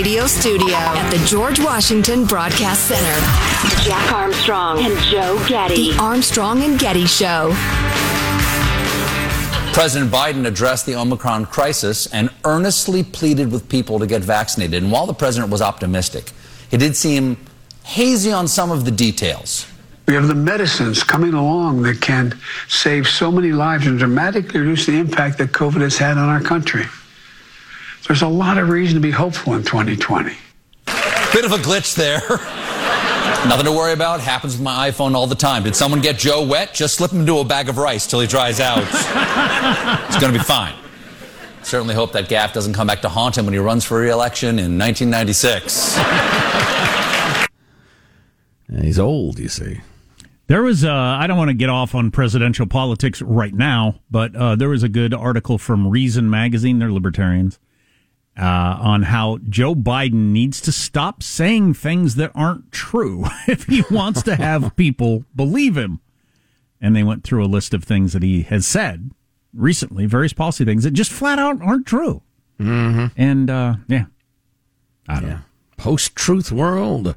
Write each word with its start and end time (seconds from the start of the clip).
radio 0.00 0.26
studio 0.26 0.76
at 0.76 1.10
the 1.10 1.22
George 1.26 1.60
Washington 1.60 2.24
Broadcast 2.24 2.88
Center. 2.88 3.84
Jack 3.84 4.10
Armstrong 4.10 4.78
and 4.78 4.98
Joe 5.00 5.38
Getty. 5.46 5.92
The 5.92 5.98
Armstrong 5.98 6.62
and 6.62 6.78
Getty 6.78 7.04
Show. 7.04 7.52
President 9.74 10.10
Biden 10.10 10.46
addressed 10.46 10.86
the 10.86 10.94
Omicron 10.94 11.44
crisis 11.44 12.06
and 12.14 12.30
earnestly 12.46 13.02
pleaded 13.02 13.52
with 13.52 13.68
people 13.68 13.98
to 13.98 14.06
get 14.06 14.22
vaccinated. 14.22 14.82
And 14.82 14.90
while 14.90 15.04
the 15.04 15.12
president 15.12 15.52
was 15.52 15.60
optimistic, 15.60 16.32
he 16.70 16.78
did 16.78 16.96
seem 16.96 17.36
hazy 17.84 18.32
on 18.32 18.48
some 18.48 18.70
of 18.70 18.86
the 18.86 18.90
details. 18.90 19.66
We 20.08 20.14
have 20.14 20.28
the 20.28 20.34
medicines 20.34 21.02
coming 21.04 21.34
along 21.34 21.82
that 21.82 22.00
can 22.00 22.40
save 22.68 23.06
so 23.06 23.30
many 23.30 23.52
lives 23.52 23.86
and 23.86 23.98
dramatically 23.98 24.60
reduce 24.60 24.86
the 24.86 24.96
impact 24.96 25.36
that 25.36 25.52
COVID 25.52 25.82
has 25.82 25.98
had 25.98 26.16
on 26.16 26.30
our 26.30 26.40
country. 26.40 26.86
There's 28.10 28.22
a 28.22 28.26
lot 28.26 28.58
of 28.58 28.68
reason 28.68 28.96
to 28.96 29.00
be 29.00 29.12
hopeful 29.12 29.54
in 29.54 29.62
2020. 29.62 30.32
Bit 31.32 31.44
of 31.44 31.52
a 31.52 31.58
glitch 31.58 31.94
there. 31.94 32.18
Nothing 33.48 33.66
to 33.66 33.70
worry 33.70 33.92
about. 33.92 34.18
Happens 34.18 34.54
with 34.54 34.62
my 34.62 34.90
iPhone 34.90 35.14
all 35.14 35.28
the 35.28 35.36
time. 35.36 35.62
Did 35.62 35.76
someone 35.76 36.00
get 36.00 36.18
Joe 36.18 36.44
wet? 36.44 36.74
Just 36.74 36.96
slip 36.96 37.12
him 37.12 37.20
into 37.20 37.38
a 37.38 37.44
bag 37.44 37.68
of 37.68 37.78
rice 37.78 38.08
till 38.08 38.18
he 38.18 38.26
dries 38.26 38.58
out. 38.58 38.78
it's 40.08 40.18
going 40.18 40.32
to 40.32 40.36
be 40.40 40.44
fine. 40.44 40.74
Certainly 41.62 41.94
hope 41.94 42.10
that 42.14 42.28
gaffe 42.28 42.52
doesn't 42.52 42.72
come 42.74 42.88
back 42.88 43.00
to 43.02 43.08
haunt 43.08 43.38
him 43.38 43.44
when 43.44 43.54
he 43.54 43.60
runs 43.60 43.84
for 43.84 44.00
re-election 44.00 44.58
in 44.58 44.76
1996. 44.76 45.96
He's 48.82 48.98
old, 48.98 49.38
you 49.38 49.48
see. 49.48 49.82
There 50.48 50.64
was, 50.64 50.84
uh, 50.84 50.92
I 50.92 51.28
don't 51.28 51.38
want 51.38 51.50
to 51.50 51.54
get 51.54 51.70
off 51.70 51.94
on 51.94 52.10
presidential 52.10 52.66
politics 52.66 53.22
right 53.22 53.54
now, 53.54 54.00
but 54.10 54.34
uh, 54.34 54.56
there 54.56 54.68
was 54.68 54.82
a 54.82 54.88
good 54.88 55.14
article 55.14 55.58
from 55.58 55.86
Reason 55.86 56.28
Magazine, 56.28 56.80
they're 56.80 56.90
libertarians, 56.90 57.60
uh, 58.38 58.78
on 58.80 59.02
how 59.02 59.38
Joe 59.48 59.74
Biden 59.74 60.32
needs 60.32 60.60
to 60.62 60.72
stop 60.72 61.22
saying 61.22 61.74
things 61.74 62.14
that 62.16 62.32
aren't 62.34 62.72
true 62.72 63.24
if 63.46 63.64
he 63.64 63.84
wants 63.90 64.22
to 64.22 64.36
have 64.36 64.76
people 64.76 65.24
believe 65.34 65.76
him. 65.76 66.00
And 66.80 66.96
they 66.96 67.02
went 67.02 67.24
through 67.24 67.44
a 67.44 67.46
list 67.46 67.74
of 67.74 67.84
things 67.84 68.14
that 68.14 68.22
he 68.22 68.42
has 68.42 68.66
said 68.66 69.10
recently, 69.52 70.06
various 70.06 70.32
policy 70.32 70.64
things 70.64 70.84
that 70.84 70.92
just 70.92 71.12
flat 71.12 71.38
out 71.38 71.60
aren't 71.60 71.86
true. 71.86 72.22
Mm-hmm. 72.58 73.06
And 73.16 73.50
uh, 73.50 73.74
yeah, 73.88 74.06
I 75.08 75.14
don't 75.14 75.24
yeah. 75.24 75.34
know. 75.36 75.40
Post 75.76 76.14
truth 76.14 76.52
world. 76.52 77.14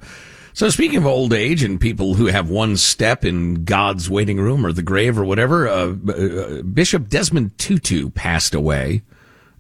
So 0.54 0.70
speaking 0.70 0.98
of 0.98 1.06
old 1.06 1.34
age 1.34 1.64
and 1.64 1.82
people 1.82 2.14
who 2.14 2.28
have 2.28 2.50
one 2.50 2.78
step 2.78 3.26
in 3.26 3.64
God's 3.66 4.10
waiting 4.10 4.40
room 4.40 4.66
or 4.66 4.72
the 4.72 4.84
grave 4.84 5.18
or 5.18 5.26
whatever, 5.26 5.68
uh, 5.68 5.96
uh, 6.08 6.62
Bishop 6.62 7.10
Desmond 7.10 7.58
Tutu 7.58 8.10
passed 8.12 8.54
away 8.54 9.02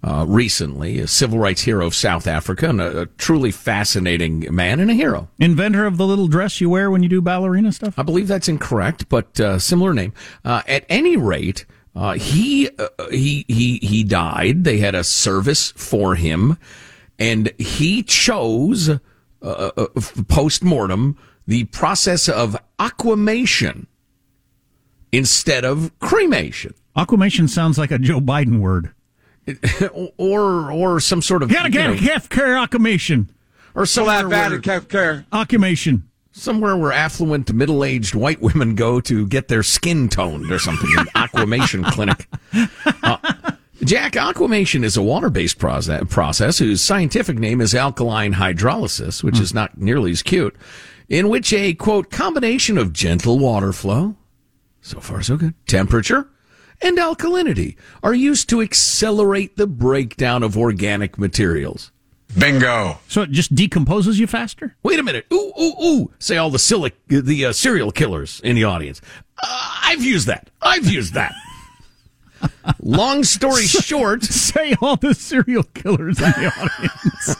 uh, 0.03 0.25
recently, 0.27 0.99
a 0.99 1.07
civil 1.07 1.39
rights 1.39 1.61
hero 1.61 1.85
of 1.87 1.95
South 1.95 2.27
Africa 2.27 2.67
and 2.69 2.81
a, 2.81 3.01
a, 3.01 3.05
truly 3.05 3.51
fascinating 3.51 4.53
man 4.53 4.81
and 4.81 4.91
a 4.91 4.93
hero. 4.93 5.29
Inventor 5.39 5.85
of 5.85 5.95
the 5.97 6.05
little 6.05 6.27
dress 6.27 6.59
you 6.59 6.69
wear 6.69 6.91
when 6.91 7.03
you 7.03 7.09
do 7.09 7.21
ballerina 7.21 7.71
stuff? 7.71 7.93
I 7.97 8.03
believe 8.03 8.27
that's 8.27 8.49
incorrect, 8.49 9.07
but 9.07 9.39
uh, 9.39 9.59
similar 9.59 9.93
name. 9.93 10.11
Uh, 10.43 10.61
at 10.67 10.85
any 10.89 11.15
rate, 11.15 11.65
uh, 11.95 12.13
he 12.13 12.69
he 13.11 13.45
he 13.47 13.77
he 13.77 14.03
died. 14.03 14.65
They 14.65 14.79
had 14.79 14.93
a 14.93 15.05
service 15.05 15.71
for 15.71 16.15
him, 16.15 16.57
and 17.17 17.53
he 17.57 18.03
chose 18.03 18.89
uh, 18.89 18.97
uh, 19.41 19.71
uh 19.77 19.87
post 20.27 20.63
mortem 20.63 21.17
the 21.47 21.65
process 21.65 22.27
of 22.27 22.57
aquamation 22.79 23.87
instead 25.11 25.63
of 25.63 25.97
cremation. 25.99 26.73
Aquamation 26.97 27.47
sounds 27.47 27.77
like 27.77 27.91
a 27.91 27.99
Joe 27.99 28.19
Biden 28.19 28.59
word. 28.59 28.93
or 30.17 30.71
or 30.71 30.99
some 30.99 31.21
sort 31.21 31.43
of 31.43 31.49
gotta 31.49 31.69
get 31.69 31.89
a 31.89 31.95
health 31.95 32.29
care 32.29 32.55
aquamation 32.55 33.29
or 33.75 33.85
somewhere 33.85 34.27
where 34.27 34.59
care 34.59 35.25
aquamation 35.33 36.03
somewhere 36.33 36.75
where 36.75 36.91
affluent 36.91 37.53
middle 37.53 37.83
aged 37.83 38.15
white 38.15 38.41
women 38.41 38.75
go 38.75 38.99
to 38.99 39.25
get 39.27 39.47
their 39.47 39.63
skin 39.63 40.09
toned 40.09 40.51
or 40.51 40.59
something 40.59 40.89
an 40.97 41.07
aquamation 41.15 41.83
clinic. 41.83 42.27
Uh, 43.03 43.17
Jack, 43.83 44.13
aquamation 44.13 44.83
is 44.83 44.97
a 44.97 45.01
water 45.01 45.29
based 45.29 45.59
process 45.59 46.57
whose 46.57 46.81
scientific 46.81 47.37
name 47.37 47.61
is 47.61 47.75
alkaline 47.75 48.33
hydrolysis, 48.33 49.23
which 49.23 49.35
mm. 49.35 49.41
is 49.41 49.53
not 49.53 49.77
nearly 49.77 50.11
as 50.11 50.23
cute, 50.23 50.55
in 51.07 51.29
which 51.29 51.53
a 51.53 51.73
quote 51.73 52.09
combination 52.09 52.77
of 52.77 52.93
gentle 52.93 53.39
water 53.39 53.71
flow, 53.71 54.15
so 54.81 54.99
far 54.99 55.21
so 55.21 55.37
good, 55.37 55.53
temperature, 55.67 56.29
and 56.83 56.97
alkalinity 56.97 57.75
are 58.03 58.13
used 58.13 58.49
to 58.49 58.61
accelerate 58.61 59.55
the 59.57 59.67
breakdown 59.67 60.43
of 60.43 60.57
organic 60.57 61.17
materials. 61.17 61.91
Bingo. 62.37 62.99
So 63.07 63.21
it 63.21 63.31
just 63.31 63.53
decomposes 63.55 64.19
you 64.19 64.27
faster? 64.27 64.75
Wait 64.83 64.99
a 64.99 65.03
minute. 65.03 65.25
Ooh, 65.31 65.53
ooh, 65.59 65.83
ooh. 65.83 66.11
Say 66.19 66.37
all 66.37 66.49
the, 66.49 66.57
silic- 66.57 66.93
the 67.07 67.45
uh, 67.45 67.53
serial 67.53 67.91
killers 67.91 68.41
in 68.41 68.55
the 68.55 68.63
audience. 68.63 69.01
Uh, 69.41 69.79
I've 69.83 70.03
used 70.03 70.27
that. 70.27 70.49
I've 70.61 70.87
used 70.87 71.13
that. 71.13 71.33
Long 72.81 73.23
story 73.23 73.63
short, 73.63 74.23
say 74.23 74.75
all 74.81 74.97
the 74.97 75.13
serial 75.13 75.63
killers 75.63 76.19
in 76.19 76.31
the 76.31 76.51
audience. 76.57 77.35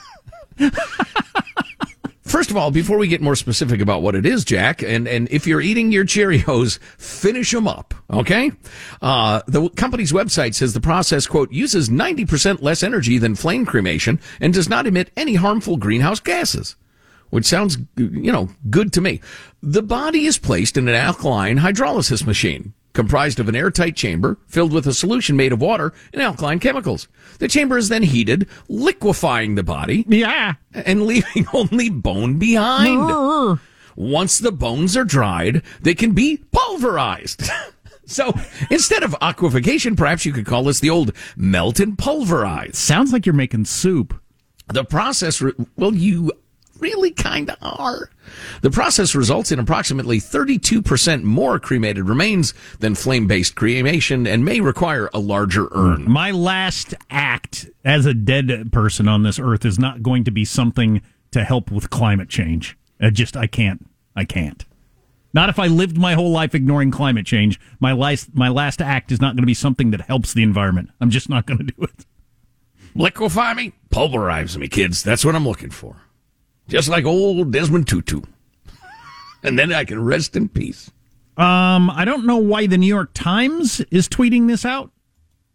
First 2.24 2.50
of 2.52 2.58
all, 2.58 2.72
before 2.72 2.98
we 2.98 3.10
get 3.10 3.22
more 3.22 3.36
specific 3.36 3.82
about 3.82 4.02
what 4.02 4.16
it 4.16 4.26
is, 4.26 4.46
Jack, 4.46 4.82
and, 4.82 5.08
and 5.08 5.28
if 5.30 5.46
you're 5.46 5.62
eating 5.62 5.92
your 5.92 6.06
Cheerios, 6.06 6.80
finish 6.98 7.52
them 7.52 7.68
up, 7.68 7.94
okay? 8.10 8.52
Uh, 9.02 9.42
the 9.46 9.70
company's 9.72 10.14
website 10.14 10.56
says 10.56 10.74
the 10.74 10.80
process, 10.82 11.28
quote, 11.28 11.52
uses 11.52 11.90
90% 11.90 12.62
less 12.62 12.82
energy 12.82 13.18
than 13.18 13.36
flame 13.36 13.66
cremation 13.66 14.20
and 14.40 14.54
does 14.54 14.70
not 14.70 14.88
emit 14.88 15.12
any 15.18 15.36
harmful 15.36 15.78
greenhouse 15.78 16.20
gases 16.20 16.76
which 17.30 17.46
sounds, 17.48 17.80
you 17.98 18.32
know, 18.32 18.48
good 18.70 18.94
to 18.94 19.02
me. 19.02 19.20
The 19.64 19.82
body 19.82 20.28
is 20.28 20.38
placed 20.38 20.78
in 20.78 20.88
an 20.88 20.94
alkaline 20.94 21.58
hydrolysis 21.58 22.28
machine 22.28 22.76
comprised 22.94 23.40
of 23.40 23.50
an 23.50 23.56
airtight 23.56 23.96
chamber 23.96 24.38
filled 24.48 24.72
with 24.72 24.88
a 24.88 24.94
solution 24.94 25.36
made 25.36 25.52
of 25.52 25.62
water 25.62 25.94
and 26.14 26.22
alkaline 26.22 26.60
chemicals. 26.60 27.08
The 27.40 27.48
chamber 27.48 27.78
is 27.78 27.90
then 27.90 28.04
heated, 28.04 28.48
liquefying 28.70 29.56
the 29.56 29.64
body. 29.64 30.06
Yeah. 30.08 30.56
And 30.74 31.06
leaving 31.06 31.48
only 31.54 31.90
bone 31.90 32.40
behind. 32.40 33.12
Uh. 33.12 33.56
Once 33.96 34.40
the 34.40 34.52
bones 34.52 34.98
are 34.98 35.04
dried, 35.04 35.62
they 35.82 35.94
can 35.94 36.14
be 36.14 36.38
pulverized. 36.52 37.44
so 38.06 38.34
instead 38.72 39.04
of 39.04 39.16
aquafication, 39.22 39.96
perhaps 39.96 40.26
you 40.26 40.34
could 40.34 40.46
call 40.46 40.64
this 40.64 40.80
the 40.80 40.90
old 40.90 41.12
melt 41.36 41.80
and 41.80 41.98
pulverize. 41.98 42.78
Sounds 42.78 43.14
like 43.14 43.26
you're 43.26 43.34
making 43.34 43.66
soup. 43.66 44.20
The 44.68 44.86
process, 44.86 45.44
well, 45.76 45.94
you 45.94 46.32
really 46.80 47.12
kind 47.12 47.50
of 47.50 47.58
are. 47.62 48.10
The 48.62 48.72
process 48.72 49.16
results 49.16 49.52
in 49.52 49.60
approximately 49.60 50.20
32% 50.20 51.24
more 51.24 51.60
cremated 51.60 52.08
remains 52.08 52.54
than 52.80 52.96
flame 52.96 53.28
based 53.28 53.56
cremation 53.56 54.26
and 54.26 54.46
may 54.46 54.60
require 54.60 55.10
a 55.14 55.20
larger 55.20 55.68
urn. 55.72 56.10
My 56.10 56.32
last 56.32 56.94
act 57.10 57.70
as 57.84 58.06
a 58.06 58.14
dead 58.14 58.72
person 58.72 59.08
on 59.08 59.24
this 59.24 59.40
earth 59.40 59.66
is 59.66 59.80
not 59.80 60.04
going 60.04 60.24
to 60.24 60.32
be 60.32 60.46
something 60.46 61.02
to 61.32 61.44
help 61.44 61.72
with 61.72 61.90
climate 61.90 62.30
change. 62.30 62.78
I 63.02 63.10
just, 63.10 63.36
I 63.36 63.48
can't. 63.48 63.86
I 64.16 64.26
can't. 64.26 64.66
Not 65.34 65.50
if 65.50 65.58
I 65.58 65.68
lived 65.68 65.98
my 65.98 66.14
whole 66.14 66.32
life 66.32 66.54
ignoring 66.54 66.92
climate 66.92 67.26
change. 67.26 67.60
My 67.80 67.92
last, 67.92 68.36
my 68.36 68.50
last 68.50 68.82
act 68.82 69.12
is 69.12 69.20
not 69.20 69.36
going 69.36 69.42
to 69.42 69.48
be 69.48 69.56
something 69.56 69.92
that 69.92 70.02
helps 70.02 70.34
the 70.34 70.44
environment. 70.44 70.90
I'm 71.02 71.10
just 71.10 71.28
not 71.28 71.48
going 71.48 71.58
to 71.58 71.64
do 71.64 71.82
it. 71.82 72.06
Liquefy 72.96 73.56
me, 73.56 73.74
pulverize 73.90 74.58
me, 74.58 74.68
kids. 74.68 75.02
That's 75.02 75.26
what 75.26 75.36
I'm 75.36 75.48
looking 75.48 75.72
for. 75.72 76.04
Just 76.68 76.90
like 76.90 77.06
old 77.06 77.52
Desmond 77.52 77.88
Tutu. 77.88 78.22
and 79.44 79.58
then 79.58 79.74
I 79.74 79.86
can 79.86 80.04
rest 80.04 80.36
in 80.36 80.50
peace. 80.50 80.92
Um, 81.36 81.90
I 81.90 82.06
don't 82.06 82.26
know 82.26 82.38
why 82.38 82.68
the 82.68 82.78
New 82.78 82.88
York 82.88 83.12
Times 83.14 83.82
is 83.92 84.08
tweeting 84.08 84.48
this 84.48 84.66
out. 84.66 84.92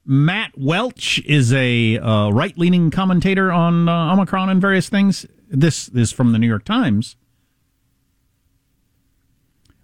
Matt 0.05 0.52
Welch 0.56 1.22
is 1.26 1.52
a 1.52 1.99
uh, 1.99 2.31
right-leaning 2.31 2.90
commentator 2.90 3.52
on 3.52 3.88
uh, 3.88 4.12
Omicron 4.12 4.49
and 4.49 4.60
various 4.60 4.88
things. 4.88 5.26
This 5.49 5.88
is 5.90 6.10
from 6.10 6.32
the 6.32 6.38
New 6.38 6.46
York 6.46 6.64
Times. 6.64 7.16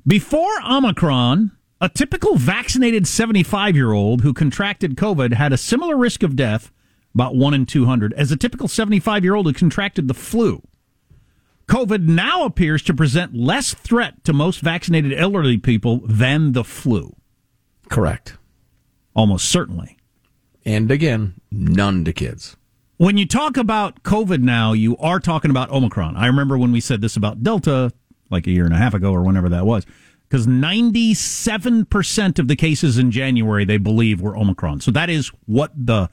Before 0.07 0.61
Omicron, 0.69 1.53
a 1.81 1.89
typical 1.89 2.37
vaccinated 2.37 3.05
75-year-old 3.05 4.23
who 4.23 4.33
contracted 4.33 4.97
COVID 4.97 5.35
had 5.35 5.53
a 5.53 5.59
similar 5.59 5.97
risk 5.97 6.23
of 6.23 6.37
death, 6.37 6.73
about 7.15 7.37
1 7.37 7.55
in 7.55 7.67
200, 7.67 8.13
as 8.15 8.33
a 8.33 8.37
typical 8.37 8.67
75-year-old 8.67 9.47
who 9.47 9.53
contracted 9.53 10.09
the 10.09 10.15
flu. 10.15 10.63
COVID 11.67 12.07
now 12.07 12.45
appears 12.45 12.83
to 12.83 12.95
present 12.95 13.35
less 13.35 13.75
threat 13.75 14.23
to 14.25 14.33
most 14.33 14.61
vaccinated 14.61 15.13
elderly 15.15 15.57
people 15.57 16.01
than 16.07 16.53
the 16.53 16.65
flu. 16.65 17.17
Correct. 17.89 18.37
Almost 19.15 19.49
certainly. 19.49 19.97
And 20.65 20.91
again, 20.91 21.35
none 21.51 22.05
to 22.05 22.13
kids. 22.13 22.57
When 22.97 23.17
you 23.17 23.27
talk 23.27 23.57
about 23.57 24.03
COVID 24.03 24.41
now, 24.41 24.73
you 24.73 24.97
are 24.99 25.21
talking 25.21 25.51
about 25.51 25.71
Omicron. 25.71 26.17
I 26.17 26.27
remember 26.27 26.57
when 26.57 26.73
we 26.73 26.81
said 26.81 27.01
this 27.01 27.17
about 27.17 27.43
Delta 27.43 27.93
like 28.31 28.47
a 28.47 28.51
year 28.51 28.65
and 28.65 28.75
a 28.75 28.79
half 28.79 28.95
ago 28.95 29.13
or 29.13 29.23
whenever 29.23 29.49
that 29.49 29.67
was, 29.67 29.85
because 30.29 30.47
97% 30.47 32.39
of 32.39 32.49
the 32.49 32.57
cases 32.57 32.99
in 32.99 33.11
January 33.11 33.65
they 33.65 33.79
believe 33.79 34.21
were 34.21 34.37
Omicron. 34.37 34.81
So 34.81 34.91
that 34.93 35.11
is 35.11 35.29
what 35.47 35.73
the 35.75 36.09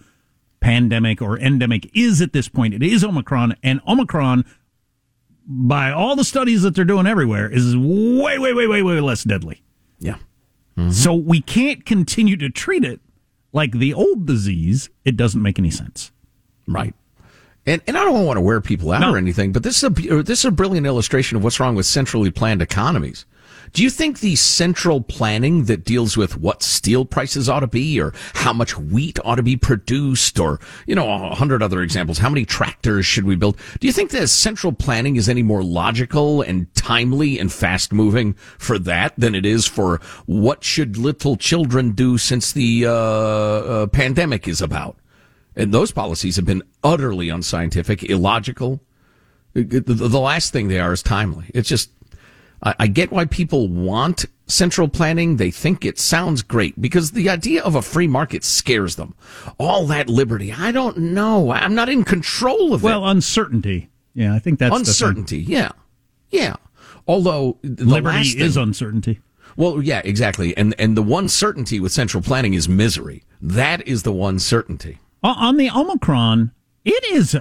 pandemic 0.60 1.22
or 1.22 1.40
endemic 1.40 1.90
is 1.96 2.22
at 2.22 2.34
this 2.34 2.48
point. 2.48 2.74
It 2.74 2.84
is 2.84 3.04
Omicron, 3.04 3.56
and 3.64 3.82
Omicron, 3.88 4.46
by 5.54 5.92
all 5.92 6.16
the 6.16 6.24
studies 6.24 6.62
that 6.62 6.76
they're 6.76 6.86
doing 6.86 7.06
everywhere, 7.06 7.52
is 7.52 7.76
way, 7.76 8.40
way, 8.40 8.54
way, 8.54 8.68
way, 8.68 8.82
way 8.82 9.00
less 9.00 9.24
deadly. 9.24 9.62
Yeah. 10.00 10.16
Mm-hmm. 10.78 10.92
So 10.92 11.14
we 11.14 11.42
can't 11.42 11.86
continue 11.86 12.38
to 12.38 12.50
treat 12.50 12.86
it 12.86 13.02
like 13.52 13.74
the 13.74 13.94
old 13.94 14.26
disease. 14.26 14.90
It 15.04 15.18
doesn't 15.18 15.42
make 15.42 15.60
any 15.60 15.72
sense. 15.72 16.12
Right. 16.68 16.96
And, 17.66 17.82
and 17.86 17.98
I 17.98 18.06
don't 18.06 18.26
want 18.26 18.38
to 18.38 18.42
wear 18.42 18.62
people 18.62 18.92
out 18.92 19.02
no. 19.02 19.14
or 19.14 19.18
anything, 19.18 19.52
but 19.52 19.64
this 19.64 19.78
is 19.78 19.84
a 19.84 20.24
this 20.24 20.40
is 20.40 20.46
a 20.46 20.52
brilliant 20.52 20.88
illustration 20.88 21.38
of 21.38 21.44
what's 21.44 21.60
wrong 21.60 21.76
with 21.76 21.86
centrally 21.86 22.32
planned 22.32 22.62
economies. 22.62 23.26
Do 23.74 23.84
you 23.84 23.90
think 23.90 24.20
the 24.20 24.36
central 24.36 25.02
planning 25.02 25.66
that 25.66 25.86
deals 25.86 26.18
with 26.18 26.38
what 26.38 26.62
steel 26.62 27.06
prices 27.06 27.48
ought 27.48 27.62
to 27.62 27.68
be 27.68 28.02
or 28.02 28.14
how 28.34 28.52
much 28.52 28.78
wheat 28.78 29.18
ought 29.24 29.36
to 29.36 29.44
be 29.44 29.56
produced 29.56 30.40
or, 30.40 30.60
you 30.86 30.94
know, 30.94 31.10
a 31.10 31.36
hundred 31.36 31.64
other 31.64 31.82
examples, 31.82 32.18
how 32.18 32.30
many 32.30 32.44
tractors 32.44 33.06
should 33.06 33.24
we 33.24 33.36
build? 33.36 33.58
Do 33.80 33.88
you 33.88 33.94
think 33.94 34.12
that 34.12 34.28
central 34.28 34.74
planning 34.74 35.16
is 35.16 35.30
any 35.30 35.42
more 35.42 35.64
logical 35.64 36.42
and 36.42 36.74
timely 36.76 37.40
and 37.40 37.52
fast 37.52 37.94
moving 37.94 38.34
for 38.58 38.78
that 38.80 39.14
than 39.18 39.36
it 39.36 39.46
is 39.46 39.66
for 39.66 40.02
what 40.26 40.64
should 40.64 40.98
little 40.98 41.38
children 41.38 41.92
do 41.92 42.18
since 42.18 42.52
the 42.52 42.86
uh, 42.86 42.92
uh, 42.92 43.88
pandemic 43.88 44.48
is 44.50 44.62
about? 44.62 44.98
And 45.56 45.74
those 45.74 45.92
policies 45.92 46.36
have 46.36 46.46
been 46.46 46.64
utterly 46.84 47.30
unscientific, 47.30 48.04
illogical. 48.04 48.82
The 49.54 50.20
last 50.20 50.54
thing 50.54 50.68
they 50.68 50.80
are 50.80 50.94
is 50.94 51.04
timely. 51.04 51.52
It's 51.54 51.68
just, 51.68 51.90
I 52.64 52.88
get 52.88 53.12
why 53.12 53.26
people 53.26 53.68
want 53.68 54.26
central 54.46 54.88
planning. 54.88 55.38
They 55.38 55.50
think 55.50 55.84
it 55.84 55.98
sounds 55.98 56.44
great 56.44 56.80
because 56.80 57.12
the 57.12 57.30
idea 57.30 57.64
of 57.64 57.74
a 57.74 57.82
free 57.82 58.08
market 58.08 58.44
scares 58.44 58.98
them. 58.98 59.16
All 59.58 59.88
that 59.88 60.10
liberty, 60.10 60.54
I 60.54 60.72
don't 60.72 60.98
know. 60.98 61.52
I'm 61.52 61.74
not 61.74 61.90
in 61.90 62.04
control 62.04 62.74
of 62.74 62.84
well, 62.84 63.00
it. 63.00 63.02
Well, 63.02 63.10
uncertainty. 63.10 63.90
Yeah, 64.14 64.36
I 64.36 64.40
think 64.40 64.60
that's 64.60 64.76
uncertainty. 64.76 65.40
Yeah, 65.40 65.72
yeah. 66.30 66.56
Although 67.08 67.58
liberty 67.64 68.34
thing, 68.34 68.42
is 68.42 68.58
uncertainty. 68.58 69.22
Well, 69.56 69.82
yeah, 69.82 70.02
exactly. 70.04 70.56
And 70.56 70.76
and 70.78 70.96
the 70.96 71.02
one 71.02 71.30
certainty 71.30 71.80
with 71.80 71.92
central 71.92 72.22
planning 72.22 72.54
is 72.54 72.70
misery. 72.70 73.24
That 73.42 73.88
is 73.88 74.04
the 74.04 74.14
one 74.14 74.38
certainty. 74.38 75.00
On 75.24 75.58
the 75.58 75.70
Omicron, 75.70 76.52
it 76.86 77.04
is 77.12 77.36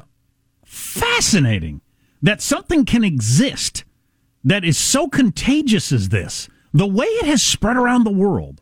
fascinating 0.65 1.81
that 2.23 2.41
something 2.41 2.85
can 2.85 3.05
exist 3.05 3.85
that 4.45 4.65
is 4.65 4.79
so 4.79 5.09
contagious 5.09 5.93
as 5.93 6.09
this, 6.09 6.49
the 6.73 6.87
way 6.87 7.07
it 7.07 7.27
has 7.27 7.43
spread 7.43 7.77
around 7.77 8.05
the 8.05 8.11
world 8.11 8.61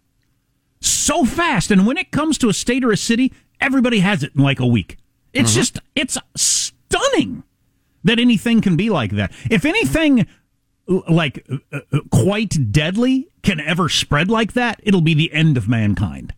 so 0.80 1.24
fast. 1.24 1.70
And 1.70 1.86
when 1.86 1.96
it 1.96 2.10
comes 2.10 2.38
to 2.38 2.48
a 2.48 2.54
state 2.54 2.84
or 2.84 2.92
a 2.92 2.96
city, 2.96 3.32
everybody 3.60 4.00
has 4.00 4.22
it 4.22 4.32
in 4.34 4.42
like 4.42 4.60
a 4.60 4.66
week. 4.66 4.96
It's 5.32 5.50
mm-hmm. 5.50 5.58
just, 5.58 5.78
it's 5.94 6.18
stunning 6.36 7.42
that 8.04 8.18
anything 8.18 8.60
can 8.60 8.76
be 8.76 8.90
like 8.90 9.12
that. 9.12 9.32
If 9.50 9.64
anything 9.64 10.26
like 10.86 11.46
uh, 11.72 11.80
uh, 11.92 12.00
quite 12.10 12.72
deadly 12.72 13.28
can 13.42 13.60
ever 13.60 13.88
spread 13.88 14.30
like 14.30 14.54
that, 14.54 14.80
it'll 14.82 15.00
be 15.00 15.14
the 15.14 15.32
end 15.32 15.56
of 15.56 15.68
mankind. 15.68 16.32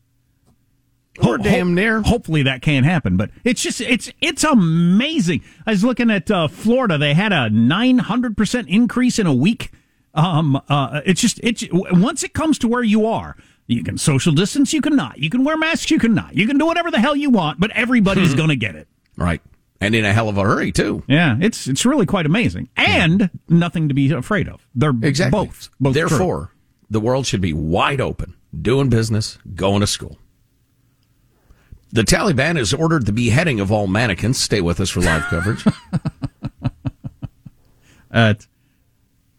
Or 1.22 1.36
Ho- 1.36 1.42
damn 1.42 1.74
near. 1.74 2.00
Hopefully 2.02 2.42
that 2.44 2.62
can't 2.62 2.86
happen, 2.86 3.16
but 3.16 3.30
it's 3.44 3.62
just 3.62 3.80
it's 3.80 4.10
it's 4.20 4.44
amazing. 4.44 5.42
I 5.66 5.70
was 5.70 5.84
looking 5.84 6.10
at 6.10 6.30
uh, 6.30 6.48
Florida; 6.48 6.98
they 6.98 7.14
had 7.14 7.32
a 7.32 7.50
nine 7.50 7.98
hundred 7.98 8.36
percent 8.36 8.68
increase 8.68 9.18
in 9.18 9.26
a 9.26 9.34
week. 9.34 9.70
Um, 10.14 10.60
uh, 10.68 11.00
it's 11.04 11.20
just 11.20 11.40
it's 11.42 11.64
once 11.72 12.22
it 12.22 12.32
comes 12.32 12.58
to 12.60 12.68
where 12.68 12.82
you 12.82 13.06
are, 13.06 13.36
you 13.66 13.84
can 13.84 13.98
social 13.98 14.32
distance, 14.32 14.72
you 14.72 14.80
can 14.80 14.96
not. 14.96 15.18
You 15.18 15.30
can 15.30 15.44
wear 15.44 15.56
masks, 15.56 15.90
you 15.90 15.98
can 15.98 16.14
not. 16.14 16.34
You 16.34 16.46
can 16.46 16.58
do 16.58 16.66
whatever 16.66 16.90
the 16.90 17.00
hell 17.00 17.14
you 17.14 17.30
want, 17.30 17.60
but 17.60 17.70
everybody's 17.72 18.34
going 18.34 18.48
to 18.48 18.56
get 18.56 18.74
it. 18.74 18.88
Right. 19.16 19.40
And 19.80 19.94
in 19.94 20.04
a 20.04 20.12
hell 20.12 20.28
of 20.28 20.36
a 20.36 20.42
hurry 20.42 20.72
too. 20.72 21.04
Yeah, 21.06 21.36
it's 21.40 21.66
it's 21.66 21.86
really 21.86 22.04
quite 22.04 22.26
amazing, 22.26 22.68
and 22.76 23.20
yeah. 23.20 23.28
nothing 23.48 23.88
to 23.88 23.94
be 23.94 24.12
afraid 24.12 24.48
of. 24.48 24.66
They're 24.74 24.92
exactly. 25.02 25.46
both. 25.46 25.70
both 25.80 25.94
Therefore, 25.94 26.46
true. 26.46 26.56
the 26.90 27.00
world 27.00 27.26
should 27.26 27.40
be 27.40 27.54
wide 27.54 28.00
open, 28.00 28.34
doing 28.60 28.90
business, 28.90 29.38
going 29.54 29.80
to 29.80 29.86
school. 29.86 30.18
The 31.92 32.02
Taliban 32.02 32.56
has 32.56 32.72
ordered 32.72 33.06
the 33.06 33.12
beheading 33.12 33.58
of 33.60 33.72
all 33.72 33.86
mannequins. 33.86 34.38
Stay 34.38 34.60
with 34.60 34.80
us 34.80 34.90
for 34.90 35.00
live 35.00 35.24
coverage. 35.24 35.64
uh, 38.12 38.34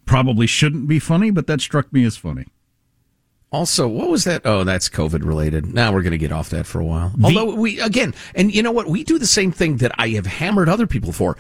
probably 0.06 0.48
shouldn't 0.48 0.88
be 0.88 1.00
funny, 1.00 1.32
but 1.32 1.48
that 1.48 1.62
struck 1.62 1.92
me 1.94 2.04
as 2.04 2.18
funny. 2.18 2.46
Also, 3.52 3.88
what 3.88 4.10
was 4.10 4.24
that? 4.24 4.42
Oh, 4.46 4.64
that's 4.64 4.88
COVID 4.88 5.26
related. 5.26 5.74
Now 5.74 5.92
we're 5.92 6.04
going 6.04 6.12
to 6.12 6.18
get 6.18 6.32
off 6.32 6.50
that 6.52 6.66
for 6.66 6.80
a 6.80 6.86
while. 6.86 7.14
The, 7.18 7.26
Although 7.26 7.56
we, 7.56 7.82
again, 7.82 8.14
and 8.34 8.54
you 8.54 8.64
know 8.64 8.72
what? 8.72 8.88
We 8.88 9.04
do 9.04 9.20
the 9.20 9.28
same 9.28 9.52
thing 9.52 9.78
that 9.78 9.92
I 9.98 10.10
have 10.10 10.26
hammered 10.26 10.70
other 10.70 10.88
people 10.88 11.12
for. 11.12 11.38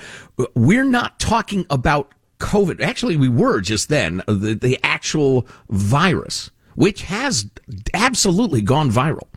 We're 0.53 0.83
not 0.83 1.19
talking 1.19 1.65
about 1.69 2.13
COVID. 2.39 2.81
Actually, 2.81 3.15
we 3.15 3.29
were 3.29 3.61
just 3.61 3.87
then, 3.87 4.23
the, 4.27 4.55
the 4.55 4.77
actual 4.83 5.47
virus, 5.69 6.51
which 6.75 7.03
has 7.03 7.49
absolutely 7.93 8.61
gone 8.61 8.91
viral. 8.91 9.27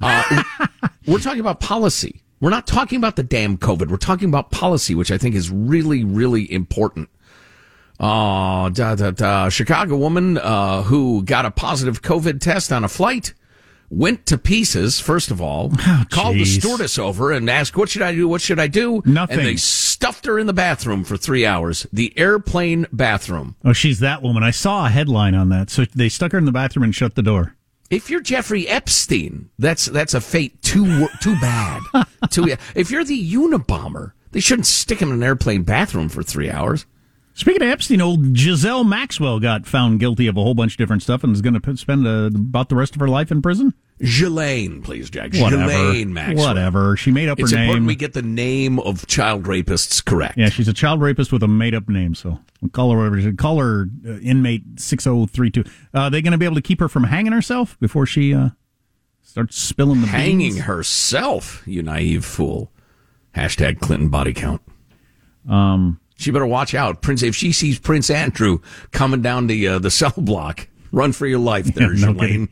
Uh, 0.00 0.42
we're 1.06 1.18
talking 1.18 1.40
about 1.40 1.60
policy. 1.60 2.22
We're 2.40 2.50
not 2.50 2.66
talking 2.66 2.98
about 2.98 3.16
the 3.16 3.22
damn 3.22 3.56
COVID. 3.56 3.88
We're 3.88 3.96
talking 3.96 4.28
about 4.28 4.50
policy, 4.50 4.94
which 4.94 5.10
I 5.10 5.18
think 5.18 5.34
is 5.34 5.50
really, 5.50 6.04
really 6.04 6.50
important. 6.52 7.08
Uh, 7.98 8.68
da, 8.70 8.94
da, 8.96 9.12
da. 9.12 9.48
Chicago 9.48 9.96
woman 9.96 10.36
uh, 10.38 10.82
who 10.82 11.22
got 11.22 11.46
a 11.46 11.50
positive 11.50 12.02
COVID 12.02 12.40
test 12.40 12.72
on 12.72 12.84
a 12.84 12.88
flight 12.88 13.32
went 13.90 14.26
to 14.26 14.36
pieces, 14.36 14.98
first 14.98 15.30
of 15.30 15.40
all, 15.40 15.70
oh, 15.78 16.04
called 16.10 16.36
the 16.36 16.44
stewardess 16.44 16.98
over 16.98 17.30
and 17.32 17.48
asked, 17.48 17.76
What 17.76 17.88
should 17.88 18.02
I 18.02 18.14
do? 18.14 18.26
What 18.28 18.40
should 18.40 18.58
I 18.58 18.66
do? 18.66 19.02
Nothing. 19.04 19.38
And 19.38 19.46
they 19.46 19.56
stuffed 19.56 20.26
her 20.26 20.38
in 20.38 20.46
the 20.46 20.52
bathroom 20.52 21.04
for 21.04 21.16
three 21.16 21.46
hours. 21.46 21.86
The 21.92 22.12
airplane 22.18 22.86
bathroom. 22.92 23.56
Oh, 23.64 23.72
she's 23.72 24.00
that 24.00 24.22
woman. 24.22 24.42
I 24.42 24.50
saw 24.50 24.86
a 24.86 24.90
headline 24.90 25.34
on 25.34 25.48
that. 25.50 25.70
So 25.70 25.84
they 25.94 26.08
stuck 26.08 26.32
her 26.32 26.38
in 26.38 26.44
the 26.44 26.52
bathroom 26.52 26.84
and 26.84 26.94
shut 26.94 27.14
the 27.14 27.22
door. 27.22 27.54
If 27.94 28.10
you're 28.10 28.20
Jeffrey 28.20 28.66
Epstein, 28.66 29.50
that's 29.56 29.86
that's 29.86 30.14
a 30.14 30.20
fate 30.20 30.60
too 30.62 31.06
too 31.20 31.38
bad. 31.40 31.80
too, 32.30 32.56
if 32.74 32.90
you're 32.90 33.04
the 33.04 33.32
Unabomber, 33.34 34.14
they 34.32 34.40
shouldn't 34.40 34.66
stick 34.66 35.00
him 35.00 35.10
in 35.10 35.18
an 35.18 35.22
airplane 35.22 35.62
bathroom 35.62 36.08
for 36.08 36.24
three 36.24 36.50
hours. 36.50 36.86
Speaking 37.34 37.62
of 37.62 37.68
Epstein, 37.68 38.00
old 38.00 38.36
Giselle 38.36 38.82
Maxwell 38.82 39.38
got 39.38 39.64
found 39.64 40.00
guilty 40.00 40.26
of 40.26 40.36
a 40.36 40.42
whole 40.42 40.54
bunch 40.54 40.72
of 40.72 40.78
different 40.78 41.04
stuff 41.04 41.22
and 41.22 41.32
is 41.32 41.40
going 41.40 41.60
to 41.60 41.76
spend 41.76 42.04
uh, 42.04 42.26
about 42.34 42.68
the 42.68 42.74
rest 42.74 42.96
of 42.96 43.00
her 43.00 43.06
life 43.06 43.30
in 43.30 43.40
prison. 43.40 43.74
Ghislaine, 44.04 44.82
please, 44.82 45.10
Jack. 45.10 45.32
Whatever. 45.34 45.66
Ghislaine 45.66 46.12
Maxwell. 46.12 46.46
Whatever. 46.46 46.96
She 46.96 47.10
made 47.10 47.28
up 47.28 47.38
it's 47.40 47.50
her 47.50 47.56
name. 47.56 47.64
important 47.64 47.86
we 47.86 47.96
get 47.96 48.12
the 48.12 48.22
name 48.22 48.78
of 48.80 49.06
child 49.06 49.44
rapists 49.44 50.04
correct. 50.04 50.36
Yeah, 50.36 50.50
she's 50.50 50.68
a 50.68 50.72
child 50.72 51.00
rapist 51.00 51.32
with 51.32 51.42
a 51.42 51.48
made 51.48 51.74
up 51.74 51.88
name. 51.88 52.14
So 52.14 52.38
we'll 52.60 52.70
call 52.70 52.90
her 52.92 52.98
whatever. 52.98 53.32
Call 53.32 53.58
her 53.58 53.88
uh, 54.06 54.18
inmate 54.18 54.62
six 54.78 55.04
zero 55.04 55.20
oh 55.20 55.26
three 55.26 55.50
two. 55.50 55.64
Uh, 55.94 56.00
are 56.00 56.10
they 56.10 56.22
going 56.22 56.32
to 56.32 56.38
be 56.38 56.44
able 56.44 56.56
to 56.56 56.62
keep 56.62 56.80
her 56.80 56.88
from 56.88 57.04
hanging 57.04 57.32
herself 57.32 57.78
before 57.80 58.06
she 58.06 58.34
uh, 58.34 58.50
starts 59.22 59.56
spilling 59.58 60.02
the 60.02 60.06
hanging 60.06 60.38
beans? 60.38 60.60
herself? 60.60 61.62
You 61.66 61.82
naive 61.82 62.24
fool. 62.24 62.70
Hashtag 63.34 63.80
Clinton 63.80 64.10
body 64.10 64.32
count. 64.32 64.62
Um, 65.48 66.00
she 66.16 66.30
better 66.30 66.46
watch 66.46 66.74
out, 66.74 67.02
Prince. 67.02 67.22
If 67.22 67.34
she 67.34 67.52
sees 67.52 67.78
Prince 67.78 68.08
Andrew 68.10 68.60
coming 68.92 69.22
down 69.22 69.46
the 69.46 69.66
uh, 69.66 69.78
the 69.78 69.90
cell 69.90 70.14
block, 70.16 70.68
run 70.92 71.12
for 71.12 71.26
your 71.26 71.40
life, 71.40 71.66
there, 71.66 71.92
yeah, 71.92 72.06
no 72.06 72.48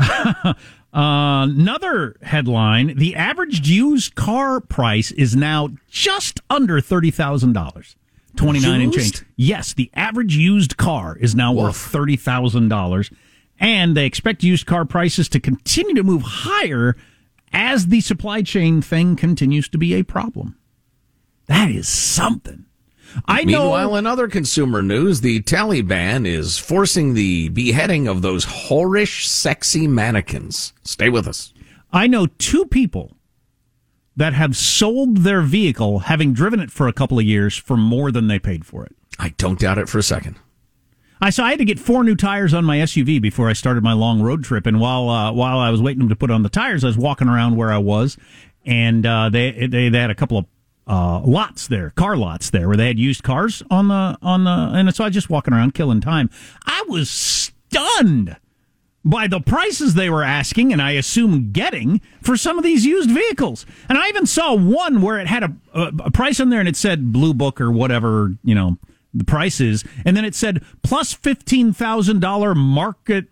Uh, 0.00 0.54
another 0.92 2.16
headline: 2.22 2.96
The 2.96 3.14
average 3.14 3.68
used 3.68 4.14
car 4.14 4.60
price 4.60 5.10
is 5.12 5.36
now 5.36 5.68
just 5.88 6.40
under 6.48 6.80
thirty 6.80 7.10
thousand 7.10 7.52
dollars, 7.52 7.96
twenty 8.36 8.60
nine 8.60 8.80
and 8.80 8.92
change. 8.92 9.22
Yes, 9.36 9.74
the 9.74 9.90
average 9.94 10.34
used 10.36 10.76
car 10.76 11.16
is 11.16 11.34
now 11.34 11.52
Woof. 11.52 11.62
worth 11.62 11.76
thirty 11.76 12.16
thousand 12.16 12.68
dollars, 12.68 13.10
and 13.58 13.96
they 13.96 14.06
expect 14.06 14.42
used 14.42 14.66
car 14.66 14.84
prices 14.84 15.28
to 15.30 15.40
continue 15.40 15.94
to 15.94 16.02
move 16.02 16.22
higher 16.22 16.96
as 17.52 17.88
the 17.88 18.00
supply 18.00 18.42
chain 18.42 18.80
thing 18.80 19.16
continues 19.16 19.68
to 19.68 19.78
be 19.78 19.94
a 19.94 20.02
problem. 20.02 20.56
That 21.46 21.70
is 21.70 21.88
something. 21.88 22.66
I 23.26 23.44
know. 23.44 23.62
Meanwhile, 23.62 23.96
in 23.96 24.06
other 24.06 24.28
consumer 24.28 24.82
news, 24.82 25.20
the 25.20 25.40
Taliban 25.42 26.26
is 26.26 26.58
forcing 26.58 27.14
the 27.14 27.48
beheading 27.48 28.08
of 28.08 28.22
those 28.22 28.44
whorish, 28.44 29.26
sexy 29.26 29.86
mannequins. 29.86 30.72
Stay 30.84 31.08
with 31.08 31.26
us. 31.26 31.52
I 31.92 32.06
know 32.06 32.26
two 32.26 32.66
people 32.66 33.16
that 34.16 34.32
have 34.34 34.56
sold 34.56 35.18
their 35.18 35.40
vehicle, 35.42 36.00
having 36.00 36.32
driven 36.32 36.60
it 36.60 36.70
for 36.70 36.88
a 36.88 36.92
couple 36.92 37.18
of 37.18 37.24
years, 37.24 37.56
for 37.56 37.76
more 37.76 38.12
than 38.12 38.28
they 38.28 38.38
paid 38.38 38.64
for 38.64 38.84
it. 38.84 38.94
I 39.18 39.30
don't 39.30 39.58
doubt 39.58 39.78
it 39.78 39.88
for 39.88 39.98
a 39.98 40.02
second. 40.02 40.36
I 41.22 41.30
saw 41.30 41.44
I 41.44 41.50
had 41.50 41.58
to 41.58 41.64
get 41.66 41.78
four 41.78 42.02
new 42.02 42.14
tires 42.14 42.54
on 42.54 42.64
my 42.64 42.78
SUV 42.78 43.20
before 43.20 43.48
I 43.48 43.52
started 43.52 43.82
my 43.82 43.92
long 43.92 44.22
road 44.22 44.42
trip, 44.42 44.66
and 44.66 44.80
while 44.80 45.08
uh, 45.08 45.32
while 45.32 45.58
I 45.58 45.70
was 45.70 45.82
waiting 45.82 46.08
to 46.08 46.16
put 46.16 46.30
on 46.30 46.42
the 46.42 46.48
tires, 46.48 46.82
I 46.82 46.86
was 46.86 46.96
walking 46.96 47.28
around 47.28 47.56
where 47.56 47.70
I 47.70 47.78
was, 47.78 48.16
and 48.64 49.04
uh, 49.04 49.28
they, 49.28 49.66
they 49.66 49.90
they 49.90 49.98
had 49.98 50.10
a 50.10 50.14
couple 50.14 50.38
of 50.38 50.46
uh, 50.86 51.20
lots 51.24 51.68
there, 51.68 51.90
car 51.90 52.16
lots 52.16 52.50
there, 52.50 52.68
where 52.68 52.76
they 52.76 52.88
had 52.88 52.98
used 52.98 53.22
cars 53.22 53.62
on 53.70 53.88
the 53.88 54.18
on 54.22 54.44
the, 54.44 54.50
and 54.50 54.94
so 54.94 55.04
I 55.04 55.08
was 55.08 55.14
just 55.14 55.30
walking 55.30 55.54
around 55.54 55.74
killing 55.74 56.00
time. 56.00 56.30
I 56.66 56.84
was 56.88 57.10
stunned 57.10 58.36
by 59.04 59.26
the 59.26 59.40
prices 59.40 59.94
they 59.94 60.10
were 60.10 60.22
asking 60.22 60.72
and 60.72 60.82
I 60.82 60.92
assume 60.92 61.52
getting 61.52 62.00
for 62.22 62.36
some 62.36 62.58
of 62.58 62.64
these 62.64 62.84
used 62.84 63.10
vehicles. 63.10 63.64
And 63.88 63.96
I 63.96 64.08
even 64.08 64.26
saw 64.26 64.54
one 64.54 65.00
where 65.00 65.18
it 65.18 65.26
had 65.26 65.42
a, 65.42 65.56
a, 65.72 65.92
a 66.04 66.10
price 66.10 66.38
on 66.38 66.50
there 66.50 66.60
and 66.60 66.68
it 66.68 66.76
said 66.76 67.12
Blue 67.12 67.32
Book 67.32 67.60
or 67.60 67.70
whatever, 67.70 68.34
you 68.44 68.54
know, 68.54 68.76
the 69.14 69.24
price 69.24 69.60
is. 69.60 69.84
And 70.04 70.16
then 70.16 70.24
it 70.24 70.34
said 70.34 70.62
plus 70.82 71.14
$15,000 71.14 72.56
market 72.56 73.26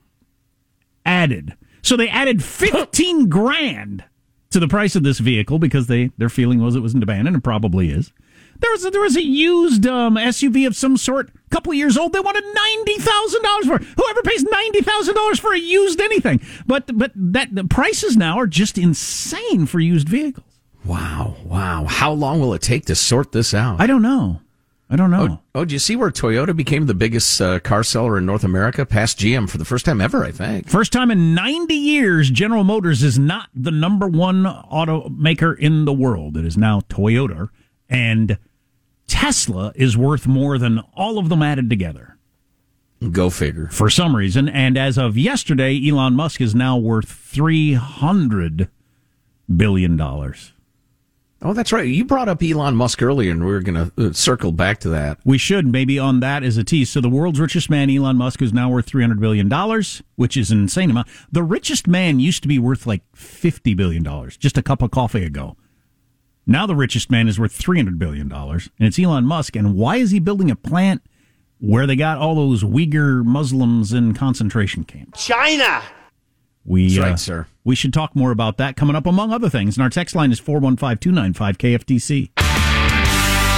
added. 1.04 1.54
So 1.82 1.96
they 1.96 2.08
added 2.08 2.42
15 2.44 3.28
grand 3.28 4.04
to 4.50 4.60
the 4.60 4.68
price 4.68 4.96
of 4.96 5.02
this 5.02 5.18
vehicle 5.18 5.58
because 5.58 5.86
they 5.86 6.10
their 6.18 6.28
feeling 6.28 6.60
was 6.60 6.74
it 6.74 6.80
was 6.80 6.94
in 6.94 7.00
demand 7.00 7.28
and 7.28 7.36
it 7.36 7.42
probably 7.42 7.90
is. 7.90 8.12
There 8.60 8.70
was 8.72 8.84
a, 8.84 8.90
there 8.90 9.02
was 9.02 9.16
a 9.16 9.22
used 9.24 9.86
um, 9.86 10.16
SUV 10.16 10.66
of 10.66 10.74
some 10.74 10.96
sort, 10.96 11.28
a 11.28 11.50
couple 11.50 11.70
of 11.70 11.78
years 11.78 11.96
old. 11.96 12.12
They 12.12 12.20
wanted 12.20 12.44
ninety 12.44 12.96
thousand 13.00 13.42
dollars 13.42 13.66
for. 13.66 13.76
It. 13.76 13.82
Whoever 13.96 14.22
pays 14.22 14.42
ninety 14.42 14.80
thousand 14.80 15.14
dollars 15.14 15.38
for 15.38 15.54
a 15.54 15.58
used 15.58 16.00
anything, 16.00 16.40
but 16.66 16.96
but 16.98 17.12
that 17.14 17.54
the 17.54 17.64
prices 17.64 18.16
now 18.16 18.38
are 18.38 18.46
just 18.46 18.76
insane 18.76 19.66
for 19.66 19.78
used 19.78 20.08
vehicles. 20.08 20.44
Wow, 20.84 21.36
wow! 21.44 21.84
How 21.84 22.12
long 22.12 22.40
will 22.40 22.54
it 22.54 22.62
take 22.62 22.86
to 22.86 22.94
sort 22.94 23.32
this 23.32 23.54
out? 23.54 23.80
I 23.80 23.86
don't 23.86 24.02
know. 24.02 24.40
I 24.90 24.96
don't 24.96 25.10
know. 25.10 25.40
Oh, 25.54 25.60
oh 25.60 25.64
do 25.64 25.74
you 25.74 25.78
see 25.78 25.96
where 25.96 26.10
Toyota 26.10 26.56
became 26.56 26.86
the 26.86 26.94
biggest 26.94 27.40
uh, 27.40 27.60
car 27.60 27.84
seller 27.84 28.16
in 28.16 28.24
North 28.24 28.42
America, 28.42 28.86
past 28.86 29.18
GM 29.18 29.48
for 29.48 29.58
the 29.58 29.64
first 29.64 29.84
time 29.84 30.00
ever? 30.00 30.24
I 30.24 30.30
think 30.30 30.68
first 30.68 30.92
time 30.92 31.10
in 31.10 31.34
ninety 31.34 31.74
years. 31.74 32.30
General 32.30 32.64
Motors 32.64 33.02
is 33.02 33.18
not 33.18 33.50
the 33.54 33.70
number 33.70 34.08
one 34.08 34.44
automaker 34.44 35.58
in 35.58 35.84
the 35.84 35.92
world. 35.92 36.36
It 36.36 36.46
is 36.46 36.56
now 36.56 36.80
Toyota, 36.80 37.50
and 37.88 38.38
Tesla 39.06 39.72
is 39.74 39.96
worth 39.96 40.26
more 40.26 40.58
than 40.58 40.80
all 40.94 41.18
of 41.18 41.28
them 41.28 41.42
added 41.42 41.68
together. 41.68 42.18
Go 43.10 43.30
figure. 43.30 43.68
For 43.68 43.88
some 43.88 44.16
reason. 44.16 44.48
And 44.48 44.76
as 44.76 44.98
of 44.98 45.16
yesterday, 45.16 45.80
Elon 45.88 46.14
Musk 46.14 46.40
is 46.40 46.54
now 46.54 46.76
worth 46.76 47.06
$300 47.06 48.68
billion. 49.56 49.96
Oh, 51.40 51.52
that's 51.52 51.72
right. 51.72 51.86
You 51.86 52.04
brought 52.04 52.28
up 52.28 52.42
Elon 52.42 52.74
Musk 52.74 53.00
earlier, 53.00 53.30
and 53.30 53.44
we 53.44 53.52
are 53.52 53.60
going 53.60 53.92
to 53.92 54.08
uh, 54.08 54.12
circle 54.12 54.50
back 54.50 54.80
to 54.80 54.88
that. 54.88 55.18
We 55.24 55.38
should 55.38 55.66
maybe 55.66 55.96
on 55.96 56.18
that 56.18 56.42
as 56.42 56.56
a 56.56 56.64
tease. 56.64 56.90
So, 56.90 57.00
the 57.00 57.08
world's 57.08 57.38
richest 57.38 57.70
man, 57.70 57.88
Elon 57.90 58.16
Musk, 58.16 58.42
is 58.42 58.52
now 58.52 58.68
worth 58.68 58.90
$300 58.90 59.20
billion, 59.20 59.48
which 60.16 60.36
is 60.36 60.50
an 60.50 60.62
insane 60.62 60.90
amount. 60.90 61.06
The 61.30 61.44
richest 61.44 61.86
man 61.86 62.18
used 62.18 62.42
to 62.42 62.48
be 62.48 62.58
worth 62.58 62.88
like 62.88 63.02
$50 63.14 63.76
billion 63.76 64.04
just 64.38 64.58
a 64.58 64.62
cup 64.62 64.82
of 64.82 64.90
coffee 64.90 65.24
ago. 65.24 65.56
Now 66.44 66.66
the 66.66 66.74
richest 66.74 67.08
man 67.08 67.28
is 67.28 67.38
worth 67.38 67.56
$300 67.56 67.98
billion, 67.98 68.32
and 68.32 68.70
it's 68.80 68.98
Elon 68.98 69.24
Musk. 69.24 69.54
And 69.54 69.76
why 69.76 69.96
is 69.96 70.10
he 70.10 70.18
building 70.18 70.50
a 70.50 70.56
plant 70.56 71.02
where 71.60 71.86
they 71.86 71.94
got 71.94 72.18
all 72.18 72.34
those 72.34 72.64
Uyghur 72.64 73.24
Muslims 73.24 73.92
in 73.92 74.12
concentration 74.12 74.82
camps? 74.82 75.24
China! 75.24 75.82
We, 76.68 76.88
That's 76.88 76.98
right, 76.98 77.12
uh, 77.12 77.16
sir. 77.16 77.46
We 77.64 77.74
should 77.74 77.94
talk 77.94 78.14
more 78.14 78.30
about 78.30 78.58
that 78.58 78.76
coming 78.76 78.94
up, 78.94 79.06
among 79.06 79.32
other 79.32 79.48
things. 79.48 79.76
And 79.76 79.82
our 79.82 79.90
text 79.90 80.14
line 80.14 80.30
is 80.30 80.38
415 80.38 80.98
295 80.98 81.58
KFTC. 81.58 82.30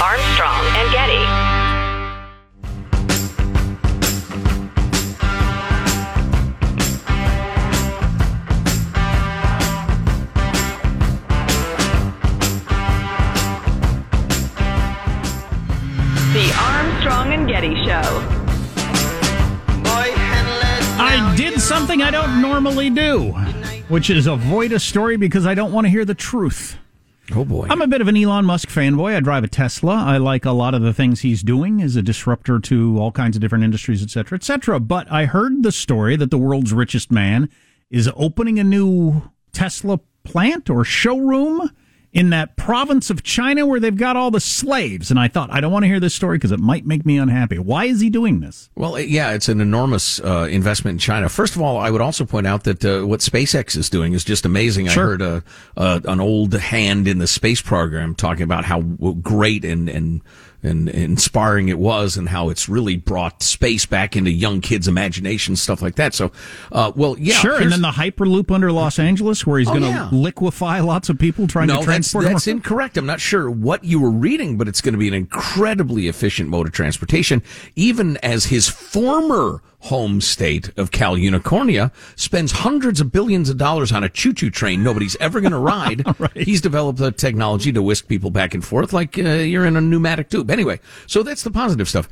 Armstrong 0.00 0.59
which 23.90 24.08
is 24.08 24.26
avoid 24.28 24.70
a 24.70 24.78
story 24.78 25.16
because 25.16 25.44
I 25.44 25.54
don't 25.54 25.72
want 25.72 25.84
to 25.84 25.90
hear 25.90 26.04
the 26.04 26.14
truth. 26.14 26.78
Oh 27.32 27.44
boy. 27.44 27.66
I'm 27.68 27.82
a 27.82 27.88
bit 27.88 28.00
of 28.00 28.08
an 28.08 28.16
Elon 28.16 28.44
Musk 28.44 28.68
fanboy. 28.68 29.16
I 29.16 29.20
drive 29.20 29.44
a 29.44 29.48
Tesla. 29.48 29.94
I 29.94 30.16
like 30.16 30.44
a 30.44 30.52
lot 30.52 30.74
of 30.74 30.82
the 30.82 30.92
things 30.92 31.20
he's 31.20 31.42
doing 31.42 31.82
as 31.82 31.96
a 31.96 32.02
disruptor 32.02 32.60
to 32.60 32.98
all 32.98 33.10
kinds 33.12 33.36
of 33.36 33.40
different 33.40 33.64
industries, 33.64 34.02
et 34.02 34.10
cetera, 34.10 34.36
et 34.36 34.44
cetera. 34.44 34.80
But 34.80 35.10
I 35.10 35.26
heard 35.26 35.62
the 35.62 35.72
story 35.72 36.16
that 36.16 36.30
the 36.30 36.38
world's 36.38 36.72
richest 36.72 37.10
man 37.10 37.48
is 37.90 38.08
opening 38.14 38.58
a 38.58 38.64
new 38.64 39.22
Tesla 39.52 39.98
plant 40.22 40.70
or 40.70 40.84
showroom 40.84 41.70
in 42.12 42.30
that 42.30 42.56
province 42.56 43.08
of 43.08 43.22
China 43.22 43.64
where 43.66 43.78
they've 43.78 43.96
got 43.96 44.16
all 44.16 44.30
the 44.30 44.40
slaves. 44.40 45.10
And 45.10 45.20
I 45.20 45.28
thought, 45.28 45.50
I 45.52 45.60
don't 45.60 45.72
want 45.72 45.84
to 45.84 45.88
hear 45.88 46.00
this 46.00 46.14
story 46.14 46.38
because 46.38 46.50
it 46.50 46.58
might 46.58 46.84
make 46.84 47.06
me 47.06 47.18
unhappy. 47.18 47.58
Why 47.58 47.84
is 47.84 48.00
he 48.00 48.10
doing 48.10 48.40
this? 48.40 48.68
Well, 48.74 48.98
yeah, 48.98 49.32
it's 49.32 49.48
an 49.48 49.60
enormous 49.60 50.20
uh, 50.20 50.48
investment 50.50 50.96
in 50.96 50.98
China. 50.98 51.28
First 51.28 51.54
of 51.54 51.62
all, 51.62 51.78
I 51.78 51.90
would 51.90 52.00
also 52.00 52.24
point 52.24 52.46
out 52.46 52.64
that 52.64 52.84
uh, 52.84 53.06
what 53.06 53.20
SpaceX 53.20 53.76
is 53.76 53.88
doing 53.88 54.12
is 54.12 54.24
just 54.24 54.44
amazing. 54.44 54.88
Sure. 54.88 55.02
I 55.02 55.06
heard 55.06 55.22
a, 55.22 55.44
uh, 55.76 56.00
an 56.04 56.20
old 56.20 56.54
hand 56.54 57.06
in 57.06 57.18
the 57.18 57.28
space 57.28 57.60
program 57.60 58.14
talking 58.14 58.42
about 58.42 58.64
how 58.64 58.80
great 58.80 59.64
and, 59.64 59.88
and 59.88 60.22
and 60.62 60.88
inspiring 60.88 61.68
it 61.68 61.78
was 61.78 62.16
and 62.16 62.28
how 62.28 62.50
it's 62.50 62.68
really 62.68 62.96
brought 62.96 63.42
space 63.42 63.86
back 63.86 64.16
into 64.16 64.30
young 64.30 64.60
kids' 64.60 64.86
imagination, 64.88 65.56
stuff 65.56 65.80
like 65.82 65.94
that. 65.96 66.12
So, 66.14 66.32
uh, 66.72 66.92
well, 66.94 67.16
yeah. 67.18 67.34
Sure. 67.34 67.60
And 67.60 67.72
then 67.72 67.80
the 67.82 67.90
Hyperloop 67.90 68.50
under 68.50 68.70
Los 68.72 68.98
Angeles 68.98 69.46
where 69.46 69.58
he's 69.58 69.68
Oh, 69.68 69.72
going 69.72 69.82
to 69.84 69.88
yeah. 69.88 70.08
liquefy 70.12 70.80
lots 70.80 71.08
of 71.08 71.18
people 71.18 71.46
trying 71.46 71.68
no, 71.68 71.74
to 71.74 71.78
that's, 71.78 71.86
transport 71.86 72.24
that's 72.24 72.44
them. 72.44 72.58
incorrect. 72.58 72.96
I'm 72.96 73.06
not 73.06 73.20
sure 73.20 73.50
what 73.50 73.84
you 73.84 74.00
were 74.00 74.10
reading, 74.10 74.58
but 74.58 74.68
it's 74.68 74.80
going 74.80 74.94
to 74.94 74.98
be 74.98 75.08
an 75.08 75.14
incredibly 75.14 76.08
efficient 76.08 76.48
mode 76.48 76.66
of 76.66 76.72
transportation, 76.72 77.42
even 77.76 78.16
as 78.18 78.46
his 78.46 78.68
former 78.68 79.62
home 79.80 80.20
state 80.20 80.70
of 80.78 80.90
Cal 80.90 81.16
Unicornia 81.16 81.90
spends 82.16 82.52
hundreds 82.52 83.00
of 83.00 83.10
billions 83.10 83.48
of 83.48 83.56
dollars 83.56 83.92
on 83.92 84.04
a 84.04 84.08
choo-choo 84.08 84.50
train 84.50 84.82
nobody's 84.82 85.16
ever 85.16 85.40
going 85.40 85.52
to 85.52 85.58
ride. 85.58 86.04
He's 86.34 86.60
developed 86.60 86.98
the 86.98 87.12
technology 87.12 87.72
to 87.72 87.82
whisk 87.82 88.08
people 88.08 88.30
back 88.30 88.54
and 88.54 88.64
forth 88.64 88.92
like 88.92 89.18
uh, 89.18 89.22
you're 89.22 89.66
in 89.66 89.76
a 89.76 89.80
pneumatic 89.80 90.30
tube. 90.30 90.50
Anyway, 90.50 90.80
so 91.06 91.22
that's 91.22 91.42
the 91.42 91.50
positive 91.50 91.88
stuff. 91.88 92.08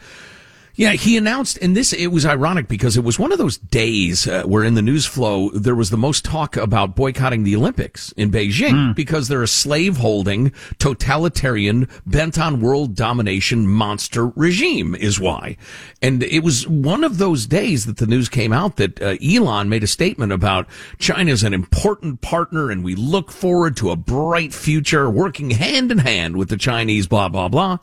Yeah, 0.78 0.92
he 0.92 1.16
announced, 1.16 1.58
and 1.60 1.76
this, 1.76 1.92
it 1.92 2.06
was 2.06 2.24
ironic 2.24 2.68
because 2.68 2.96
it 2.96 3.02
was 3.02 3.18
one 3.18 3.32
of 3.32 3.38
those 3.38 3.58
days 3.58 4.28
uh, 4.28 4.44
where 4.44 4.62
in 4.62 4.74
the 4.74 4.80
news 4.80 5.06
flow, 5.06 5.50
there 5.50 5.74
was 5.74 5.90
the 5.90 5.96
most 5.96 6.24
talk 6.24 6.56
about 6.56 6.94
boycotting 6.94 7.42
the 7.42 7.56
Olympics 7.56 8.12
in 8.12 8.30
Beijing 8.30 8.94
because 8.94 9.26
they're 9.26 9.42
a 9.42 9.48
slave 9.48 9.96
holding, 9.96 10.52
totalitarian, 10.78 11.88
bent 12.06 12.38
on 12.38 12.60
world 12.60 12.94
domination 12.94 13.66
monster 13.66 14.28
regime 14.28 14.94
is 14.94 15.18
why. 15.18 15.56
And 16.00 16.22
it 16.22 16.44
was 16.44 16.68
one 16.68 17.02
of 17.02 17.18
those 17.18 17.46
days 17.46 17.86
that 17.86 17.96
the 17.96 18.06
news 18.06 18.28
came 18.28 18.52
out 18.52 18.76
that 18.76 19.02
uh, 19.02 19.16
Elon 19.20 19.68
made 19.68 19.82
a 19.82 19.88
statement 19.88 20.30
about 20.30 20.68
China's 21.00 21.42
an 21.42 21.54
important 21.54 22.20
partner 22.20 22.70
and 22.70 22.84
we 22.84 22.94
look 22.94 23.32
forward 23.32 23.76
to 23.78 23.90
a 23.90 23.96
bright 23.96 24.54
future 24.54 25.10
working 25.10 25.50
hand 25.50 25.90
in 25.90 25.98
hand 25.98 26.36
with 26.36 26.50
the 26.50 26.56
Chinese, 26.56 27.08
blah, 27.08 27.28
blah, 27.28 27.48
blah. 27.48 27.78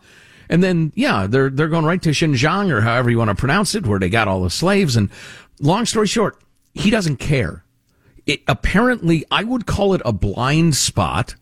And 0.50 0.64
then, 0.64 0.92
yeah, 0.96 1.28
they're, 1.28 1.50
they're 1.50 1.68
going 1.68 1.86
right 1.86 2.02
to 2.02 2.10
Xinjiang 2.10 2.72
or 2.72 2.82
however 2.82 3.10
you 3.10 3.18
want 3.18 3.30
to 3.30 3.36
pronounce 3.36 3.76
it, 3.76 3.86
where 3.86 4.00
they 4.00 4.10
got 4.10 4.28
all 4.28 4.44
the 4.44 4.50
slaves. 4.50 4.96
And 4.96 5.10
long 5.60 5.86
story 5.86 6.08
short, 6.08 6.42
he 6.74 6.90
doesn't 6.90 7.18
care. 7.18 7.64
It, 8.26 8.42
apparently, 8.48 9.26
I 9.30 9.44
would 9.44 9.66
call 9.66 9.94
it 9.94 10.02
a 10.04 10.14
blind 10.14 10.76
spot. 10.76 11.36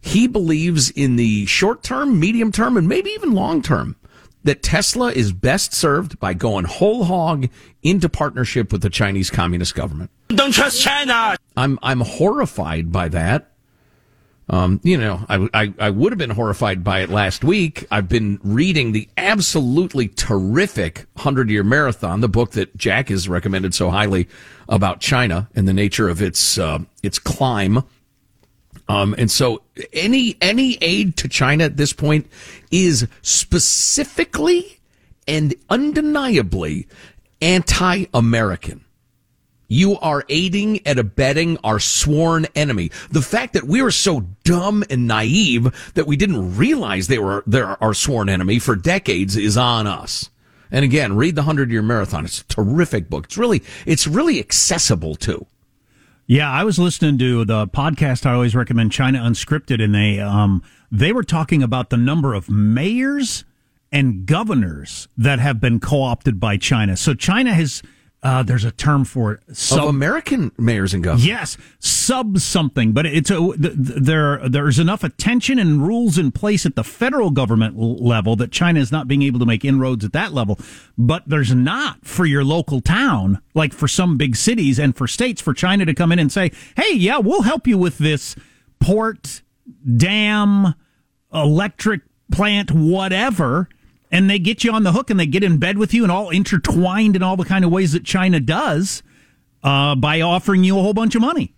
He 0.00 0.26
believes 0.26 0.90
in 0.90 1.16
the 1.16 1.46
short 1.46 1.82
term, 1.82 2.18
medium 2.18 2.52
term, 2.52 2.76
and 2.76 2.88
maybe 2.88 3.10
even 3.10 3.32
long 3.32 3.62
term 3.62 3.96
that 4.44 4.62
Tesla 4.62 5.12
is 5.12 5.32
best 5.32 5.72
served 5.72 6.18
by 6.18 6.34
going 6.34 6.64
whole 6.64 7.04
hog 7.04 7.48
into 7.82 8.08
partnership 8.08 8.72
with 8.72 8.82
the 8.82 8.90
Chinese 8.90 9.30
Communist 9.30 9.74
government. 9.74 10.10
Don't 10.28 10.52
trust 10.52 10.80
China. 10.80 11.36
I'm 11.56 11.78
I'm 11.82 12.00
horrified 12.00 12.90
by 12.90 13.08
that. 13.08 13.51
Um, 14.52 14.80
you 14.82 14.98
know, 14.98 15.24
I, 15.30 15.48
I, 15.54 15.74
I 15.78 15.90
would 15.90 16.12
have 16.12 16.18
been 16.18 16.28
horrified 16.28 16.84
by 16.84 17.00
it 17.00 17.08
last 17.08 17.42
week. 17.42 17.86
I've 17.90 18.08
been 18.08 18.38
reading 18.42 18.92
the 18.92 19.08
absolutely 19.16 20.08
terrific 20.08 21.06
100 21.14 21.48
year 21.48 21.64
marathon, 21.64 22.20
the 22.20 22.28
book 22.28 22.50
that 22.50 22.76
Jack 22.76 23.08
has 23.08 23.30
recommended 23.30 23.72
so 23.72 23.88
highly 23.88 24.28
about 24.68 25.00
China 25.00 25.48
and 25.54 25.66
the 25.66 25.72
nature 25.72 26.06
of 26.06 26.20
its, 26.20 26.58
uh, 26.58 26.80
its 27.02 27.18
climb. 27.18 27.82
Um, 28.88 29.14
and 29.16 29.30
so 29.30 29.62
any, 29.94 30.36
any 30.42 30.76
aid 30.82 31.16
to 31.16 31.28
China 31.28 31.64
at 31.64 31.78
this 31.78 31.94
point 31.94 32.30
is 32.70 33.08
specifically 33.22 34.80
and 35.26 35.54
undeniably 35.70 36.88
anti-American. 37.40 38.84
You 39.72 39.98
are 40.00 40.24
aiding 40.28 40.80
and 40.86 40.98
abetting 40.98 41.56
our 41.64 41.80
sworn 41.80 42.46
enemy. 42.54 42.90
The 43.10 43.22
fact 43.22 43.54
that 43.54 43.64
we 43.64 43.80
were 43.80 43.90
so 43.90 44.20
dumb 44.44 44.84
and 44.90 45.06
naive 45.06 45.92
that 45.94 46.06
we 46.06 46.16
didn't 46.16 46.56
realize 46.58 47.08
they 47.08 47.18
were 47.18 47.42
they're 47.46 47.82
our 47.82 47.94
sworn 47.94 48.28
enemy 48.28 48.58
for 48.58 48.76
decades 48.76 49.34
is 49.34 49.56
on 49.56 49.86
us. 49.86 50.28
And 50.70 50.84
again, 50.84 51.16
read 51.16 51.36
the 51.36 51.44
Hundred 51.44 51.70
Year 51.70 51.80
Marathon. 51.80 52.26
It's 52.26 52.42
a 52.42 52.44
terrific 52.44 53.08
book. 53.08 53.24
It's 53.24 53.38
really 53.38 53.62
it's 53.86 54.06
really 54.06 54.38
accessible 54.38 55.14
too. 55.14 55.46
Yeah, 56.26 56.50
I 56.50 56.64
was 56.64 56.78
listening 56.78 57.18
to 57.18 57.46
the 57.46 57.66
podcast 57.66 58.26
I 58.26 58.34
always 58.34 58.54
recommend, 58.54 58.92
China 58.92 59.20
Unscripted, 59.20 59.82
and 59.82 59.94
they 59.94 60.20
um 60.20 60.62
they 60.90 61.12
were 61.12 61.24
talking 61.24 61.62
about 61.62 61.88
the 61.88 61.96
number 61.96 62.34
of 62.34 62.50
mayors 62.50 63.44
and 63.90 64.26
governors 64.26 65.08
that 65.16 65.38
have 65.38 65.60
been 65.60 65.80
co-opted 65.80 66.38
by 66.38 66.58
China. 66.58 66.94
So 66.96 67.14
China 67.14 67.54
has 67.54 67.82
uh, 68.22 68.42
there's 68.44 68.64
a 68.64 68.70
term 68.70 69.04
for 69.04 69.32
it. 69.32 69.56
Sub- 69.56 69.80
of 69.80 69.88
American 69.88 70.52
mayors 70.56 70.94
and 70.94 71.02
governors. 71.02 71.26
Yes, 71.26 71.56
sub 71.80 72.38
something, 72.38 72.92
but 72.92 73.04
it's 73.04 73.32
a 73.32 73.52
there. 73.56 74.48
There's 74.48 74.78
enough 74.78 75.02
attention 75.02 75.58
and 75.58 75.84
rules 75.84 76.18
in 76.18 76.30
place 76.30 76.64
at 76.64 76.76
the 76.76 76.84
federal 76.84 77.30
government 77.30 77.76
level 77.76 78.36
that 78.36 78.52
China 78.52 78.78
is 78.78 78.92
not 78.92 79.08
being 79.08 79.22
able 79.22 79.40
to 79.40 79.46
make 79.46 79.64
inroads 79.64 80.04
at 80.04 80.12
that 80.12 80.32
level. 80.32 80.56
But 80.96 81.24
there's 81.28 81.52
not 81.52 82.06
for 82.06 82.24
your 82.24 82.44
local 82.44 82.80
town, 82.80 83.42
like 83.54 83.72
for 83.72 83.88
some 83.88 84.16
big 84.16 84.36
cities 84.36 84.78
and 84.78 84.96
for 84.96 85.08
states, 85.08 85.42
for 85.42 85.52
China 85.52 85.84
to 85.84 85.94
come 85.94 86.12
in 86.12 86.20
and 86.20 86.30
say, 86.30 86.52
"Hey, 86.76 86.94
yeah, 86.94 87.18
we'll 87.18 87.42
help 87.42 87.66
you 87.66 87.76
with 87.76 87.98
this 87.98 88.36
port, 88.78 89.42
dam, 89.96 90.74
electric 91.34 92.02
plant, 92.30 92.70
whatever." 92.70 93.68
And 94.12 94.28
they 94.28 94.38
get 94.38 94.62
you 94.62 94.70
on 94.70 94.82
the 94.82 94.92
hook 94.92 95.08
and 95.10 95.18
they 95.18 95.26
get 95.26 95.42
in 95.42 95.56
bed 95.56 95.78
with 95.78 95.94
you 95.94 96.02
and 96.02 96.12
all 96.12 96.28
intertwined 96.28 97.16
in 97.16 97.22
all 97.22 97.36
the 97.36 97.46
kind 97.46 97.64
of 97.64 97.72
ways 97.72 97.92
that 97.92 98.04
China 98.04 98.38
does 98.38 99.02
uh, 99.64 99.94
by 99.94 100.20
offering 100.20 100.62
you 100.62 100.78
a 100.78 100.82
whole 100.82 100.92
bunch 100.92 101.14
of 101.14 101.22
money. 101.22 101.54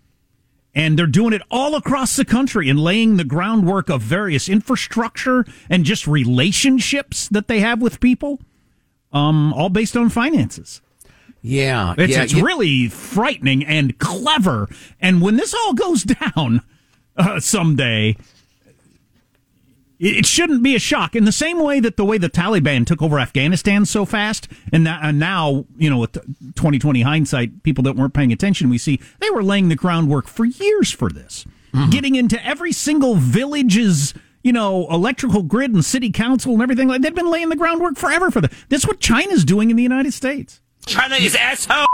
And 0.73 0.97
they're 0.97 1.07
doing 1.07 1.33
it 1.33 1.41
all 1.51 1.75
across 1.75 2.15
the 2.15 2.25
country 2.25 2.69
and 2.69 2.79
laying 2.79 3.17
the 3.17 3.23
groundwork 3.23 3.89
of 3.89 4.01
various 4.01 4.49
infrastructure 4.49 5.45
and 5.69 5.85
just 5.85 6.07
relationships 6.07 7.27
that 7.29 7.47
they 7.47 7.59
have 7.59 7.81
with 7.81 7.99
people, 7.99 8.39
um, 9.11 9.53
all 9.53 9.69
based 9.69 9.95
on 9.95 10.09
finances. 10.09 10.81
Yeah, 11.41 11.93
it's, 11.97 12.13
yeah, 12.13 12.23
it's 12.23 12.33
really 12.33 12.89
frightening 12.89 13.63
and 13.63 13.97
clever. 13.99 14.67
And 14.99 15.21
when 15.21 15.35
this 15.35 15.53
all 15.53 15.73
goes 15.73 16.03
down 16.35 16.61
uh, 17.15 17.39
someday, 17.39 18.17
it 19.99 20.25
shouldn't 20.25 20.63
be 20.63 20.75
a 20.75 20.79
shock 20.79 21.15
in 21.15 21.25
the 21.25 21.31
same 21.31 21.59
way 21.59 21.79
that 21.79 21.97
the 21.97 22.05
way 22.05 22.17
the 22.17 22.29
Taliban 22.29 22.85
took 22.85 23.01
over 23.01 23.19
Afghanistan 23.19 23.85
so 23.85 24.05
fast, 24.05 24.47
and, 24.71 24.83
now 24.83 25.65
you 25.77 25.89
know 25.89 25.99
with 25.99 26.13
2020 26.13 27.01
hindsight, 27.01 27.63
people 27.63 27.83
that 27.83 27.95
weren't 27.95 28.13
paying 28.13 28.31
attention, 28.31 28.69
we 28.69 28.77
see 28.77 28.99
they 29.19 29.29
were 29.29 29.43
laying 29.43 29.69
the 29.69 29.75
groundwork 29.75 30.27
for 30.27 30.45
years 30.45 30.91
for 30.91 31.09
this, 31.09 31.45
mm-hmm. 31.73 31.89
getting 31.89 32.15
into 32.15 32.43
every 32.45 32.71
single 32.71 33.15
village's 33.15 34.13
you 34.43 34.51
know 34.51 34.87
electrical 34.89 35.43
grid 35.43 35.73
and 35.73 35.85
city 35.85 36.11
council 36.11 36.53
and 36.53 36.61
everything. 36.61 36.87
Like 36.87 37.01
they've 37.01 37.15
been 37.15 37.31
laying 37.31 37.49
the 37.49 37.55
groundwork 37.55 37.97
forever 37.97 38.31
for 38.31 38.41
this. 38.41 38.51
That's 38.69 38.87
what 38.87 38.99
China's 38.99 39.45
doing 39.45 39.69
in 39.69 39.77
the 39.77 39.83
United 39.83 40.13
States. 40.13 40.61
China 40.85 41.15
is 41.15 41.35
asshole. 41.35 41.87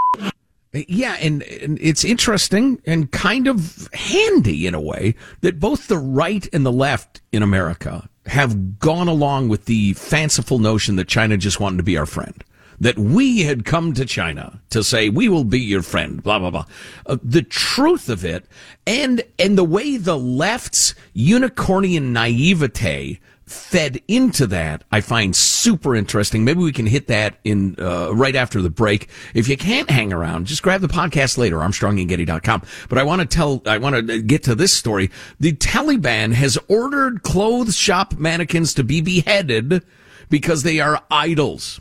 Yeah, 0.73 1.17
and, 1.19 1.43
and, 1.43 1.77
it's 1.81 2.05
interesting 2.05 2.81
and 2.85 3.11
kind 3.11 3.47
of 3.47 3.89
handy 3.93 4.65
in 4.65 4.73
a 4.73 4.79
way 4.79 5.15
that 5.41 5.59
both 5.59 5.87
the 5.87 5.97
right 5.97 6.47
and 6.53 6.65
the 6.65 6.71
left 6.71 7.19
in 7.33 7.43
America 7.43 8.07
have 8.27 8.79
gone 8.79 9.09
along 9.09 9.49
with 9.49 9.65
the 9.65 9.93
fanciful 9.93 10.59
notion 10.59 10.95
that 10.95 11.09
China 11.09 11.35
just 11.35 11.59
wanted 11.59 11.77
to 11.77 11.83
be 11.83 11.97
our 11.97 12.05
friend. 12.05 12.43
That 12.79 12.97
we 12.97 13.41
had 13.43 13.65
come 13.65 13.93
to 13.93 14.05
China 14.05 14.61
to 14.69 14.83
say 14.83 15.09
we 15.09 15.27
will 15.27 15.43
be 15.43 15.59
your 15.59 15.83
friend, 15.83 16.23
blah 16.23 16.39
blah 16.39 16.49
blah. 16.49 16.65
Uh, 17.05 17.17
the 17.21 17.43
truth 17.43 18.09
of 18.09 18.25
it, 18.25 18.45
and 18.87 19.21
and 19.37 19.57
the 19.57 19.63
way 19.63 19.97
the 19.97 20.17
left's 20.17 20.95
unicornian 21.15 22.11
naivete 22.11 23.19
fed 23.51 24.01
into 24.07 24.47
that, 24.47 24.83
I 24.91 25.01
find 25.01 25.35
super 25.35 25.95
interesting. 25.95 26.43
Maybe 26.45 26.59
we 26.61 26.71
can 26.71 26.85
hit 26.85 27.07
that 27.07 27.37
in 27.43 27.75
uh, 27.79 28.13
right 28.13 28.35
after 28.35 28.61
the 28.61 28.69
break. 28.69 29.09
If 29.33 29.47
you 29.47 29.57
can't 29.57 29.89
hang 29.89 30.13
around, 30.13 30.47
just 30.47 30.63
grab 30.63 30.81
the 30.81 30.87
podcast 30.87 31.37
later, 31.37 31.57
armstrongandgetty.com. 31.57 32.63
But 32.89 32.97
I 32.97 33.03
want 33.03 33.21
to 33.21 33.27
tell, 33.27 33.61
I 33.65 33.77
want 33.77 34.07
to 34.07 34.21
get 34.21 34.43
to 34.43 34.55
this 34.55 34.73
story. 34.73 35.11
The 35.39 35.53
Taliban 35.53 36.33
has 36.33 36.57
ordered 36.67 37.23
clothes 37.23 37.75
shop 37.75 38.17
mannequins 38.17 38.73
to 38.75 38.83
be 38.83 39.01
beheaded 39.01 39.83
because 40.29 40.63
they 40.63 40.79
are 40.79 41.03
idols. 41.11 41.79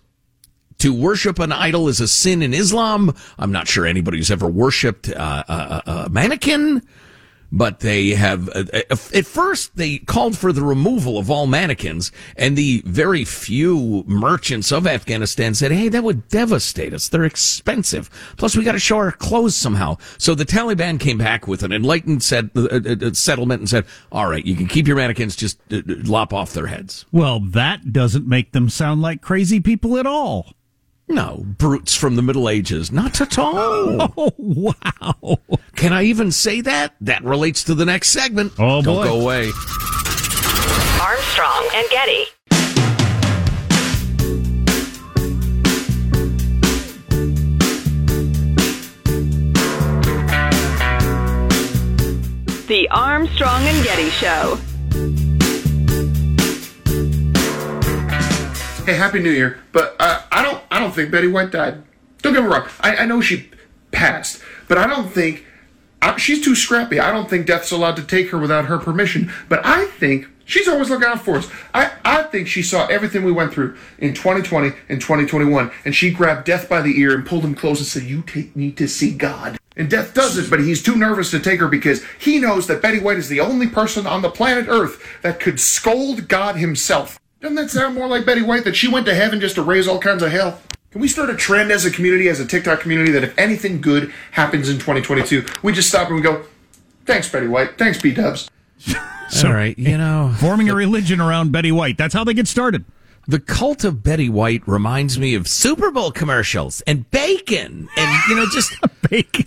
To 0.79 0.95
worship 0.95 1.39
an 1.39 1.53
idol 1.53 1.89
is 1.89 2.01
a 2.01 2.09
sin 2.09 2.43
in 2.43 2.55
Islam. 2.55 3.15
I'm 3.39 3.53
not 3.53 3.69
sure 3.69 3.85
anybody 3.85 4.17
who's 4.17 4.31
ever 4.31 4.49
worshipped 4.49 5.11
uh, 5.11 5.45
a, 5.47 5.83
a 5.87 6.09
mannequin 6.09 6.83
but 7.53 7.81
they 7.81 8.11
have 8.11 8.49
uh, 8.51 8.65
uh, 8.73 8.97
at 9.15 9.27
first 9.27 9.77
they 9.77 9.99
called 9.99 10.37
for 10.37 10.53
the 10.53 10.63
removal 10.63 11.19
of 11.19 11.31
all 11.31 11.47
mannequins 11.47 12.13
and 12.37 12.57
the 12.57 12.83
very 12.87 13.25
few 13.25 14.05
merchants 14.07 14.71
of 14.71 14.87
Afghanistan 14.87 15.55
said 15.55 15.73
hey 15.73 15.89
that 15.89 16.05
would 16.05 16.29
devastate 16.29 16.95
us 16.95 17.09
they're 17.09 17.25
expensive 17.25 18.09
plus 18.37 18.57
we 18.57 18.65
got 18.65 18.73
to 18.73 18.79
show 18.79 18.97
our 18.97 19.13
clothes 19.13 19.57
somehow 19.57 19.97
so 20.19 20.35
the 20.35 20.45
Taliban 20.45 20.99
came 20.99 21.19
back 21.19 21.47
with 21.47 21.63
an 21.63 21.73
enlightened 21.73 22.23
set, 22.23 22.47
uh, 22.57 22.69
uh, 22.71 22.97
uh 23.01 23.13
settlement 23.13 23.61
and 23.61 23.69
said 23.69 23.85
all 24.13 24.29
right 24.29 24.47
you 24.47 24.55
can 24.55 24.67
keep 24.67 24.87
your 24.87 24.97
mannequins 24.97 25.37
just 25.37 25.59
uh, 25.73 25.81
lop 25.87 26.33
off 26.33 26.53
their 26.53 26.67
heads 26.67 27.05
well 27.13 27.41
that 27.41 27.93
doesn't 27.93 28.27
make 28.27 28.53
them 28.53 28.69
sound 28.69 29.03
like 29.03 29.21
crazy 29.21 29.61
people 29.61 29.99
at 29.99 30.07
all 30.07 30.55
no, 31.11 31.45
brutes 31.45 31.97
from 31.97 32.15
the 32.15 32.23
Middle 32.23 32.49
Ages. 32.49 32.93
Not 32.93 33.21
at 33.21 33.37
all. 33.37 34.13
Oh, 34.17 34.33
wow. 34.39 35.39
Can 35.81 35.95
I 35.95 36.03
even 36.03 36.31
say 36.31 36.61
that? 36.61 36.95
That 37.01 37.25
relates 37.25 37.65
to 37.65 37.75
the 37.75 37.87
next 37.87 38.11
segment. 38.11 38.53
Oh, 38.59 38.83
Don't 38.83 38.97
boy. 38.97 39.05
go 39.05 39.19
away. 39.23 39.51
Armstrong 41.01 41.69
and 41.73 41.89
Getty. 41.89 42.27
The 52.67 52.87
Armstrong 52.91 53.63
and 53.63 53.83
Getty 53.83 54.11
Show. 54.11 54.57
hey, 58.85 58.93
happy 58.99 59.21
New 59.21 59.31
Year. 59.31 59.59
But 59.73 59.97
uh, 59.99 60.21
I 60.31 60.43
don't, 60.43 60.63
I 60.71 60.79
don't 60.79 60.95
think 60.95 61.11
Betty 61.11 61.29
White 61.29 61.51
died. 61.53 61.83
Don't 62.21 62.35
get 62.35 62.43
me 62.43 62.51
wrong. 62.51 62.69
I, 62.81 62.97
I 62.97 63.07
know 63.07 63.23
she 63.23 63.49
passed, 63.93 64.43
but 64.69 64.77
I 64.77 64.87
don't 64.87 65.11
think 65.11 65.47
I, 65.47 65.50
she's 66.19 66.43
too 66.43 66.55
scrappy. 66.55 67.01
I 67.01 67.11
don't 67.13 67.29
think 67.29 67.47
death's 67.47 67.71
allowed 67.71 67.97
to 67.97 68.03
take 68.03 68.31
her 68.31 68.39
without 68.39 68.67
her 68.67 68.79
permission. 68.79 69.33
But 69.49 69.65
I 69.65 69.87
think 69.87 70.27
she's 70.45 70.69
always 70.69 70.91
looking 70.91 71.09
out 71.09 71.23
for 71.23 71.37
us. 71.37 71.51
I, 71.73 71.93
I 72.05 72.23
think 72.25 72.49
she 72.49 72.63
saw 72.63 72.87
everything 72.87 73.25
we 73.25 73.33
went 73.33 73.53
through 73.53 73.77
in 73.99 74.15
2020 74.15 74.73
and 74.89 75.01
2021, 75.01 75.71
and 75.85 75.95
she 75.95 76.11
grabbed 76.11 76.45
death 76.45 76.69
by 76.69 76.83
the 76.83 77.01
ear 77.01 77.15
and 77.15 77.27
pulled 77.27 77.45
him 77.45 77.55
close 77.55 77.79
and 77.79 77.87
said, 77.87 78.03
"You 78.05 78.23
take 78.23 78.55
me 78.55 78.73
to 78.73 78.89
see 78.89 79.13
God." 79.13 79.59
And 79.77 79.89
Death 79.89 80.13
does 80.13 80.37
it, 80.37 80.51
but 80.51 80.61
he's 80.61 80.83
too 80.83 80.97
nervous 80.97 81.31
to 81.31 81.41
take 81.41 81.61
her 81.61 81.69
because 81.69 82.05
he 82.19 82.39
knows 82.39 82.67
that 82.67 82.83
Betty 82.83 82.99
White 82.99 83.17
is 83.17 83.29
the 83.29 83.41
only 83.41 83.67
person 83.67 84.07
on 84.07 84.21
the 84.21 84.29
planet 84.29 84.67
Earth 84.69 85.03
that 85.23 85.41
could 85.41 85.61
scold 85.61 86.29
God 86.29 86.57
himself. 86.57 87.19
Doesn't 87.41 87.55
that 87.55 87.71
sound 87.71 87.95
more 87.95 88.09
like 88.09 88.27
Betty 88.27 88.43
White 88.43 88.65
that 88.65 88.77
she 88.77 88.89
went 88.89 89.07
to 89.07 89.15
heaven 89.15 89.41
just 89.41 89.55
to 89.55 89.63
raise 89.63 89.89
all 89.89 89.99
kinds 89.99 90.23
of 90.23 90.33
hell? 90.33 90.61
Can 90.91 91.01
we 91.01 91.07
start 91.07 91.31
a 91.31 91.37
trend 91.37 91.71
as 91.71 91.85
a 91.85 91.91
community, 91.91 92.29
as 92.29 92.41
a 92.41 92.47
TikTok 92.47 92.81
community, 92.81 93.13
that 93.13 93.23
if 93.23 93.39
anything 93.39 93.81
good 93.81 94.13
happens 94.33 94.69
in 94.69 94.75
2022, 94.77 95.47
we 95.63 95.73
just 95.73 95.89
stop 95.89 96.09
and 96.09 96.17
we 96.17 96.23
go, 96.23 96.45
thanks, 97.07 97.29
Betty 97.29 97.47
White. 97.47 97.79
Thanks, 97.79 98.03
B 98.03 98.13
Dubs. 98.13 98.51
so, 99.29 99.47
all 99.47 99.55
right, 99.55 99.79
you 99.79 99.97
know. 99.97 100.35
Forming 100.41 100.69
a 100.69 100.75
religion 100.75 101.21
around 101.21 101.53
Betty 101.53 101.71
White. 101.71 101.97
That's 101.97 102.13
how 102.13 102.25
they 102.25 102.35
get 102.35 102.49
started. 102.49 102.85
The 103.29 103.39
cult 103.39 103.85
of 103.85 104.03
Betty 104.03 104.29
White 104.29 104.67
reminds 104.67 105.17
me 105.17 105.37
of 105.37 105.47
Super 105.47 105.93
Bowl 105.93 106.11
commercials 106.11 106.81
and 106.89 107.09
bacon 107.13 107.89
and, 107.97 108.29
you 108.29 108.35
know, 108.35 108.47
just 108.53 108.75
bacon. 109.09 109.47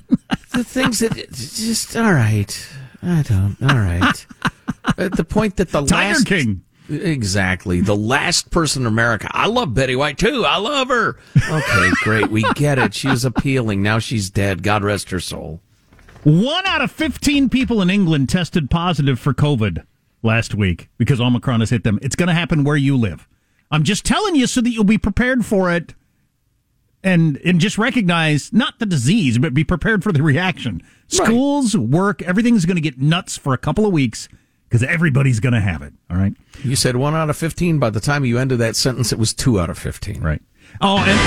the 0.54 0.64
things 0.64 1.00
that 1.00 1.14
just, 1.34 1.98
all 1.98 2.14
right. 2.14 2.70
I 3.02 3.22
don't, 3.24 3.58
all 3.62 3.80
right. 3.80 4.26
At 4.98 5.18
the 5.18 5.26
point 5.26 5.58
that 5.58 5.72
the 5.72 5.82
Tiger 5.86 6.14
last. 6.14 6.26
King. 6.26 6.64
Exactly. 6.90 7.82
The 7.82 7.96
last 7.96 8.52
person 8.52 8.84
in 8.84 8.88
America. 8.88 9.30
I 9.32 9.48
love 9.48 9.74
Betty 9.74 9.96
White 9.96 10.18
too. 10.18 10.44
I 10.46 10.58
love 10.58 10.90
her. 10.90 11.18
Okay, 11.50 11.90
great. 12.04 12.30
We 12.30 12.44
get 12.54 12.78
it. 12.78 12.94
She 12.94 13.08
was 13.08 13.24
appealing. 13.24 13.82
Now 13.82 14.00
she's 14.00 14.30
dead. 14.30 14.64
God 14.64 14.84
rest 14.84 15.10
her 15.12 15.20
soul. 15.20 15.62
One 16.24 16.66
out 16.66 16.82
of 16.82 16.92
15 16.92 17.50
people 17.50 17.82
in 17.82 17.90
England 17.90 18.30
tested 18.30 18.70
positive 18.70 19.20
for 19.20 19.34
COVID 19.34 19.86
last 20.22 20.56
week 20.56 20.90
because 20.98 21.20
Omicron 21.20 21.60
has 21.60 21.70
hit 21.70 21.84
them. 21.84 22.00
It's 22.02 22.16
going 22.16 22.28
to 22.28 22.34
happen 22.34 22.64
where 22.64 22.78
you 22.78 22.98
live. 22.98 23.28
I'm 23.72 23.84
just 23.84 24.06
telling 24.06 24.36
you 24.36 24.48
so 24.48 24.62
that 24.62 24.70
you'll 24.70 24.84
be 24.84 24.98
prepared 24.98 25.46
for 25.46 25.72
it 25.72 25.96
and 27.04 27.38
and 27.44 27.60
just 27.60 27.78
recognize 27.78 28.54
not 28.54 28.80
the 28.80 28.86
disease, 28.86 29.38
but 29.38 29.54
be 29.54 29.64
prepared 29.64 30.04
for 30.04 30.12
the 30.12 30.24
reaction. 30.24 30.82
Schools, 31.08 31.76
right. 31.76 31.88
work, 31.88 32.22
everything's 32.22 32.66
going 32.66 32.78
to 32.78 32.82
get 32.82 33.00
nuts 33.00 33.38
for 33.38 33.54
a 33.54 33.58
couple 33.58 33.86
of 33.86 33.92
weeks 33.92 34.30
because 34.74 34.88
everybody's 34.90 35.40
going 35.40 35.54
to 35.54 35.62
have 35.62 35.84
it. 35.84 35.94
All 36.10 36.18
right. 36.18 36.34
You 36.64 36.76
said 36.76 36.96
one 36.96 37.14
out 37.14 37.30
of 37.30 37.38
15. 37.38 37.78
By 37.78 37.92
the 37.92 38.00
time 38.00 38.26
you 38.26 38.40
ended 38.40 38.58
that 38.58 38.76
sentence, 38.76 39.14
it 39.14 39.20
was 39.20 39.32
two 39.32 39.60
out 39.60 39.70
of 39.70 39.78
15. 39.78 40.20
Right. 40.20 40.42
Oh, 40.82 40.98
and. 40.98 41.20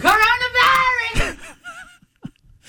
Coronavirus! 0.00 1.38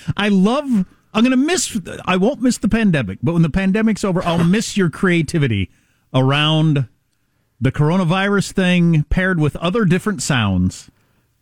I 0.17 0.29
love. 0.29 0.65
I'm 1.13 1.23
going 1.23 1.29
to 1.29 1.37
miss. 1.37 1.79
I 2.05 2.17
won't 2.17 2.41
miss 2.41 2.57
the 2.57 2.67
pandemic, 2.67 3.19
but 3.21 3.33
when 3.33 3.43
the 3.43 3.51
pandemic's 3.51 4.03
over, 4.03 4.23
I'll 4.23 4.43
miss 4.43 4.75
your 4.75 4.89
creativity 4.89 5.69
around 6.11 6.87
the 7.61 7.71
coronavirus 7.71 8.53
thing 8.53 9.03
paired 9.03 9.39
with 9.39 9.55
other 9.57 9.85
different 9.85 10.23
sounds 10.23 10.89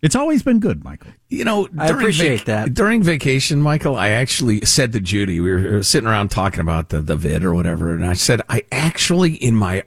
it's 0.01 0.15
always 0.15 0.41
been 0.43 0.59
good, 0.59 0.83
Michael. 0.83 1.11
You 1.29 1.45
know, 1.45 1.67
I 1.77 1.87
appreciate 1.89 2.41
vac- 2.41 2.45
that. 2.45 2.73
During 2.73 3.03
vacation, 3.03 3.61
Michael, 3.61 3.95
I 3.95 4.09
actually 4.09 4.61
said 4.61 4.93
to 4.93 4.99
Judy, 4.99 5.39
we 5.39 5.51
were 5.51 5.77
uh, 5.77 5.83
sitting 5.83 6.07
around 6.07 6.29
talking 6.29 6.59
about 6.59 6.89
the, 6.89 7.01
the 7.01 7.15
vid 7.15 7.43
or 7.43 7.53
whatever, 7.53 7.93
and 7.93 8.05
I 8.05 8.13
said, 8.13 8.41
I 8.49 8.63
actually, 8.71 9.33
in 9.33 9.55
my 9.55 9.83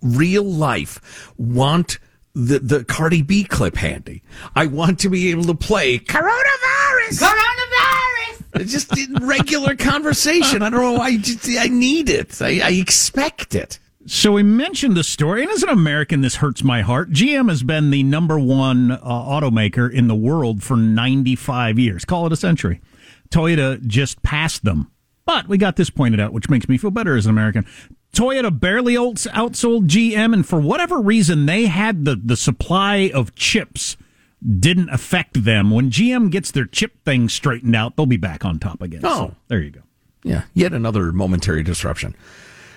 real 0.00 0.44
life, 0.44 1.32
want 1.36 1.98
the, 2.34 2.58
the 2.60 2.84
Cardi 2.84 3.22
B 3.22 3.44
clip 3.44 3.76
handy. 3.76 4.22
I 4.54 4.66
want 4.66 5.00
to 5.00 5.10
be 5.10 5.30
able 5.30 5.44
to 5.44 5.54
play 5.54 5.98
coronavirus. 5.98 7.20
Coronavirus! 7.20 8.44
It's 8.54 8.72
just 8.72 8.96
in 8.96 9.26
regular 9.26 9.76
conversation. 9.76 10.62
I 10.62 10.70
don't 10.70 10.80
know 10.80 10.92
why 10.92 11.08
I, 11.08 11.16
just, 11.18 11.48
I 11.58 11.66
need 11.66 12.08
it. 12.08 12.40
I, 12.40 12.60
I 12.60 12.70
expect 12.70 13.54
it. 13.54 13.78
So 14.08 14.32
we 14.32 14.42
mentioned 14.42 14.96
the 14.96 15.04
story, 15.04 15.42
and 15.42 15.50
as 15.50 15.62
an 15.62 15.68
American, 15.68 16.22
this 16.22 16.36
hurts 16.36 16.64
my 16.64 16.80
heart. 16.80 17.10
GM 17.10 17.50
has 17.50 17.62
been 17.62 17.90
the 17.90 18.02
number 18.02 18.38
one 18.38 18.90
uh, 18.90 18.98
automaker 19.02 19.92
in 19.92 20.08
the 20.08 20.14
world 20.14 20.62
for 20.62 20.78
95 20.78 21.78
years. 21.78 22.06
Call 22.06 22.24
it 22.24 22.32
a 22.32 22.36
century. 22.36 22.80
Toyota 23.28 23.86
just 23.86 24.22
passed 24.22 24.64
them. 24.64 24.90
But 25.26 25.46
we 25.46 25.58
got 25.58 25.76
this 25.76 25.90
pointed 25.90 26.20
out, 26.20 26.32
which 26.32 26.48
makes 26.48 26.70
me 26.70 26.78
feel 26.78 26.90
better 26.90 27.16
as 27.16 27.26
an 27.26 27.30
American. 27.30 27.66
Toyota 28.14 28.58
barely 28.58 28.94
outsold 28.94 29.88
GM, 29.88 30.32
and 30.32 30.46
for 30.46 30.58
whatever 30.58 31.02
reason, 31.02 31.44
they 31.44 31.66
had 31.66 32.06
the, 32.06 32.16
the 32.16 32.36
supply 32.36 33.10
of 33.12 33.34
chips 33.34 33.98
didn't 34.42 34.88
affect 34.88 35.44
them. 35.44 35.70
When 35.70 35.90
GM 35.90 36.30
gets 36.30 36.50
their 36.50 36.64
chip 36.64 37.04
thing 37.04 37.28
straightened 37.28 37.76
out, 37.76 37.96
they'll 37.96 38.06
be 38.06 38.16
back 38.16 38.42
on 38.42 38.58
top 38.58 38.80
again. 38.80 39.02
Oh. 39.04 39.28
So, 39.28 39.34
there 39.48 39.60
you 39.60 39.70
go. 39.70 39.80
Yeah, 40.24 40.44
yet 40.54 40.72
another 40.72 41.12
momentary 41.12 41.62
disruption. 41.62 42.14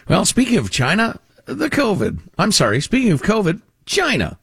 Well, 0.07 0.25
speaking 0.25 0.57
of 0.57 0.71
China, 0.71 1.19
the 1.45 1.69
COVID. 1.69 2.19
I'm 2.37 2.51
sorry, 2.51 2.81
speaking 2.81 3.11
of 3.11 3.21
COVID, 3.21 3.61
China. 3.85 4.37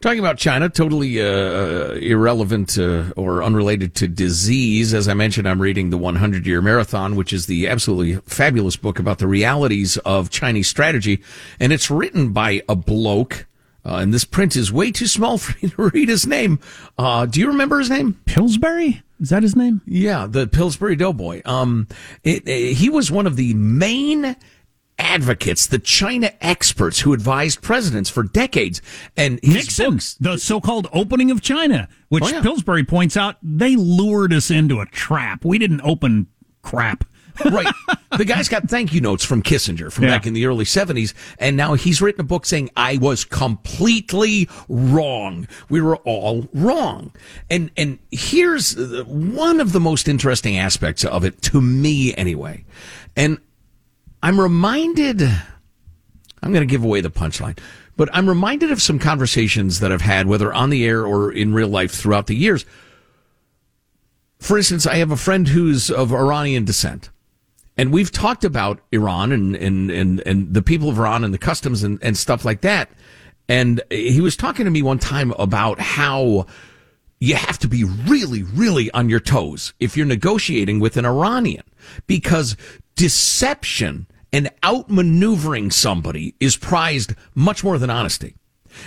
Talking 0.00 0.20
about 0.20 0.38
China, 0.38 0.70
totally 0.70 1.20
uh, 1.20 1.92
irrelevant 1.92 2.78
uh, 2.78 3.12
or 3.16 3.42
unrelated 3.42 3.94
to 3.96 4.08
disease. 4.08 4.94
As 4.94 5.08
I 5.08 5.14
mentioned, 5.14 5.46
I'm 5.46 5.60
reading 5.60 5.90
the 5.90 5.98
100 5.98 6.46
Year 6.46 6.62
Marathon, 6.62 7.16
which 7.16 7.34
is 7.34 7.44
the 7.44 7.68
absolutely 7.68 8.14
fabulous 8.24 8.76
book 8.76 8.98
about 8.98 9.18
the 9.18 9.26
realities 9.26 9.98
of 9.98 10.30
Chinese 10.30 10.68
strategy. 10.68 11.22
And 11.60 11.70
it's 11.70 11.90
written 11.90 12.32
by 12.32 12.62
a 12.66 12.74
bloke. 12.74 13.46
Uh, 13.84 13.96
and 13.96 14.14
this 14.14 14.24
print 14.24 14.56
is 14.56 14.72
way 14.72 14.90
too 14.90 15.06
small 15.06 15.36
for 15.38 15.54
me 15.62 15.70
to 15.70 15.90
read 15.90 16.08
his 16.08 16.26
name. 16.26 16.60
Uh, 16.96 17.26
do 17.26 17.38
you 17.38 17.48
remember 17.48 17.78
his 17.78 17.90
name? 17.90 18.18
Pillsbury? 18.24 19.02
Is 19.20 19.28
that 19.28 19.42
his 19.42 19.54
name? 19.54 19.82
Yeah, 19.84 20.26
the 20.26 20.46
Pillsbury 20.46 20.96
Doughboy. 20.96 21.42
Um, 21.44 21.88
it, 22.24 22.48
it, 22.48 22.72
he 22.74 22.88
was 22.88 23.10
one 23.10 23.26
of 23.26 23.36
the 23.36 23.52
main 23.52 24.34
advocates, 25.00 25.66
the 25.66 25.78
China 25.78 26.32
experts 26.40 27.00
who 27.00 27.12
advised 27.12 27.62
presidents 27.62 28.10
for 28.10 28.22
decades. 28.22 28.80
And 29.16 29.40
Nixon, 29.42 29.94
books, 29.94 30.14
the 30.20 30.38
so-called 30.38 30.88
opening 30.92 31.30
of 31.30 31.40
China, 31.40 31.88
which 32.08 32.24
oh, 32.24 32.28
yeah. 32.28 32.42
Pillsbury 32.42 32.84
points 32.84 33.16
out, 33.16 33.36
they 33.42 33.76
lured 33.76 34.32
us 34.32 34.50
into 34.50 34.80
a 34.80 34.86
trap. 34.86 35.44
We 35.44 35.58
didn't 35.58 35.80
open 35.82 36.28
crap. 36.62 37.04
right. 37.50 37.72
The 38.18 38.24
guy's 38.24 38.48
got 38.48 38.68
thank 38.68 38.92
you 38.92 39.00
notes 39.00 39.24
from 39.24 39.42
Kissinger 39.42 39.90
from 39.90 40.04
yeah. 40.04 40.10
back 40.10 40.26
in 40.26 40.34
the 40.34 40.46
early 40.46 40.64
70s. 40.64 41.14
And 41.38 41.56
now 41.56 41.74
he's 41.74 42.02
written 42.02 42.20
a 42.20 42.24
book 42.24 42.44
saying, 42.44 42.70
I 42.76 42.98
was 42.98 43.24
completely 43.24 44.48
wrong. 44.68 45.48
We 45.68 45.80
were 45.80 45.96
all 45.98 46.48
wrong. 46.52 47.12
And, 47.48 47.70
and 47.76 47.98
here's 48.10 48.76
one 49.04 49.60
of 49.60 49.72
the 49.72 49.80
most 49.80 50.08
interesting 50.08 50.58
aspects 50.58 51.04
of 51.04 51.24
it 51.24 51.40
to 51.42 51.60
me 51.60 52.14
anyway. 52.14 52.64
And 53.16 53.38
I'm 54.22 54.40
reminded, 54.40 55.22
I'm 55.22 56.52
going 56.52 56.66
to 56.66 56.70
give 56.70 56.84
away 56.84 57.00
the 57.00 57.10
punchline, 57.10 57.58
but 57.96 58.08
I'm 58.12 58.28
reminded 58.28 58.70
of 58.70 58.82
some 58.82 58.98
conversations 58.98 59.80
that 59.80 59.92
I've 59.92 60.00
had, 60.00 60.26
whether 60.26 60.52
on 60.52 60.70
the 60.70 60.84
air 60.84 61.06
or 61.06 61.32
in 61.32 61.54
real 61.54 61.68
life 61.68 61.92
throughout 61.92 62.26
the 62.26 62.36
years. 62.36 62.64
For 64.38 64.56
instance, 64.56 64.86
I 64.86 64.96
have 64.96 65.10
a 65.10 65.16
friend 65.16 65.48
who's 65.48 65.90
of 65.90 66.12
Iranian 66.12 66.64
descent. 66.64 67.10
And 67.76 67.92
we've 67.92 68.12
talked 68.12 68.44
about 68.44 68.80
Iran 68.92 69.32
and, 69.32 69.56
and, 69.56 69.90
and, 69.90 70.22
and 70.26 70.52
the 70.52 70.62
people 70.62 70.90
of 70.90 70.98
Iran 70.98 71.24
and 71.24 71.32
the 71.32 71.38
customs 71.38 71.82
and, 71.82 71.98
and 72.02 72.16
stuff 72.16 72.44
like 72.44 72.60
that. 72.62 72.90
And 73.48 73.82
he 73.90 74.20
was 74.20 74.36
talking 74.36 74.64
to 74.64 74.70
me 74.70 74.82
one 74.82 74.98
time 74.98 75.32
about 75.32 75.80
how 75.80 76.46
you 77.20 77.34
have 77.34 77.58
to 77.58 77.68
be 77.68 77.84
really, 77.84 78.42
really 78.42 78.90
on 78.92 79.10
your 79.10 79.20
toes 79.20 79.74
if 79.78 79.96
you're 79.96 80.06
negotiating 80.06 80.80
with 80.80 80.96
an 80.96 81.04
Iranian 81.04 81.64
because 82.06 82.56
deception 82.96 84.06
and 84.32 84.50
outmaneuvering 84.62 85.72
somebody 85.72 86.34
is 86.40 86.56
prized 86.56 87.14
much 87.34 87.62
more 87.62 87.78
than 87.78 87.90
honesty. 87.90 88.34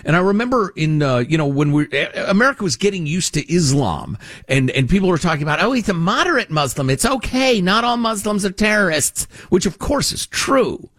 And 0.06 0.16
I 0.16 0.20
remember 0.20 0.72
in, 0.76 1.04
uh, 1.04 1.20
you 1.20 1.38
know, 1.38 1.46
when 1.46 1.74
we, 1.74 1.88
America 2.16 2.64
was 2.64 2.76
getting 2.76 3.06
used 3.06 3.34
to 3.36 3.54
Islam 3.54 4.18
and, 4.48 4.72
and 4.72 4.90
people 4.90 5.10
were 5.10 5.18
talking 5.18 5.44
about, 5.44 5.62
oh, 5.62 5.74
he's 5.74 5.90
a 5.90 5.94
moderate 5.94 6.50
Muslim. 6.50 6.90
It's 6.90 7.06
okay. 7.06 7.62
Not 7.62 7.84
all 7.84 7.98
Muslims 7.98 8.46
are 8.46 8.52
terrorists, 8.52 9.26
which 9.50 9.66
of 9.66 9.80
course 9.80 10.12
is 10.12 10.26
true. 10.26 10.90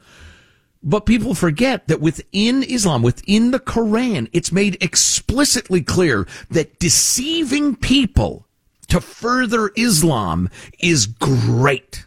But 0.86 1.06
people 1.06 1.34
forget 1.34 1.88
that 1.88 2.02
within 2.02 2.62
Islam, 2.62 3.02
within 3.02 3.52
the 3.52 3.58
Quran, 3.58 4.28
it's 4.34 4.52
made 4.52 4.76
explicitly 4.82 5.80
clear 5.80 6.28
that 6.50 6.78
deceiving 6.78 7.74
people 7.74 8.46
to 8.88 9.00
further 9.00 9.72
Islam 9.76 10.50
is 10.78 11.06
great. 11.06 12.06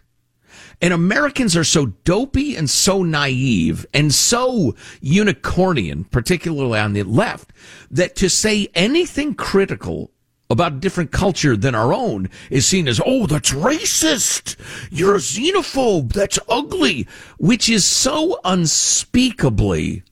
And 0.79 0.93
Americans 0.93 1.57
are 1.57 1.63
so 1.63 1.87
dopey 1.87 2.55
and 2.55 2.69
so 2.69 3.01
naive 3.01 3.83
and 3.95 4.13
so 4.13 4.75
unicornian, 5.01 6.09
particularly 6.11 6.77
on 6.77 6.93
the 6.93 7.01
left, 7.01 7.51
that 7.89 8.15
to 8.17 8.29
say 8.29 8.67
anything 8.75 9.33
critical 9.33 10.11
about 10.49 10.73
a 10.73 10.77
different 10.77 11.11
culture 11.11 11.57
than 11.57 11.75
our 11.75 11.93
own 11.93 12.29
is 12.49 12.65
seen 12.65 12.87
as, 12.87 13.01
oh, 13.05 13.27
that's 13.27 13.51
racist. 13.51 14.55
You're 14.89 15.15
a 15.15 15.19
xenophobe. 15.19 16.13
That's 16.13 16.39
ugly, 16.47 17.07
which 17.37 17.69
is 17.69 17.85
so 17.85 18.39
unspeakably 18.43 20.03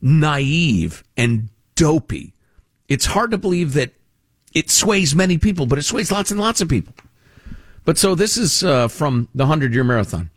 naive 0.00 1.04
and 1.16 1.50
dopey. 1.74 2.32
It's 2.88 3.06
hard 3.06 3.30
to 3.32 3.38
believe 3.38 3.74
that 3.74 3.92
it 4.54 4.70
sways 4.70 5.14
many 5.14 5.36
people, 5.36 5.66
but 5.66 5.78
it 5.78 5.82
sways 5.82 6.10
lots 6.10 6.30
and 6.30 6.40
lots 6.40 6.60
of 6.60 6.68
people. 6.68 6.94
But 7.84 7.98
so 7.98 8.14
this 8.14 8.36
is 8.36 8.64
uh, 8.64 8.88
from 8.88 9.28
the 9.34 9.44
100 9.44 9.74
year 9.74 9.84
marathon. 9.84 10.30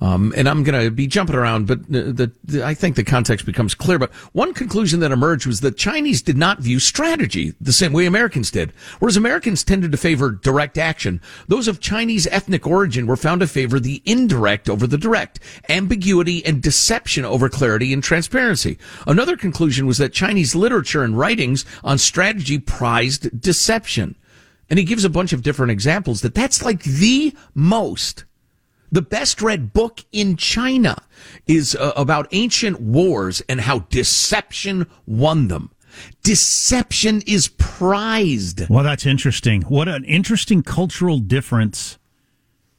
Um, 0.00 0.32
and 0.36 0.48
I'm 0.48 0.62
going 0.62 0.80
to 0.80 0.90
be 0.90 1.08
jumping 1.08 1.34
around, 1.34 1.66
but 1.66 1.90
the, 1.90 2.30
the, 2.44 2.64
I 2.64 2.74
think 2.74 2.94
the 2.94 3.02
context 3.02 3.44
becomes 3.44 3.74
clear. 3.74 3.98
But 3.98 4.12
one 4.32 4.54
conclusion 4.54 5.00
that 5.00 5.10
emerged 5.10 5.46
was 5.46 5.60
that 5.60 5.76
Chinese 5.76 6.22
did 6.22 6.36
not 6.36 6.60
view 6.60 6.78
strategy 6.78 7.52
the 7.60 7.72
same 7.72 7.92
way 7.92 8.06
Americans 8.06 8.50
did. 8.52 8.72
Whereas 9.00 9.16
Americans 9.16 9.64
tended 9.64 9.90
to 9.90 9.98
favor 9.98 10.30
direct 10.30 10.78
action, 10.78 11.20
those 11.48 11.66
of 11.66 11.80
Chinese 11.80 12.28
ethnic 12.28 12.66
origin 12.66 13.06
were 13.06 13.16
found 13.16 13.40
to 13.40 13.48
favor 13.48 13.80
the 13.80 14.00
indirect 14.04 14.70
over 14.70 14.86
the 14.86 14.98
direct, 14.98 15.40
ambiguity 15.68 16.44
and 16.46 16.62
deception 16.62 17.24
over 17.24 17.48
clarity 17.48 17.92
and 17.92 18.02
transparency. 18.02 18.78
Another 19.06 19.36
conclusion 19.36 19.86
was 19.86 19.98
that 19.98 20.12
Chinese 20.12 20.54
literature 20.54 21.02
and 21.02 21.18
writings 21.18 21.64
on 21.82 21.98
strategy 21.98 22.58
prized 22.58 23.40
deception. 23.40 24.14
And 24.70 24.78
he 24.78 24.84
gives 24.84 25.04
a 25.04 25.10
bunch 25.10 25.32
of 25.32 25.42
different 25.42 25.72
examples 25.72 26.20
that 26.20 26.34
that's 26.34 26.62
like 26.62 26.82
the 26.84 27.34
most 27.54 28.24
the 28.90 29.02
best 29.02 29.42
read 29.42 29.72
book 29.72 30.04
in 30.12 30.36
China 30.36 30.96
is 31.46 31.74
uh, 31.74 31.92
about 31.96 32.28
ancient 32.32 32.80
wars 32.80 33.42
and 33.48 33.60
how 33.60 33.80
deception 33.90 34.86
won 35.06 35.48
them. 35.48 35.70
Deception 36.22 37.22
is 37.26 37.48
prized. 37.58 38.68
Well, 38.68 38.84
that's 38.84 39.06
interesting. 39.06 39.62
What 39.62 39.88
an 39.88 40.04
interesting 40.04 40.62
cultural 40.62 41.18
difference 41.18 41.98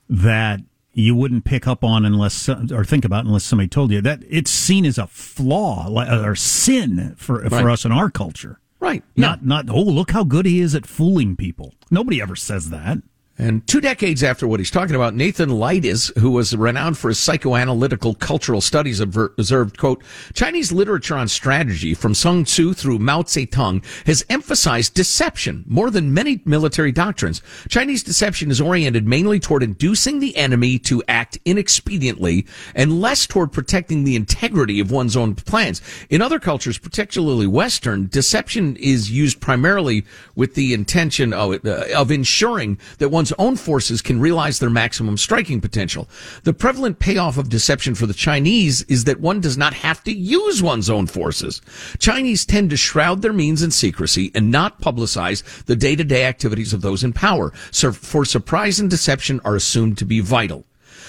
that 0.07 0.61
you 0.93 1.15
wouldn't 1.15 1.45
pick 1.45 1.67
up 1.67 1.83
on 1.83 2.05
unless 2.05 2.49
or 2.49 2.83
think 2.83 3.05
about 3.05 3.25
unless 3.25 3.43
somebody 3.43 3.67
told 3.67 3.91
you 3.91 4.01
that 4.01 4.21
it's 4.27 4.51
seen 4.51 4.85
as 4.85 4.97
a 4.97 5.07
flaw 5.07 5.87
or 5.89 6.35
sin 6.35 7.15
for 7.17 7.41
for 7.49 7.63
right. 7.63 7.73
us 7.73 7.85
in 7.85 7.91
our 7.91 8.09
culture. 8.09 8.59
Right. 8.79 9.03
Not 9.15 9.39
yeah. 9.41 9.47
not 9.47 9.69
oh 9.69 9.81
look 9.81 10.11
how 10.11 10.23
good 10.23 10.45
he 10.45 10.59
is 10.59 10.75
at 10.75 10.85
fooling 10.85 11.35
people. 11.35 11.73
Nobody 11.91 12.21
ever 12.21 12.35
says 12.35 12.69
that. 12.69 12.99
And 13.39 13.65
two 13.67 13.79
decades 13.79 14.21
after 14.21 14.45
what 14.45 14.59
he's 14.59 14.69
talking 14.69 14.95
about, 14.95 15.15
Nathan 15.15 15.49
Leites, 15.49 16.15
who 16.17 16.31
was 16.31 16.53
renowned 16.53 16.97
for 16.97 17.07
his 17.07 17.19
psychoanalytical 17.19 18.19
cultural 18.19 18.59
studies, 18.59 18.99
observed, 18.99 19.77
quote, 19.77 20.03
Chinese 20.33 20.73
literature 20.73 21.15
on 21.15 21.29
strategy 21.29 21.93
from 21.93 22.13
Sun 22.13 22.43
Tzu 22.43 22.73
through 22.73 22.99
Mao 22.99 23.21
Zedong 23.21 23.81
has 24.05 24.25
emphasized 24.29 24.93
deception 24.93 25.63
more 25.67 25.89
than 25.89 26.13
many 26.13 26.41
military 26.43 26.91
doctrines. 26.91 27.41
Chinese 27.69 28.03
deception 28.03 28.51
is 28.51 28.59
oriented 28.59 29.07
mainly 29.07 29.39
toward 29.39 29.63
inducing 29.63 30.19
the 30.19 30.35
enemy 30.35 30.77
to 30.77 31.01
act 31.07 31.41
inexpediently 31.45 32.45
and 32.75 32.99
less 32.99 33.25
toward 33.25 33.53
protecting 33.53 34.03
the 34.03 34.17
integrity 34.17 34.81
of 34.81 34.91
one's 34.91 35.15
own 35.15 35.33
plans. 35.33 35.81
In 36.09 36.21
other 36.21 36.39
cultures, 36.39 36.77
particularly 36.77 37.47
Western, 37.47 38.07
deception 38.07 38.75
is 38.75 39.09
used 39.09 39.39
primarily 39.39 40.03
with 40.35 40.55
the 40.55 40.73
intention 40.73 41.31
of, 41.31 41.65
uh, 41.65 41.85
of 41.95 42.11
ensuring 42.11 42.77
that 42.97 43.07
one's 43.07 43.28
own 43.37 43.55
forces 43.55 44.01
can 44.01 44.19
realize 44.19 44.59
their 44.59 44.69
maximum 44.69 45.17
striking 45.17 45.61
potential. 45.61 46.09
The 46.43 46.53
prevalent 46.53 46.99
payoff 46.99 47.37
of 47.37 47.49
deception 47.49 47.95
for 47.95 48.05
the 48.05 48.13
Chinese 48.13 48.83
is 48.83 49.03
that 49.03 49.19
one 49.19 49.41
does 49.41 49.57
not 49.57 49.73
have 49.73 50.03
to 50.05 50.11
use 50.11 50.63
one's 50.63 50.89
own 50.89 51.07
forces. 51.07 51.61
Chinese 51.99 52.45
tend 52.45 52.69
to 52.69 52.77
shroud 52.77 53.21
their 53.21 53.33
means 53.33 53.61
in 53.61 53.71
secrecy 53.71 54.31
and 54.33 54.51
not 54.51 54.81
publicize 54.81 55.65
the 55.65 55.75
day-to-day 55.75 56.25
activities 56.25 56.73
of 56.73 56.81
those 56.81 57.03
in 57.03 57.13
power. 57.13 57.53
So 57.71 57.91
for 57.91 58.25
surprise 58.25 58.79
and 58.79 58.89
deception 58.89 59.39
are 59.43 59.55
assumed 59.55 59.97
to 59.99 60.05
be 60.05 60.19
vital. 60.19 60.65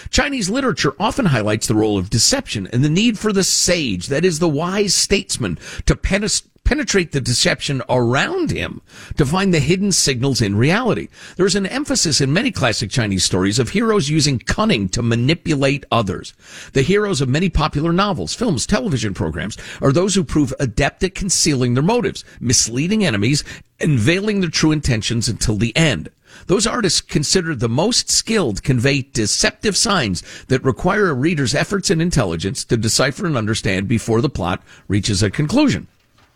Chinese 0.09 0.49
literature 0.49 0.95
often 0.99 1.27
highlights 1.27 1.67
the 1.67 1.75
role 1.75 1.99
of 1.99 2.11
deception 2.11 2.67
and 2.73 2.83
the 2.83 2.89
need 2.89 3.19
for 3.19 3.33
the 3.33 3.45
sage, 3.45 4.09
that 4.09 4.25
is 4.25 4.39
the 4.39 4.49
wise 4.49 4.95
statesman, 4.95 5.59
to 5.87 5.95
penetrate 5.95 6.50
penetrate 6.65 7.13
the 7.13 7.21
deception 7.21 7.83
around 7.89 8.51
him 8.51 8.81
to 9.17 9.27
find 9.27 9.53
the 9.53 9.61
hidden 9.61 9.93
signals 9.93 10.41
in 10.41 10.57
reality. 10.57 11.09
There's 11.37 11.57
an 11.57 11.67
emphasis 11.67 12.21
in 12.21 12.33
many 12.33 12.51
classic 12.51 12.91
Chinese 12.91 13.25
stories 13.25 13.59
of 13.59 13.71
heroes 13.71 14.09
using 14.09 14.39
cunning 14.39 14.89
to 14.91 15.03
manipulate 15.03 15.85
others. 15.91 16.33
The 16.73 16.83
heroes 16.83 17.21
of 17.21 17.29
many 17.29 17.49
popular 17.49 17.93
novels, 17.93 18.35
films, 18.35 18.67
television 18.67 19.15
programs 19.15 19.57
are 19.83 19.93
those 19.93 20.15
who 20.15 20.25
prove 20.25 20.55
adept 20.61 21.03
at 21.03 21.15
concealing 21.15 21.75
their 21.75 21.83
motives, 21.83 22.25
misleading 22.39 23.05
enemies, 23.05 23.43
and 23.81 23.99
veiling 23.99 24.41
their 24.41 24.51
true 24.51 24.73
intentions 24.73 25.29
until 25.29 25.57
the 25.57 25.77
end. 25.77 26.11
Those 26.47 26.67
artists 26.67 27.01
considered 27.01 27.61
the 27.61 27.69
most 27.69 28.09
skilled 28.09 28.63
convey 28.63 29.03
deceptive 29.03 29.77
signs 29.77 30.23
that 30.47 30.65
require 30.65 31.11
a 31.11 31.15
reader's 31.15 31.55
efforts 31.55 31.91
and 31.91 32.01
intelligence 32.01 32.65
to 32.67 32.77
decipher 32.77 33.27
and 33.27 33.37
understand 33.37 33.89
before 33.89 34.21
the 34.21 34.29
plot 34.29 34.63
reaches 34.87 35.23
a 35.23 35.31
conclusion. 35.31 35.89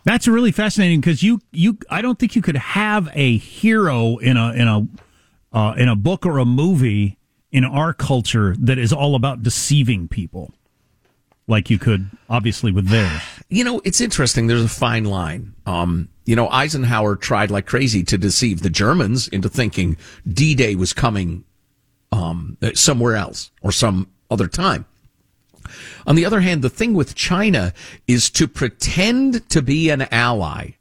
That's 0.05 0.27
really 0.27 0.51
fascinating 0.51 1.01
because 1.01 1.23
you 1.23 1.41
you 1.51 1.77
I 1.89 2.01
don't 2.01 2.17
think 2.17 2.35
you 2.35 2.41
could 2.41 2.57
have 2.57 3.09
a 3.13 3.37
hero 3.37 4.17
in 4.17 4.37
a 4.37 4.53
in 4.53 4.67
a 4.67 4.87
uh, 5.51 5.73
in 5.73 5.89
a 5.89 5.95
book 5.95 6.25
or 6.25 6.37
a 6.37 6.45
movie 6.45 7.17
in 7.51 7.65
our 7.65 7.93
culture 7.93 8.55
that 8.59 8.77
is 8.77 8.93
all 8.93 9.15
about 9.15 9.41
deceiving 9.41 10.07
people, 10.07 10.53
like 11.47 11.69
you 11.69 11.79
could 11.79 12.11
obviously 12.29 12.71
with 12.71 12.89
theirs. 12.89 13.21
You 13.49 13.63
know, 13.63 13.81
it's 13.83 13.99
interesting. 13.99 14.47
There's 14.47 14.63
a 14.63 14.69
fine 14.69 15.05
line. 15.05 15.55
Um, 15.65 16.09
you 16.25 16.35
know, 16.35 16.49
Eisenhower 16.49 17.15
tried 17.15 17.49
like 17.51 17.65
crazy 17.65 18.03
to 18.03 18.17
deceive 18.17 18.61
the 18.61 18.69
Germans 18.69 19.27
into 19.29 19.49
thinking 19.49 19.97
D-Day 20.27 20.75
was 20.75 20.91
coming 20.93 21.45
um, 22.11 22.57
somewhere 22.73 23.15
else 23.15 23.51
or 23.61 23.71
some 23.71 24.09
other 24.29 24.47
time. 24.47 24.85
On 26.07 26.15
the 26.15 26.25
other 26.25 26.41
hand, 26.41 26.61
the 26.61 26.69
thing 26.69 26.93
with 26.93 27.15
China 27.15 27.73
is 28.07 28.29
to 28.31 28.47
pretend 28.47 29.47
to 29.49 29.61
be 29.61 29.89
an 29.89 30.03
ally. 30.11 30.71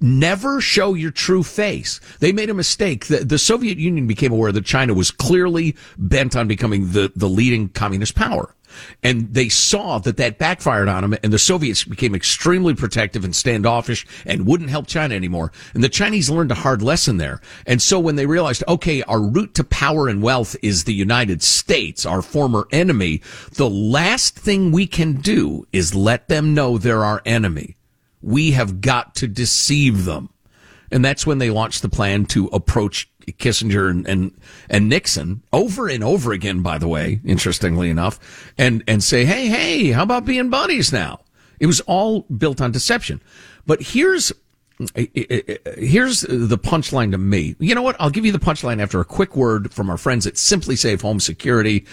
Never 0.00 0.60
show 0.60 0.94
your 0.94 1.10
true 1.10 1.42
face. 1.42 2.00
They 2.20 2.30
made 2.30 2.50
a 2.50 2.54
mistake. 2.54 3.06
The, 3.06 3.24
the, 3.24 3.38
Soviet 3.38 3.78
Union 3.78 4.06
became 4.06 4.30
aware 4.30 4.52
that 4.52 4.64
China 4.64 4.94
was 4.94 5.10
clearly 5.10 5.74
bent 5.96 6.36
on 6.36 6.46
becoming 6.46 6.92
the, 6.92 7.12
the 7.16 7.28
leading 7.28 7.68
communist 7.70 8.14
power. 8.14 8.54
And 9.02 9.32
they 9.32 9.48
saw 9.48 9.98
that 9.98 10.16
that 10.16 10.38
backfired 10.38 10.88
on 10.88 11.02
them 11.02 11.18
and 11.22 11.32
the 11.32 11.38
Soviets 11.38 11.84
became 11.84 12.14
extremely 12.14 12.74
protective 12.74 13.24
and 13.24 13.34
standoffish 13.34 14.06
and 14.26 14.46
wouldn't 14.46 14.70
help 14.70 14.86
China 14.86 15.14
anymore. 15.14 15.52
And 15.74 15.84
the 15.84 15.88
Chinese 15.88 16.30
learned 16.30 16.52
a 16.52 16.56
hard 16.56 16.82
lesson 16.82 17.16
there. 17.16 17.40
And 17.66 17.80
so 17.80 17.98
when 17.98 18.16
they 18.16 18.26
realized, 18.26 18.64
okay, 18.68 19.02
our 19.04 19.20
route 19.20 19.54
to 19.54 19.64
power 19.64 20.08
and 20.08 20.22
wealth 20.22 20.56
is 20.62 20.84
the 20.84 20.94
United 20.94 21.42
States, 21.42 22.04
our 22.06 22.22
former 22.22 22.66
enemy, 22.72 23.22
the 23.52 23.70
last 23.70 24.36
thing 24.36 24.72
we 24.72 24.86
can 24.86 25.14
do 25.14 25.66
is 25.72 25.94
let 25.94 26.28
them 26.28 26.54
know 26.54 26.78
they're 26.78 27.04
our 27.04 27.22
enemy. 27.24 27.76
We 28.22 28.52
have 28.52 28.80
got 28.80 29.14
to 29.16 29.28
deceive 29.28 30.04
them. 30.04 30.30
And 30.90 31.04
that's 31.04 31.26
when 31.26 31.38
they 31.38 31.50
launched 31.50 31.82
the 31.82 31.88
plan 31.88 32.24
to 32.26 32.46
approach 32.46 33.10
Kissinger 33.32 33.90
and, 33.90 34.06
and, 34.06 34.40
and 34.68 34.88
Nixon 34.88 35.42
over 35.52 35.88
and 35.88 36.02
over 36.04 36.32
again, 36.32 36.62
by 36.62 36.78
the 36.78 36.88
way, 36.88 37.20
interestingly 37.24 37.90
enough, 37.90 38.52
and, 38.56 38.82
and 38.86 39.02
say, 39.02 39.24
Hey, 39.24 39.46
hey, 39.46 39.90
how 39.90 40.02
about 40.02 40.24
being 40.24 40.50
buddies 40.50 40.92
now? 40.92 41.20
It 41.60 41.66
was 41.66 41.80
all 41.80 42.22
built 42.22 42.60
on 42.60 42.72
deception. 42.72 43.20
But 43.66 43.82
here's 43.82 44.32
Here's 44.78 46.20
the 46.20 46.58
punchline 46.58 47.10
to 47.10 47.18
me. 47.18 47.56
You 47.58 47.74
know 47.74 47.82
what? 47.82 47.96
I'll 47.98 48.10
give 48.10 48.24
you 48.24 48.30
the 48.30 48.38
punchline 48.38 48.80
after 48.80 49.00
a 49.00 49.04
quick 49.04 49.34
word 49.34 49.72
from 49.72 49.90
our 49.90 49.98
friends 49.98 50.24
at 50.24 50.34
SimpliSafe 50.34 51.02
Home 51.02 51.18
Security, 51.18 51.84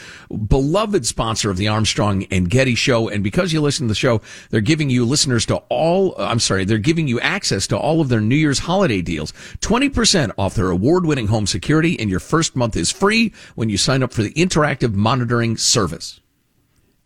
beloved 0.47 1.05
sponsor 1.07 1.49
of 1.49 1.57
the 1.57 1.67
Armstrong 1.67 2.25
and 2.29 2.47
Getty 2.47 2.75
show. 2.75 3.09
And 3.09 3.23
because 3.23 3.51
you 3.51 3.59
listen 3.59 3.87
to 3.87 3.91
the 3.91 3.95
show, 3.95 4.21
they're 4.51 4.61
giving 4.61 4.91
you 4.91 5.03
listeners 5.03 5.47
to 5.47 5.57
all, 5.69 6.13
I'm 6.19 6.39
sorry, 6.39 6.63
they're 6.63 6.77
giving 6.77 7.07
you 7.07 7.19
access 7.21 7.65
to 7.67 7.77
all 7.77 8.01
of 8.01 8.09
their 8.09 8.21
New 8.21 8.35
Year's 8.35 8.59
holiday 8.59 9.01
deals. 9.01 9.31
20% 9.61 10.31
off 10.37 10.53
their 10.53 10.69
award 10.69 11.07
winning 11.07 11.27
home 11.27 11.47
security 11.47 11.99
and 11.99 12.09
your 12.09 12.19
first 12.19 12.55
month 12.55 12.75
is 12.75 12.91
free 12.91 13.33
when 13.55 13.69
you 13.69 13.77
sign 13.77 14.03
up 14.03 14.13
for 14.13 14.21
the 14.21 14.33
interactive 14.33 14.93
monitoring 14.93 15.57
service. 15.57 16.21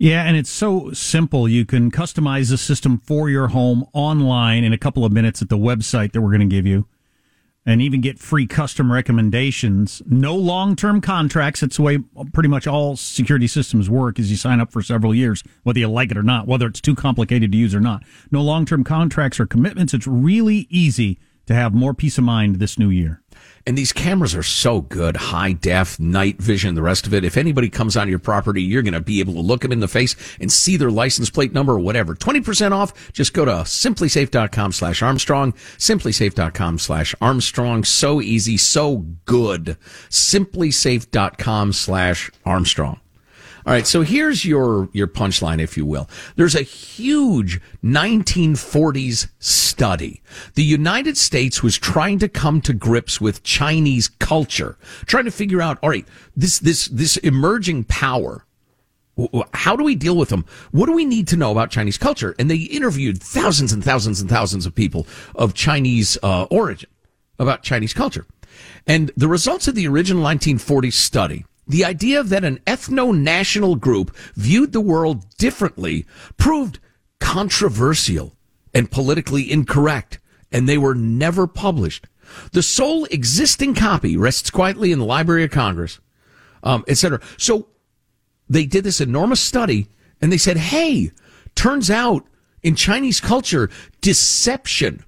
Yeah, 0.02 0.24
and 0.24 0.38
it's 0.38 0.50
so 0.50 0.94
simple. 0.94 1.50
You 1.50 1.66
can 1.66 1.92
customize 1.92 2.50
the 2.50 2.58
system 2.58 3.00
for 3.00 3.30
your 3.30 3.50
home 3.50 3.86
online 3.92 4.64
in 4.64 4.72
a 4.72 4.78
couple 4.78 5.04
of 5.04 5.12
minutes 5.12 5.42
at 5.42 5.50
the 5.50 5.58
website 5.58 6.14
that 6.14 6.22
we're 6.22 6.30
going 6.30 6.50
to 6.50 6.56
give 6.56 6.66
you. 6.66 6.88
And 7.66 7.82
even 7.82 8.00
get 8.00 8.18
free 8.18 8.48
custom 8.48 8.92
recommendations. 8.92 10.02
No 10.08 10.36
long 10.36 10.78
term 10.78 11.02
contracts. 11.02 11.62
It's 11.62 11.76
the 11.76 11.82
way 11.84 11.98
pretty 12.32 12.48
much 12.48 12.66
all 12.66 12.96
security 12.96 13.46
systems 13.46 13.90
work 13.90 14.18
is 14.18 14.32
you 14.32 14.38
sign 14.38 14.62
up 14.62 14.72
for 14.72 14.82
several 14.82 15.14
years, 15.14 15.44
whether 15.64 15.80
you 15.80 15.90
like 15.90 16.12
it 16.12 16.18
or 16.18 16.24
not, 16.24 16.48
whether 16.48 16.66
it's 16.66 16.80
too 16.80 16.96
complicated 16.96 17.52
to 17.52 17.58
use 17.58 17.76
or 17.76 17.82
not. 17.82 18.04
No 18.32 18.42
long 18.42 18.66
term 18.66 18.86
contracts 18.86 19.40
or 19.40 19.46
commitments. 19.46 19.94
It's 19.94 20.08
really 20.08 20.66
easy 20.70 21.20
to 21.48 21.54
have 21.54 21.74
more 21.74 21.94
peace 21.94 22.18
of 22.18 22.24
mind 22.24 22.56
this 22.56 22.80
new 22.80 22.90
year. 22.90 23.22
And 23.70 23.78
these 23.78 23.94
cameras 23.94 24.34
are 24.34 24.42
so 24.42 24.82
good, 24.82 25.16
high 25.16 25.52
def, 25.52 26.00
night 26.00 26.42
vision, 26.42 26.74
the 26.74 26.82
rest 26.82 27.06
of 27.06 27.14
it. 27.14 27.24
If 27.24 27.38
anybody 27.38 27.70
comes 27.70 27.96
on 27.96 28.10
your 28.10 28.18
property, 28.18 28.64
you're 28.64 28.82
going 28.82 28.96
to 28.96 29.00
be 29.00 29.20
able 29.20 29.36
to 29.36 29.42
look 29.42 29.62
them 29.62 29.72
in 29.72 29.80
the 29.80 29.88
face 29.88 30.16
and 30.40 30.52
see 30.52 30.76
their 30.76 30.90
license 30.90 31.30
plate 31.30 31.54
number 31.54 31.74
or 31.74 31.80
whatever. 31.80 32.16
20% 32.16 32.72
off. 32.72 33.14
Just 33.14 33.32
go 33.32 33.46
to 33.46 33.52
simplisafe.com 33.52 34.72
slash 34.72 35.04
Armstrong, 35.04 35.54
simplisafe.com 35.78 36.80
slash 36.80 37.14
Armstrong. 37.22 37.84
So 37.84 38.20
easy, 38.22 38.58
so 38.58 39.06
good. 39.26 39.78
Simplisafe.com 40.10 41.74
slash 41.74 42.32
Armstrong. 42.44 43.00
All 43.70 43.76
right, 43.76 43.86
so 43.86 44.02
here's 44.02 44.46
your 44.46 44.90
your 44.94 45.06
punchline, 45.06 45.62
if 45.62 45.78
you 45.78 45.86
will. 45.86 46.10
There's 46.36 46.56
a 46.56 46.64
huge 46.64 47.62
1940s 47.84 49.30
study. 49.38 50.24
The 50.56 50.64
United 50.64 51.18
States 51.20 51.62
was 51.62 51.78
trying 51.78 52.18
to 52.18 52.28
come 52.28 52.62
to 52.62 52.74
grips 52.74 53.22
with 53.22 53.44
Chinese 53.44 54.08
culture, 54.08 54.80
trying 55.06 55.26
to 55.26 55.32
figure 55.32 55.62
out, 55.62 55.78
all 55.84 55.92
right, 55.92 56.08
this 56.36 56.58
this 56.58 56.88
this 56.88 57.18
emerging 57.18 57.84
power. 57.84 58.44
How 59.54 59.76
do 59.76 59.84
we 59.84 59.94
deal 59.94 60.18
with 60.18 60.30
them? 60.30 60.46
What 60.72 60.88
do 60.88 60.94
we 60.94 61.06
need 61.06 61.28
to 61.28 61.38
know 61.38 61.52
about 61.52 61.70
Chinese 61.70 62.00
culture? 62.00 62.34
And 62.40 62.50
they 62.50 62.58
interviewed 62.58 63.22
thousands 63.22 63.72
and 63.72 63.84
thousands 63.84 64.20
and 64.20 64.28
thousands 64.28 64.66
of 64.66 64.74
people 64.74 65.06
of 65.36 65.54
Chinese 65.54 66.18
uh, 66.24 66.46
origin 66.46 66.90
about 67.38 67.62
Chinese 67.62 67.94
culture. 67.94 68.26
And 68.88 69.12
the 69.16 69.28
results 69.28 69.68
of 69.68 69.76
the 69.76 69.88
original 69.88 70.24
1940s 70.24 70.94
study 70.94 71.46
the 71.70 71.86
idea 71.86 72.24
that 72.24 72.44
an 72.44 72.60
ethno-national 72.66 73.76
group 73.76 74.16
viewed 74.36 74.74
the 74.74 74.82
world 74.82 75.26
differently 75.38 76.06
proved 76.36 76.80
controversial 77.20 78.36
and 78.74 78.92
politically 78.92 79.50
incorrect, 79.50 80.20
and 80.52 80.68
they 80.68 80.78
were 80.78 80.96
never 80.96 81.48
published. 81.48 82.08
The 82.52 82.64
sole 82.64 83.06
existing 83.06 83.76
copy 83.76 84.18
rests 84.18 84.50
quietly 84.50 84.92
in 84.92 85.00
the 85.00 85.06
Library 85.06 85.44
of 85.44 85.52
Congress, 85.52 86.00
um, 86.64 86.84
etc. 86.88 87.22
So 87.38 87.68
they 88.50 88.66
did 88.66 88.84
this 88.84 89.00
enormous 89.00 89.40
study, 89.40 89.88
and 90.22 90.32
they 90.32 90.38
said, 90.38 90.58
"Hey, 90.58 91.12
turns 91.56 91.90
out." 91.90 92.26
In 92.62 92.76
Chinese 92.76 93.22
culture, 93.22 93.70
deception, 94.02 95.06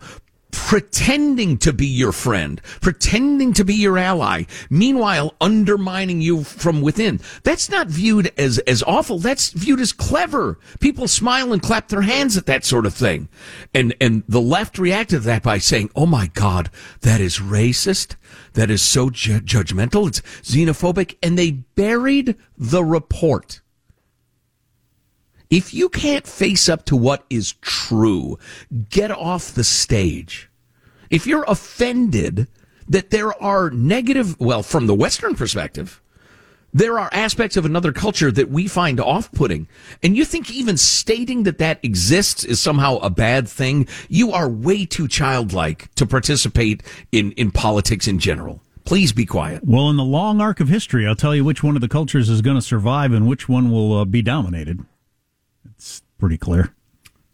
pretending 0.52 1.58
to 1.60 1.74
be 1.74 1.88
your 1.88 2.12
friend, 2.12 2.62
pretending 2.82 3.54
to 3.54 3.64
be 3.64 3.76
your 3.76 3.98
ally, 3.98 4.44
meanwhile 4.70 5.36
undermining 5.40 6.22
you 6.22 6.44
from 6.44 6.82
within. 6.82 7.20
That's 7.44 7.70
not 7.70 7.88
viewed 7.88 8.32
as, 8.38 8.60
as 8.60 8.84
awful. 8.84 9.20
That's 9.20 9.52
viewed 9.52 9.80
as 9.80 9.94
clever. 9.94 10.60
People 10.80 11.08
smile 11.08 11.54
and 11.54 11.62
clap 11.62 11.90
their 11.90 12.02
hands 12.02 12.38
at 12.38 12.46
that 12.48 12.66
sort 12.66 12.86
of 12.86 12.94
thing. 12.94 13.30
And, 13.74 13.96
and 14.02 14.24
the 14.28 14.42
left 14.42 14.78
reacted 14.78 15.12
to 15.12 15.20
that 15.20 15.44
by 15.44 15.58
saying, 15.58 15.90
Oh 15.96 16.06
my 16.06 16.28
God, 16.28 16.70
that 17.02 17.22
is 17.22 17.40
racist. 17.40 18.16
That 18.54 18.70
is 18.70 18.82
so 18.82 19.10
ju- 19.10 19.42
judgmental. 19.42 20.08
It's 20.08 20.22
xenophobic. 20.22 21.18
And 21.22 21.38
they 21.38 21.52
buried 21.52 22.36
the 22.58 22.84
report. 22.84 23.62
If 25.52 25.74
you 25.74 25.90
can't 25.90 26.26
face 26.26 26.70
up 26.70 26.86
to 26.86 26.96
what 26.96 27.26
is 27.30 27.56
true, 27.60 28.40
get 28.90 29.12
off 29.12 29.54
the 29.54 29.66
stage. 29.66 30.50
If 31.10 31.28
you're 31.28 31.44
offended 31.46 32.48
that 32.88 33.10
there 33.10 33.34
are 33.44 33.70
negative, 33.70 34.40
well, 34.40 34.64
from 34.64 34.88
the 34.88 34.96
Western 34.96 35.36
perspective, 35.36 36.02
there 36.74 36.98
are 36.98 37.10
aspects 37.12 37.58
of 37.58 37.66
another 37.66 37.92
culture 37.92 38.32
that 38.32 38.50
we 38.50 38.66
find 38.70 39.02
off-putting. 39.02 39.68
And 40.02 40.16
you 40.16 40.24
think 40.24 40.50
even 40.50 40.78
stating 40.78 41.44
that 41.44 41.58
that 41.58 41.84
exists 41.84 42.46
is 42.46 42.62
somehow 42.62 43.00
a 43.00 43.10
bad 43.10 43.50
thing? 43.50 43.90
You 44.08 44.32
are 44.32 44.48
way 44.48 44.86
too 44.86 45.10
childlike 45.10 45.94
to 45.96 46.06
participate 46.06 46.82
in, 47.12 47.34
in 47.34 47.52
politics 47.52 48.08
in 48.08 48.20
general. 48.20 48.62
Please 48.86 49.12
be 49.12 49.26
quiet. 49.26 49.64
Well, 49.66 49.90
in 49.90 49.98
the 49.98 50.06
long 50.06 50.40
arc 50.40 50.62
of 50.62 50.70
history, 50.70 51.06
I'll 51.06 51.14
tell 51.14 51.36
you 51.36 51.44
which 51.44 51.62
one 51.62 51.76
of 51.76 51.82
the 51.82 51.90
cultures 51.90 52.30
is 52.30 52.42
going 52.42 52.56
to 52.56 52.62
survive 52.62 53.12
and 53.12 53.28
which 53.28 53.50
one 53.50 53.70
will 53.70 54.00
uh, 54.00 54.06
be 54.06 54.22
dominated. 54.22 54.86
Pretty 56.21 56.38
clear. 56.38 56.73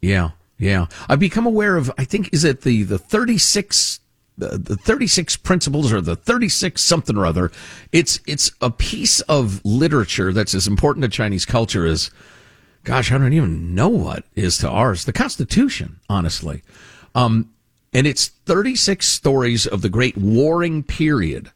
Yeah, 0.01 0.31
yeah. 0.57 0.87
I've 1.07 1.19
become 1.19 1.45
aware 1.45 1.75
of. 1.75 1.91
I 1.97 2.05
think 2.05 2.33
is 2.33 2.43
it 2.43 2.61
the 2.61 2.81
the 2.83 2.97
thirty 2.97 3.37
six 3.37 3.99
the, 4.37 4.57
the 4.57 4.75
36 4.75 5.35
principles 5.37 5.91
or 5.91 5.99
the 5.99 6.15
36 6.15 6.81
something 6.81 7.17
or 7.17 7.25
other. 7.25 7.51
It's 7.91 8.19
it's 8.27 8.51
a 8.61 8.69
piece 8.69 9.19
of 9.21 9.63
literature 9.65 10.31
that's 10.31 10.53
as 10.53 10.67
important 10.67 11.03
to 11.03 11.09
Chinese 11.09 11.45
culture 11.45 11.85
as, 11.85 12.11
gosh, 12.83 13.11
I 13.11 13.17
don't 13.17 13.33
even 13.33 13.73
know 13.73 13.89
what 13.89 14.25
is 14.35 14.57
to 14.59 14.69
ours. 14.69 15.05
The 15.05 15.13
Constitution, 15.13 15.99
honestly, 16.09 16.61
um, 17.15 17.51
and 17.93 18.05
it's 18.05 18.27
36 18.27 19.07
stories 19.07 19.65
of 19.65 19.81
the 19.81 19.89
great 19.89 20.17
warring 20.17 20.83
period 20.83 21.51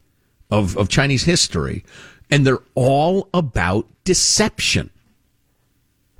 of 0.50 0.76
of 0.76 0.88
Chinese 0.88 1.24
history, 1.24 1.84
and 2.30 2.46
they're 2.46 2.62
all 2.74 3.28
about 3.32 3.86
deception, 4.04 4.90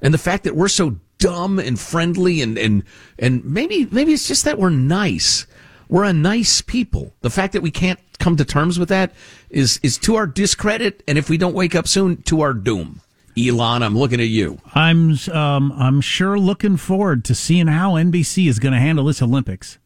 and 0.02 0.12
the 0.12 0.18
fact 0.18 0.44
that 0.44 0.54
we're 0.54 0.68
so 0.68 0.96
dumb 1.18 1.58
and 1.58 1.80
friendly 1.80 2.42
and 2.42 2.58
and 2.58 2.82
and 3.18 3.42
maybe 3.44 3.88
maybe 3.90 4.12
it's 4.12 4.28
just 4.28 4.44
that 4.44 4.58
we're 4.58 4.68
nice 4.70 5.46
we're 5.92 6.04
a 6.04 6.12
nice 6.14 6.62
people. 6.62 7.12
The 7.20 7.28
fact 7.28 7.52
that 7.52 7.60
we 7.60 7.70
can't 7.70 8.00
come 8.18 8.38
to 8.38 8.46
terms 8.46 8.78
with 8.78 8.88
that 8.88 9.12
is 9.50 9.78
is 9.82 9.98
to 9.98 10.16
our 10.16 10.26
discredit, 10.26 11.02
and 11.06 11.18
if 11.18 11.28
we 11.28 11.36
don't 11.36 11.54
wake 11.54 11.74
up 11.74 11.86
soon, 11.86 12.22
to 12.22 12.40
our 12.40 12.54
doom. 12.54 13.02
Elon, 13.38 13.82
I'm 13.82 13.96
looking 13.96 14.18
at 14.18 14.28
you. 14.28 14.58
I'm 14.74 15.18
um, 15.30 15.70
I'm 15.72 16.00
sure 16.00 16.38
looking 16.38 16.78
forward 16.78 17.26
to 17.26 17.34
seeing 17.34 17.66
how 17.66 17.92
NBC 17.92 18.48
is 18.48 18.58
going 18.58 18.72
to 18.72 18.80
handle 18.80 19.04
this 19.04 19.20
Olympics, 19.20 19.78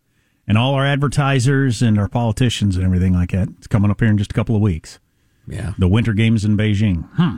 and 0.46 0.56
all 0.56 0.74
our 0.74 0.86
advertisers 0.86 1.82
and 1.82 1.98
our 1.98 2.08
politicians 2.08 2.76
and 2.76 2.84
everything 2.84 3.12
like 3.12 3.32
that. 3.32 3.48
It's 3.58 3.66
coming 3.66 3.90
up 3.90 4.00
here 4.00 4.08
in 4.08 4.16
just 4.16 4.30
a 4.30 4.34
couple 4.34 4.54
of 4.54 4.62
weeks. 4.62 5.00
Yeah, 5.48 5.72
the 5.76 5.88
Winter 5.88 6.12
Games 6.12 6.44
in 6.44 6.56
Beijing. 6.56 7.08
Hmm. 7.14 7.36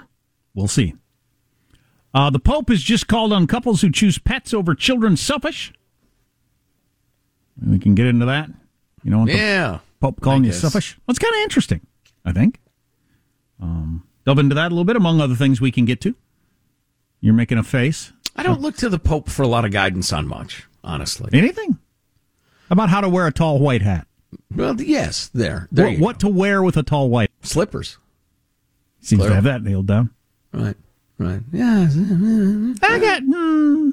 We'll 0.54 0.68
see. 0.68 0.94
Uh, 2.14 2.30
the 2.30 2.38
Pope 2.38 2.70
has 2.70 2.82
just 2.82 3.06
called 3.06 3.32
on 3.32 3.46
couples 3.46 3.82
who 3.82 3.90
choose 3.90 4.18
pets 4.18 4.54
over 4.54 4.74
children 4.74 5.16
selfish. 5.16 5.72
We 7.64 7.78
can 7.78 7.94
get 7.94 8.06
into 8.06 8.26
that. 8.26 8.50
You 9.02 9.10
know, 9.10 9.26
yeah, 9.26 9.80
Pope 10.00 10.20
calling 10.20 10.44
you 10.44 10.52
selfish. 10.52 10.96
Well, 10.98 11.12
it's 11.12 11.18
kind 11.18 11.34
of 11.34 11.40
interesting. 11.40 11.80
I 12.24 12.32
think. 12.32 12.60
Um, 13.60 14.06
delve 14.24 14.38
into 14.38 14.54
that 14.54 14.66
a 14.66 14.74
little 14.74 14.84
bit, 14.84 14.96
among 14.96 15.20
other 15.20 15.34
things 15.34 15.60
we 15.60 15.70
can 15.70 15.84
get 15.84 16.00
to. 16.02 16.14
You're 17.20 17.34
making 17.34 17.58
a 17.58 17.62
face. 17.62 18.12
I 18.36 18.42
don't 18.42 18.60
look 18.60 18.76
to 18.76 18.88
the 18.88 18.98
Pope 18.98 19.28
for 19.28 19.42
a 19.42 19.48
lot 19.48 19.64
of 19.64 19.72
guidance 19.72 20.12
on 20.12 20.28
much, 20.28 20.68
honestly. 20.84 21.30
Anything 21.32 21.78
about 22.70 22.88
how 22.88 23.00
to 23.00 23.08
wear 23.08 23.26
a 23.26 23.32
tall 23.32 23.58
white 23.58 23.82
hat? 23.82 24.06
Well, 24.54 24.80
yes, 24.80 25.30
there. 25.34 25.68
there 25.72 25.86
what, 25.92 25.98
what 25.98 26.20
to 26.20 26.28
wear 26.28 26.62
with 26.62 26.76
a 26.76 26.82
tall 26.82 27.08
white 27.08 27.30
slippers? 27.42 27.98
Seems 29.00 29.20
Clear. 29.20 29.30
to 29.30 29.34
have 29.34 29.44
that 29.44 29.62
nailed 29.62 29.86
down. 29.86 30.10
Right, 30.52 30.76
right. 31.18 31.40
Yeah. 31.52 31.88
I 32.82 32.98
got. 32.98 33.22
Mm, 33.22 33.92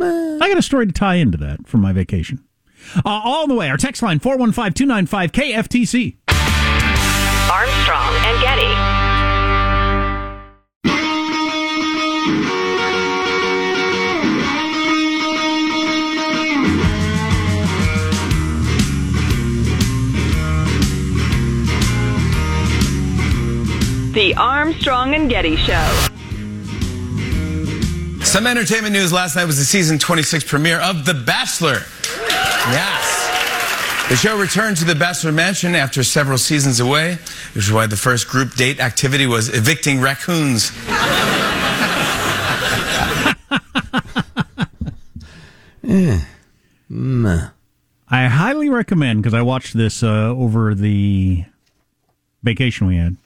I 0.00 0.48
got 0.48 0.58
a 0.58 0.62
story 0.62 0.86
to 0.86 0.92
tie 0.92 1.16
into 1.16 1.38
that 1.38 1.66
from 1.66 1.80
my 1.80 1.92
vacation. 1.92 2.42
Uh, 2.96 3.00
all 3.06 3.46
the 3.46 3.54
way. 3.54 3.68
Our 3.70 3.76
text 3.76 4.02
line 4.02 4.18
415 4.18 4.72
295 4.74 5.32
KFTC. 5.32 6.16
Armstrong 7.50 8.14
and 8.26 8.42
Getty. 8.42 8.94
The 24.14 24.34
Armstrong 24.36 25.14
and 25.14 25.28
Getty 25.28 25.56
Show. 25.56 26.13
Some 28.34 28.48
entertainment 28.48 28.92
news 28.92 29.12
last 29.12 29.36
night 29.36 29.44
was 29.44 29.58
the 29.58 29.64
season 29.64 29.96
26 29.96 30.42
premiere 30.42 30.80
of 30.80 31.04
The 31.04 31.14
Bachelor. 31.14 31.84
Yes. 32.68 34.08
The 34.08 34.16
show 34.16 34.36
returned 34.36 34.76
to 34.78 34.84
the 34.84 34.96
Bachelor 34.96 35.30
Mansion 35.30 35.76
after 35.76 36.02
several 36.02 36.36
seasons 36.36 36.80
away, 36.80 37.18
which 37.54 37.66
is 37.66 37.72
why 37.72 37.86
the 37.86 37.96
first 37.96 38.26
group 38.26 38.56
date 38.56 38.80
activity 38.80 39.28
was 39.28 39.50
evicting 39.50 40.00
raccoons. 40.00 40.72
yeah. 45.84 46.24
Mm. 46.90 47.52
I 48.08 48.26
highly 48.26 48.68
recommend 48.68 49.22
because 49.22 49.34
I 49.34 49.42
watched 49.42 49.76
this 49.76 50.02
uh, 50.02 50.30
over 50.30 50.74
the 50.74 51.44
vacation 52.42 52.88
we 52.88 52.96
had. 52.96 53.16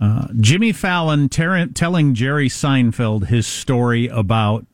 Uh, 0.00 0.28
Jimmy 0.38 0.72
Fallon 0.72 1.28
ter- 1.28 1.66
telling 1.68 2.14
Jerry 2.14 2.48
Seinfeld 2.48 3.28
his 3.28 3.46
story 3.46 4.08
about 4.08 4.66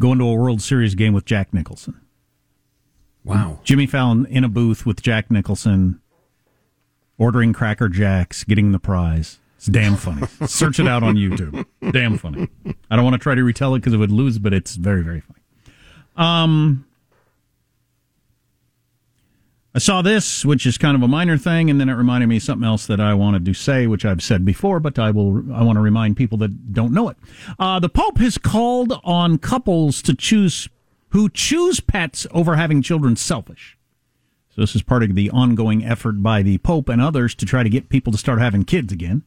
going 0.00 0.18
to 0.18 0.24
a 0.24 0.34
World 0.34 0.62
Series 0.62 0.94
game 0.94 1.12
with 1.12 1.24
Jack 1.24 1.52
Nicholson. 1.52 2.00
Wow. 3.24 3.60
Jimmy 3.62 3.86
Fallon 3.86 4.24
in 4.26 4.44
a 4.44 4.48
booth 4.48 4.86
with 4.86 5.02
Jack 5.02 5.30
Nicholson, 5.30 6.00
ordering 7.18 7.52
Cracker 7.52 7.88
Jacks, 7.88 8.44
getting 8.44 8.72
the 8.72 8.78
prize. 8.78 9.38
It's 9.56 9.66
damn 9.66 9.96
funny. 9.96 10.26
Search 10.46 10.78
it 10.78 10.86
out 10.86 11.02
on 11.02 11.16
YouTube. 11.16 11.66
Damn 11.92 12.16
funny. 12.16 12.48
I 12.90 12.96
don't 12.96 13.04
want 13.04 13.14
to 13.14 13.18
try 13.18 13.34
to 13.34 13.42
retell 13.42 13.74
it 13.74 13.80
because 13.80 13.92
it 13.92 13.98
would 13.98 14.12
lose, 14.12 14.38
but 14.38 14.54
it's 14.54 14.76
very, 14.76 15.02
very 15.02 15.20
funny. 15.20 15.40
Um, 16.16 16.86
I 19.74 19.78
saw 19.80 20.00
this, 20.00 20.44
which 20.44 20.66
is 20.66 20.78
kind 20.78 20.96
of 20.96 21.02
a 21.02 21.08
minor 21.08 21.36
thing, 21.36 21.68
and 21.68 21.78
then 21.78 21.88
it 21.88 21.94
reminded 21.94 22.26
me 22.26 22.38
something 22.38 22.66
else 22.66 22.86
that 22.86 23.00
I 23.00 23.12
wanted 23.14 23.44
to 23.44 23.52
say, 23.52 23.86
which 23.86 24.04
I've 24.04 24.22
said 24.22 24.44
before, 24.44 24.80
but 24.80 24.98
I 24.98 25.10
will. 25.10 25.52
I 25.52 25.62
want 25.62 25.76
to 25.76 25.82
remind 25.82 26.16
people 26.16 26.38
that 26.38 26.72
don't 26.72 26.92
know 26.92 27.10
it. 27.10 27.16
Uh, 27.58 27.78
the 27.78 27.88
Pope 27.88 28.18
has 28.18 28.38
called 28.38 28.98
on 29.04 29.38
couples 29.38 30.00
to 30.02 30.14
choose 30.14 30.68
who 31.10 31.28
choose 31.28 31.80
pets 31.80 32.26
over 32.30 32.56
having 32.56 32.82
children 32.82 33.14
selfish. 33.16 33.76
So 34.50 34.62
this 34.62 34.74
is 34.74 34.82
part 34.82 35.02
of 35.02 35.14
the 35.14 35.30
ongoing 35.30 35.84
effort 35.84 36.22
by 36.22 36.42
the 36.42 36.58
Pope 36.58 36.88
and 36.88 37.00
others 37.00 37.34
to 37.36 37.46
try 37.46 37.62
to 37.62 37.70
get 37.70 37.88
people 37.88 38.10
to 38.12 38.18
start 38.18 38.40
having 38.40 38.64
kids 38.64 38.92
again. 38.92 39.22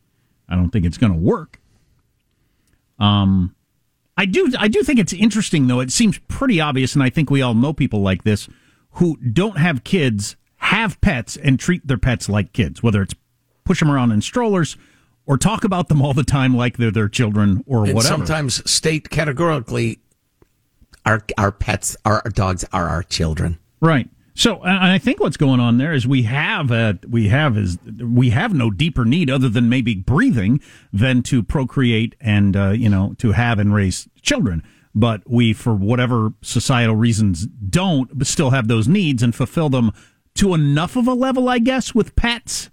I 0.50 0.56
don't 0.56 0.72
think 0.72 0.86
it's 0.86 0.98
going 0.98 1.14
to 1.14 1.20
work. 1.20 1.62
Um, 3.00 3.56
I 4.18 4.26
do. 4.26 4.52
I 4.60 4.68
do 4.68 4.84
think 4.84 5.00
it's 5.00 5.14
interesting, 5.14 5.68
though. 5.68 5.80
It 5.80 5.92
seems 5.92 6.18
pretty 6.28 6.60
obvious, 6.60 6.96
and 6.96 7.04
I 7.04 7.10
think 7.10 7.30
we 7.30 7.42
all 7.42 7.54
know 7.54 7.74
people 7.74 8.02
like 8.02 8.24
this 8.24 8.50
who 8.94 9.18
don't 9.18 9.58
have 9.58 9.84
kids 9.84 10.36
have 10.58 11.00
pets 11.02 11.38
and 11.38 11.60
treat 11.60 11.88
their 11.88 11.98
pets 11.98 12.30
like 12.30 12.54
kids, 12.54 12.84
whether 12.84 13.02
it's 13.02 13.16
push 13.64 13.80
them 13.80 13.92
around 13.92 14.12
in 14.12 14.22
strollers 14.22 14.78
or 15.26 15.38
talk 15.38 15.64
about 15.64 15.88
them 15.88 16.02
all 16.02 16.14
the 16.14 16.24
time 16.24 16.56
like 16.56 16.78
they're 16.78 16.92
their 16.92 17.10
children 17.10 17.64
or 17.68 17.86
and 17.86 17.94
whatever. 17.96 18.16
Sometimes 18.16 18.70
state 18.70 19.10
categorically 19.10 20.00
our 21.06 21.24
our 21.38 21.52
pets, 21.52 21.96
our 22.06 22.22
dogs 22.34 22.66
are 22.72 22.88
our 22.88 23.04
children. 23.04 23.60
Right. 23.80 24.10
So 24.34 24.62
I 24.64 24.98
think 24.98 25.20
what's 25.20 25.38
going 25.38 25.60
on 25.60 25.78
there 25.78 25.94
is 25.94 26.08
we 26.08 26.24
have 26.24 26.72
a, 26.72 26.98
we 27.08 27.28
have 27.28 27.58
is 27.58 27.78
we 28.00 28.30
have 28.30 28.54
no 28.54 28.72
deeper 28.72 29.04
need 29.04 29.30
other 29.30 29.50
than 29.50 29.68
maybe 29.68 29.94
breathing 29.94 30.62
than 30.94 31.22
to 31.24 31.44
procreate 31.44 32.16
and 32.22 32.56
uh, 32.56 32.70
you 32.70 32.90
know 32.90 33.14
to 33.18 33.34
have 33.34 33.60
and 33.60 33.74
raise 33.74 34.08
children 34.22 34.64
but 34.94 35.22
we, 35.26 35.54
for 35.54 35.74
whatever 35.74 36.34
societal 36.42 36.96
reasons, 36.96 37.46
don't, 37.46 38.18
but 38.18 38.28
still 38.28 38.50
have 38.50 38.68
those 38.68 38.88
needs 38.88 39.24
and 39.24 39.34
fulfill 39.34 39.70
them 39.70 39.92
to 40.36 40.54
enough 40.54 40.96
of 40.96 41.08
a 41.08 41.14
level, 41.14 41.50
I 41.50 41.60
guess, 41.60 41.94
with 41.96 42.16
pets 42.16 42.70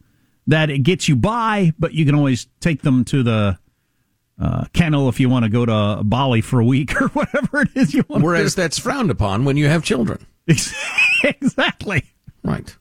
that 0.47 0.71
it 0.71 0.79
gets 0.79 1.09
you 1.09 1.17
by, 1.17 1.73
but 1.79 1.93
you 1.93 2.05
can 2.05 2.15
always 2.15 2.49
take 2.61 2.83
them 2.83 3.05
to 3.07 3.23
the 3.23 3.59
uh, 4.41 4.65
kennel 4.73 5.09
if 5.09 5.21
you 5.21 5.29
want 5.29 5.45
to 5.45 5.49
go 5.49 5.67
to 5.67 6.03
Bali 6.05 6.41
for 6.41 6.61
a 6.61 6.65
week 6.65 7.01
or 7.01 7.09
whatever 7.09 7.63
it 7.63 7.69
is 7.75 7.95
you 7.95 8.05
want. 8.09 8.25
Whereas 8.25 8.55
that's 8.55 8.79
frowned 8.79 9.11
upon 9.11 9.45
when 9.45 9.57
you 9.57 9.69
have 9.69 9.85
children. 9.85 10.25
exactly. 11.25 12.05
Right. 12.43 12.77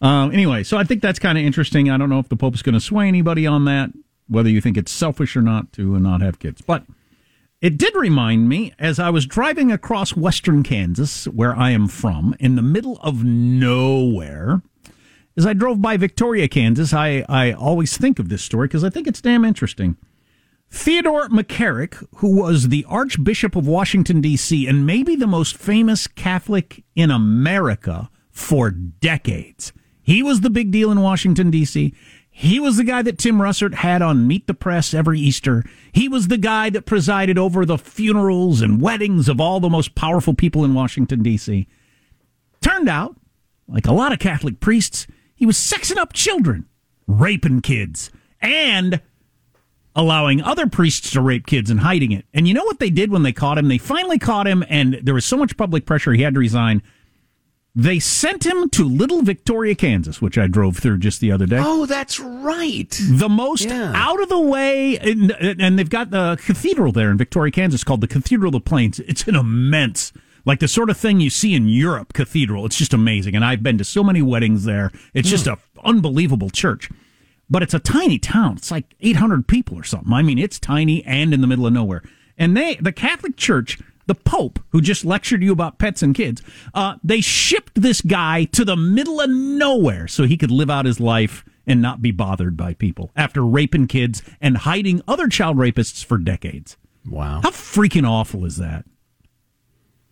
Um, 0.00 0.32
anyway, 0.32 0.62
so 0.62 0.76
I 0.76 0.84
think 0.84 1.02
that's 1.02 1.18
kind 1.18 1.38
of 1.38 1.44
interesting. 1.44 1.90
I 1.90 1.96
don't 1.96 2.10
know 2.10 2.18
if 2.18 2.28
the 2.28 2.36
Pope's 2.36 2.62
going 2.62 2.74
to 2.74 2.80
sway 2.80 3.08
anybody 3.08 3.46
on 3.46 3.64
that, 3.64 3.90
whether 4.28 4.48
you 4.48 4.60
think 4.60 4.76
it's 4.76 4.92
selfish 4.92 5.36
or 5.36 5.42
not 5.42 5.72
to 5.74 5.98
not 5.98 6.20
have 6.20 6.38
kids, 6.38 6.60
but 6.60 6.84
it 7.60 7.78
did 7.78 7.94
remind 7.94 8.48
me 8.48 8.72
as 8.78 8.98
I 8.98 9.10
was 9.10 9.26
driving 9.26 9.72
across 9.72 10.14
western 10.16 10.62
Kansas, 10.62 11.26
where 11.26 11.56
I 11.56 11.70
am 11.70 11.88
from, 11.88 12.34
in 12.38 12.54
the 12.54 12.62
middle 12.62 12.98
of 13.02 13.24
nowhere. 13.24 14.62
As 15.36 15.46
I 15.46 15.52
drove 15.52 15.82
by 15.82 15.96
Victoria, 15.96 16.48
Kansas, 16.48 16.92
I, 16.92 17.24
I 17.28 17.52
always 17.52 17.96
think 17.96 18.18
of 18.18 18.28
this 18.28 18.42
story 18.42 18.68
because 18.68 18.84
I 18.84 18.90
think 18.90 19.06
it's 19.06 19.20
damn 19.20 19.44
interesting. 19.44 19.96
Theodore 20.70 21.28
McCarrick, 21.28 22.04
who 22.16 22.36
was 22.40 22.68
the 22.68 22.84
Archbishop 22.88 23.56
of 23.56 23.66
Washington, 23.66 24.20
D.C., 24.20 24.66
and 24.66 24.86
maybe 24.86 25.14
the 25.14 25.26
most 25.26 25.56
famous 25.56 26.06
Catholic 26.06 26.84
in 26.94 27.10
America 27.10 28.10
for 28.30 28.70
decades. 28.70 29.72
He 30.02 30.22
was 30.22 30.40
the 30.40 30.50
big 30.50 30.70
deal 30.70 30.90
in 30.90 31.00
Washington, 31.00 31.50
D.C. 31.50 31.94
He 32.38 32.60
was 32.60 32.76
the 32.76 32.84
guy 32.84 33.00
that 33.00 33.16
Tim 33.16 33.38
Russert 33.38 33.72
had 33.72 34.02
on 34.02 34.26
Meet 34.26 34.46
the 34.46 34.52
Press 34.52 34.92
every 34.92 35.18
Easter. 35.18 35.64
He 35.90 36.06
was 36.06 36.28
the 36.28 36.36
guy 36.36 36.68
that 36.68 36.84
presided 36.84 37.38
over 37.38 37.64
the 37.64 37.78
funerals 37.78 38.60
and 38.60 38.78
weddings 38.78 39.30
of 39.30 39.40
all 39.40 39.58
the 39.58 39.70
most 39.70 39.94
powerful 39.94 40.34
people 40.34 40.62
in 40.62 40.74
Washington, 40.74 41.22
D.C. 41.22 41.66
Turned 42.60 42.90
out, 42.90 43.16
like 43.66 43.86
a 43.86 43.92
lot 43.94 44.12
of 44.12 44.18
Catholic 44.18 44.60
priests, 44.60 45.06
he 45.34 45.46
was 45.46 45.56
sexing 45.56 45.96
up 45.96 46.12
children, 46.12 46.66
raping 47.06 47.62
kids, 47.62 48.10
and 48.42 49.00
allowing 49.94 50.42
other 50.42 50.66
priests 50.66 51.12
to 51.12 51.22
rape 51.22 51.46
kids 51.46 51.70
and 51.70 51.80
hiding 51.80 52.12
it. 52.12 52.26
And 52.34 52.46
you 52.46 52.52
know 52.52 52.64
what 52.64 52.80
they 52.80 52.90
did 52.90 53.10
when 53.10 53.22
they 53.22 53.32
caught 53.32 53.56
him? 53.56 53.68
They 53.68 53.78
finally 53.78 54.18
caught 54.18 54.46
him, 54.46 54.62
and 54.68 55.00
there 55.02 55.14
was 55.14 55.24
so 55.24 55.38
much 55.38 55.56
public 55.56 55.86
pressure 55.86 56.12
he 56.12 56.20
had 56.20 56.34
to 56.34 56.40
resign 56.40 56.82
They 57.78 57.98
sent 57.98 58.46
him 58.46 58.70
to 58.70 58.88
Little 58.88 59.20
Victoria, 59.20 59.74
Kansas, 59.74 60.22
which 60.22 60.38
I 60.38 60.46
drove 60.46 60.78
through 60.78 60.96
just 60.96 61.20
the 61.20 61.30
other 61.30 61.44
day. 61.44 61.60
Oh, 61.62 61.84
that's 61.84 62.18
right. 62.18 62.98
The 63.06 63.28
most 63.28 63.68
Yeah. 63.68 63.92
out 63.94 64.22
of 64.22 64.30
the 64.30 64.40
way, 64.40 64.96
and, 64.98 65.30
and 65.60 65.78
they've 65.78 65.90
got 65.90 66.10
the 66.10 66.38
cathedral 66.42 66.90
there 66.90 67.10
in 67.10 67.18
Victoria, 67.18 67.52
Kansas, 67.52 67.84
called 67.84 68.00
the 68.00 68.08
Cathedral 68.08 68.48
of 68.48 68.64
the 68.64 68.66
Plains. 68.66 68.98
It's 69.00 69.28
an 69.28 69.36
immense, 69.36 70.14
like 70.46 70.60
the 70.60 70.68
sort 70.68 70.88
of 70.88 70.96
thing 70.96 71.20
you 71.20 71.28
see 71.28 71.54
in 71.54 71.68
Europe 71.68 72.14
cathedral. 72.14 72.64
It's 72.64 72.78
just 72.78 72.94
amazing. 72.94 73.36
And 73.36 73.44
I've 73.44 73.62
been 73.62 73.76
to 73.76 73.84
so 73.84 74.02
many 74.02 74.22
weddings 74.22 74.64
there. 74.64 74.90
It's 75.12 75.28
just 75.28 75.46
a 75.46 75.56
hmm. 75.56 75.80
unbelievable 75.84 76.48
church. 76.48 76.88
But 77.50 77.62
it's 77.62 77.74
a 77.74 77.78
tiny 77.78 78.18
town. 78.18 78.56
It's 78.56 78.70
like 78.70 78.94
800 79.00 79.46
people 79.46 79.78
or 79.78 79.84
something. 79.84 80.14
I 80.14 80.22
mean, 80.22 80.38
it's 80.38 80.58
tiny 80.58 81.04
and 81.04 81.34
in 81.34 81.42
the 81.42 81.46
middle 81.46 81.66
of 81.66 81.74
nowhere. 81.74 82.02
And 82.38 82.56
they, 82.56 82.76
the 82.76 82.90
Catholic 82.90 83.36
Church, 83.36 83.78
the 84.06 84.14
Pope, 84.14 84.60
who 84.70 84.80
just 84.80 85.04
lectured 85.04 85.42
you 85.42 85.52
about 85.52 85.78
pets 85.78 86.02
and 86.02 86.14
kids, 86.14 86.42
uh, 86.74 86.96
they 87.02 87.20
shipped 87.20 87.80
this 87.80 88.00
guy 88.00 88.44
to 88.44 88.64
the 88.64 88.76
middle 88.76 89.20
of 89.20 89.28
nowhere 89.30 90.06
so 90.08 90.24
he 90.24 90.36
could 90.36 90.50
live 90.50 90.70
out 90.70 90.86
his 90.86 91.00
life 91.00 91.44
and 91.66 91.82
not 91.82 92.00
be 92.00 92.12
bothered 92.12 92.56
by 92.56 92.74
people 92.74 93.10
after 93.16 93.44
raping 93.44 93.88
kids 93.88 94.22
and 94.40 94.58
hiding 94.58 95.02
other 95.08 95.28
child 95.28 95.56
rapists 95.56 96.04
for 96.04 96.18
decades. 96.18 96.76
Wow. 97.04 97.40
How 97.42 97.50
freaking 97.50 98.08
awful 98.08 98.44
is 98.44 98.56
that? 98.58 98.84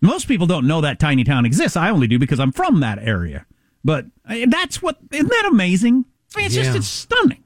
Most 0.01 0.27
people 0.27 0.47
don't 0.47 0.67
know 0.67 0.81
that 0.81 0.99
tiny 0.99 1.25
town 1.25 1.47
exists. 1.47 1.77
I 1.77 1.91
only 1.91 2.09
do 2.09 2.19
because 2.19 2.41
I'm 2.41 2.53
from 2.53 2.81
that 2.81 2.99
area. 2.99 3.47
But 3.85 4.07
uh, 4.29 4.47
that's 4.49 4.83
what, 4.83 4.99
isn't 5.13 5.29
that 5.29 5.49
amazing? 5.51 6.05
I 6.35 6.39
mean, 6.39 6.47
it's 6.47 6.55
just, 6.55 6.77
it's 6.77 6.89
stunning. 6.89 7.44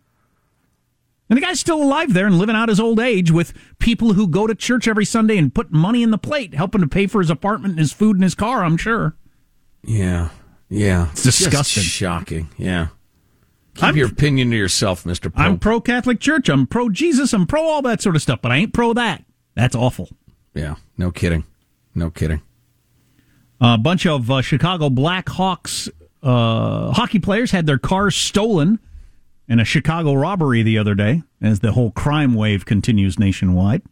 And 1.31 1.37
the 1.37 1.41
guy's 1.43 1.61
still 1.61 1.83
alive 1.83 2.15
there 2.15 2.27
and 2.27 2.39
living 2.39 2.57
out 2.57 2.69
his 2.71 2.81
old 2.81 2.99
age 3.01 3.31
with 3.31 3.53
people 3.79 4.15
who 4.15 4.27
go 4.27 4.47
to 4.47 4.55
church 4.55 4.89
every 4.89 5.05
Sunday 5.05 5.37
and 5.37 5.55
put 5.55 5.71
money 5.71 6.03
in 6.03 6.11
the 6.11 6.17
plate, 6.19 6.55
helping 6.55 6.81
to 6.81 6.87
pay 6.89 7.07
for 7.07 7.21
his 7.21 7.29
apartment 7.31 7.73
and 7.73 7.79
his 7.81 7.93
food 7.93 8.17
and 8.17 8.23
his 8.23 8.35
car, 8.35 8.65
I'm 8.65 8.77
sure. 8.79 9.15
Yeah. 9.85 10.31
Yeah. 10.71 11.11
It's 11.13 11.23
disgusting. 11.25 11.83
shocking. 11.83 12.49
Yeah. 12.57 12.89
Keep 13.75 13.85
I'm- 13.85 13.97
your 13.97 14.09
opinion 14.09 14.51
to 14.51 14.57
yourself, 14.57 15.05
Mr. 15.05 15.25
Pope. 15.25 15.39
I'm 15.39 15.59
pro 15.59 15.81
Catholic 15.81 16.19
Church. 16.19 16.49
I'm 16.49 16.67
pro 16.67 16.89
Jesus. 16.89 17.33
I'm 17.35 17.47
pro 17.47 17.63
all 17.63 17.83
that 17.83 18.01
sort 18.01 18.17
of 18.17 18.23
stuff, 18.23 18.41
but 18.43 18.51
I 18.51 18.57
ain't 18.57 18.73
pro 18.73 18.93
that. 18.95 19.25
That's 19.55 19.77
awful. 19.77 20.09
yeah. 20.55 20.77
No 20.97 21.11
kidding. 21.11 21.45
No 21.95 22.11
kidding. 22.11 22.41
A 23.61 23.77
bunch 23.77 24.07
of 24.07 24.31
uh, 24.31 24.41
Chicago 24.41 24.89
Blackhawks 24.89 25.89
uh, 26.23 26.93
hockey 26.93 27.19
players 27.19 27.51
had 27.51 27.67
their 27.67 27.79
cars 27.79 28.17
stolen 28.17 28.79
in 29.49 29.59
a 29.59 29.65
Chicago 29.65 30.15
robbery 30.15 30.63
the 30.63 30.79
other 30.79 30.95
day 30.95 31.23
as 31.41 31.61
the 31.61 31.73
whole 31.73 31.91
crime 31.91 32.35
wave 32.35 32.67
continues 32.67 33.19
nationwide. 33.19 33.83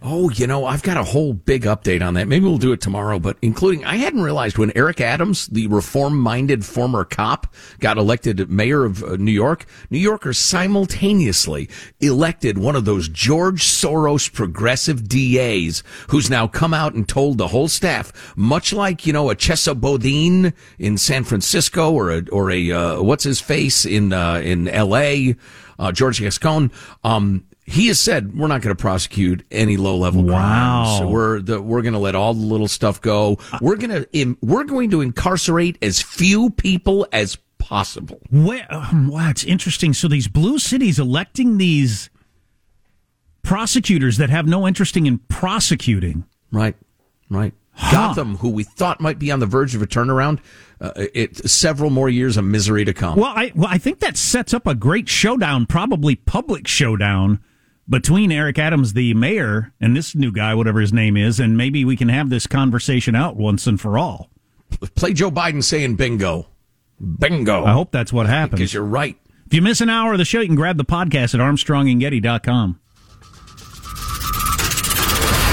Oh, 0.00 0.30
you 0.30 0.46
know, 0.46 0.64
I've 0.64 0.84
got 0.84 0.96
a 0.96 1.02
whole 1.02 1.32
big 1.32 1.62
update 1.62 2.06
on 2.06 2.14
that. 2.14 2.28
Maybe 2.28 2.44
we'll 2.44 2.58
do 2.58 2.72
it 2.72 2.80
tomorrow, 2.80 3.18
but 3.18 3.36
including, 3.42 3.84
I 3.84 3.96
hadn't 3.96 4.22
realized 4.22 4.56
when 4.56 4.70
Eric 4.76 5.00
Adams, 5.00 5.48
the 5.48 5.66
reform 5.66 6.16
minded 6.20 6.64
former 6.64 7.04
cop, 7.04 7.52
got 7.80 7.98
elected 7.98 8.48
mayor 8.48 8.84
of 8.84 9.02
uh, 9.02 9.16
New 9.16 9.32
York, 9.32 9.66
New 9.90 9.98
Yorkers 9.98 10.38
simultaneously 10.38 11.68
elected 12.00 12.58
one 12.58 12.76
of 12.76 12.84
those 12.84 13.08
George 13.08 13.64
Soros 13.64 14.32
progressive 14.32 15.08
DAs 15.08 15.82
who's 16.08 16.30
now 16.30 16.46
come 16.46 16.74
out 16.74 16.94
and 16.94 17.08
told 17.08 17.38
the 17.38 17.48
whole 17.48 17.68
staff, 17.68 18.12
much 18.36 18.72
like, 18.72 19.04
you 19.04 19.12
know, 19.12 19.30
a 19.30 19.34
Chesa 19.34 19.74
Boudin 19.74 20.52
in 20.78 20.96
San 20.96 21.24
Francisco 21.24 21.90
or 21.92 22.10
a, 22.12 22.22
or 22.30 22.52
a, 22.52 22.70
uh, 22.70 23.02
what's 23.02 23.24
his 23.24 23.40
face 23.40 23.84
in, 23.84 24.12
uh, 24.12 24.34
in 24.34 24.66
LA, 24.66 25.32
uh, 25.80 25.90
George 25.90 26.20
Gascon, 26.20 26.70
um, 27.02 27.44
he 27.68 27.88
has 27.88 28.00
said 28.00 28.36
we're 28.36 28.48
not 28.48 28.62
going 28.62 28.74
to 28.74 28.80
prosecute 28.80 29.44
any 29.50 29.76
low 29.76 29.96
level 29.96 30.22
Wow. 30.22 30.98
crimes. 30.98 31.12
We're 31.12 31.40
the, 31.40 31.60
we're 31.60 31.82
going 31.82 31.92
to 31.92 31.98
let 31.98 32.14
all 32.14 32.32
the 32.34 32.44
little 32.44 32.68
stuff 32.68 33.00
go. 33.00 33.38
We're 33.60 33.76
going 33.76 34.04
to 34.04 34.36
we're 34.40 34.64
going 34.64 34.90
to 34.90 35.00
incarcerate 35.02 35.76
as 35.82 36.00
few 36.00 36.50
people 36.50 37.06
as 37.12 37.36
possible. 37.58 38.20
Where, 38.30 38.66
um, 38.70 39.08
wow, 39.08 39.28
it's 39.28 39.44
interesting. 39.44 39.92
So 39.92 40.08
these 40.08 40.28
blue 40.28 40.58
cities 40.58 40.98
electing 40.98 41.58
these 41.58 42.08
prosecutors 43.42 44.16
that 44.16 44.30
have 44.30 44.46
no 44.46 44.66
interest 44.66 44.96
in 44.96 45.18
prosecuting. 45.28 46.24
Right, 46.50 46.74
right. 47.30 47.52
Gotham, 47.92 48.36
who 48.38 48.48
we 48.48 48.64
thought 48.64 49.00
might 49.00 49.18
be 49.20 49.30
on 49.30 49.38
the 49.38 49.46
verge 49.46 49.74
of 49.76 49.82
a 49.82 49.86
turnaround, 49.86 50.40
uh, 50.80 50.90
it 51.14 51.48
several 51.48 51.90
more 51.90 52.08
years 52.08 52.36
of 52.36 52.44
misery 52.44 52.84
to 52.84 52.92
come. 52.92 53.16
Well, 53.20 53.32
I 53.34 53.52
well, 53.54 53.68
I 53.70 53.78
think 53.78 54.00
that 54.00 54.16
sets 54.16 54.52
up 54.52 54.66
a 54.66 54.74
great 54.74 55.08
showdown, 55.08 55.64
probably 55.66 56.16
public 56.16 56.66
showdown 56.66 57.38
between 57.88 58.30
Eric 58.30 58.58
Adams, 58.58 58.92
the 58.92 59.14
mayor, 59.14 59.72
and 59.80 59.96
this 59.96 60.14
new 60.14 60.30
guy, 60.32 60.54
whatever 60.54 60.80
his 60.80 60.92
name 60.92 61.16
is, 61.16 61.40
and 61.40 61.56
maybe 61.56 61.84
we 61.84 61.96
can 61.96 62.08
have 62.08 62.30
this 62.30 62.46
conversation 62.46 63.14
out 63.14 63.36
once 63.36 63.66
and 63.66 63.80
for 63.80 63.96
all. 63.98 64.30
Play 64.94 65.14
Joe 65.14 65.30
Biden 65.30 65.64
saying 65.64 65.96
bingo, 65.96 66.46
bingo. 67.18 67.64
I 67.64 67.72
hope 67.72 67.90
that's 67.90 68.12
what 68.12 68.26
happens. 68.26 68.58
because 68.60 68.74
you're 68.74 68.84
right. 68.84 69.16
If 69.46 69.54
you 69.54 69.62
miss 69.62 69.80
an 69.80 69.88
hour 69.88 70.12
of 70.12 70.18
the 70.18 70.26
show, 70.26 70.40
you 70.40 70.46
can 70.46 70.56
grab 70.56 70.76
the 70.76 70.84
podcast 70.84 71.32
at 71.34 71.40
armstrongandgetty.com. 71.40 72.80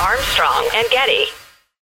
Armstrong 0.01 0.69
and 0.75 0.87
Getty. 0.91 1.25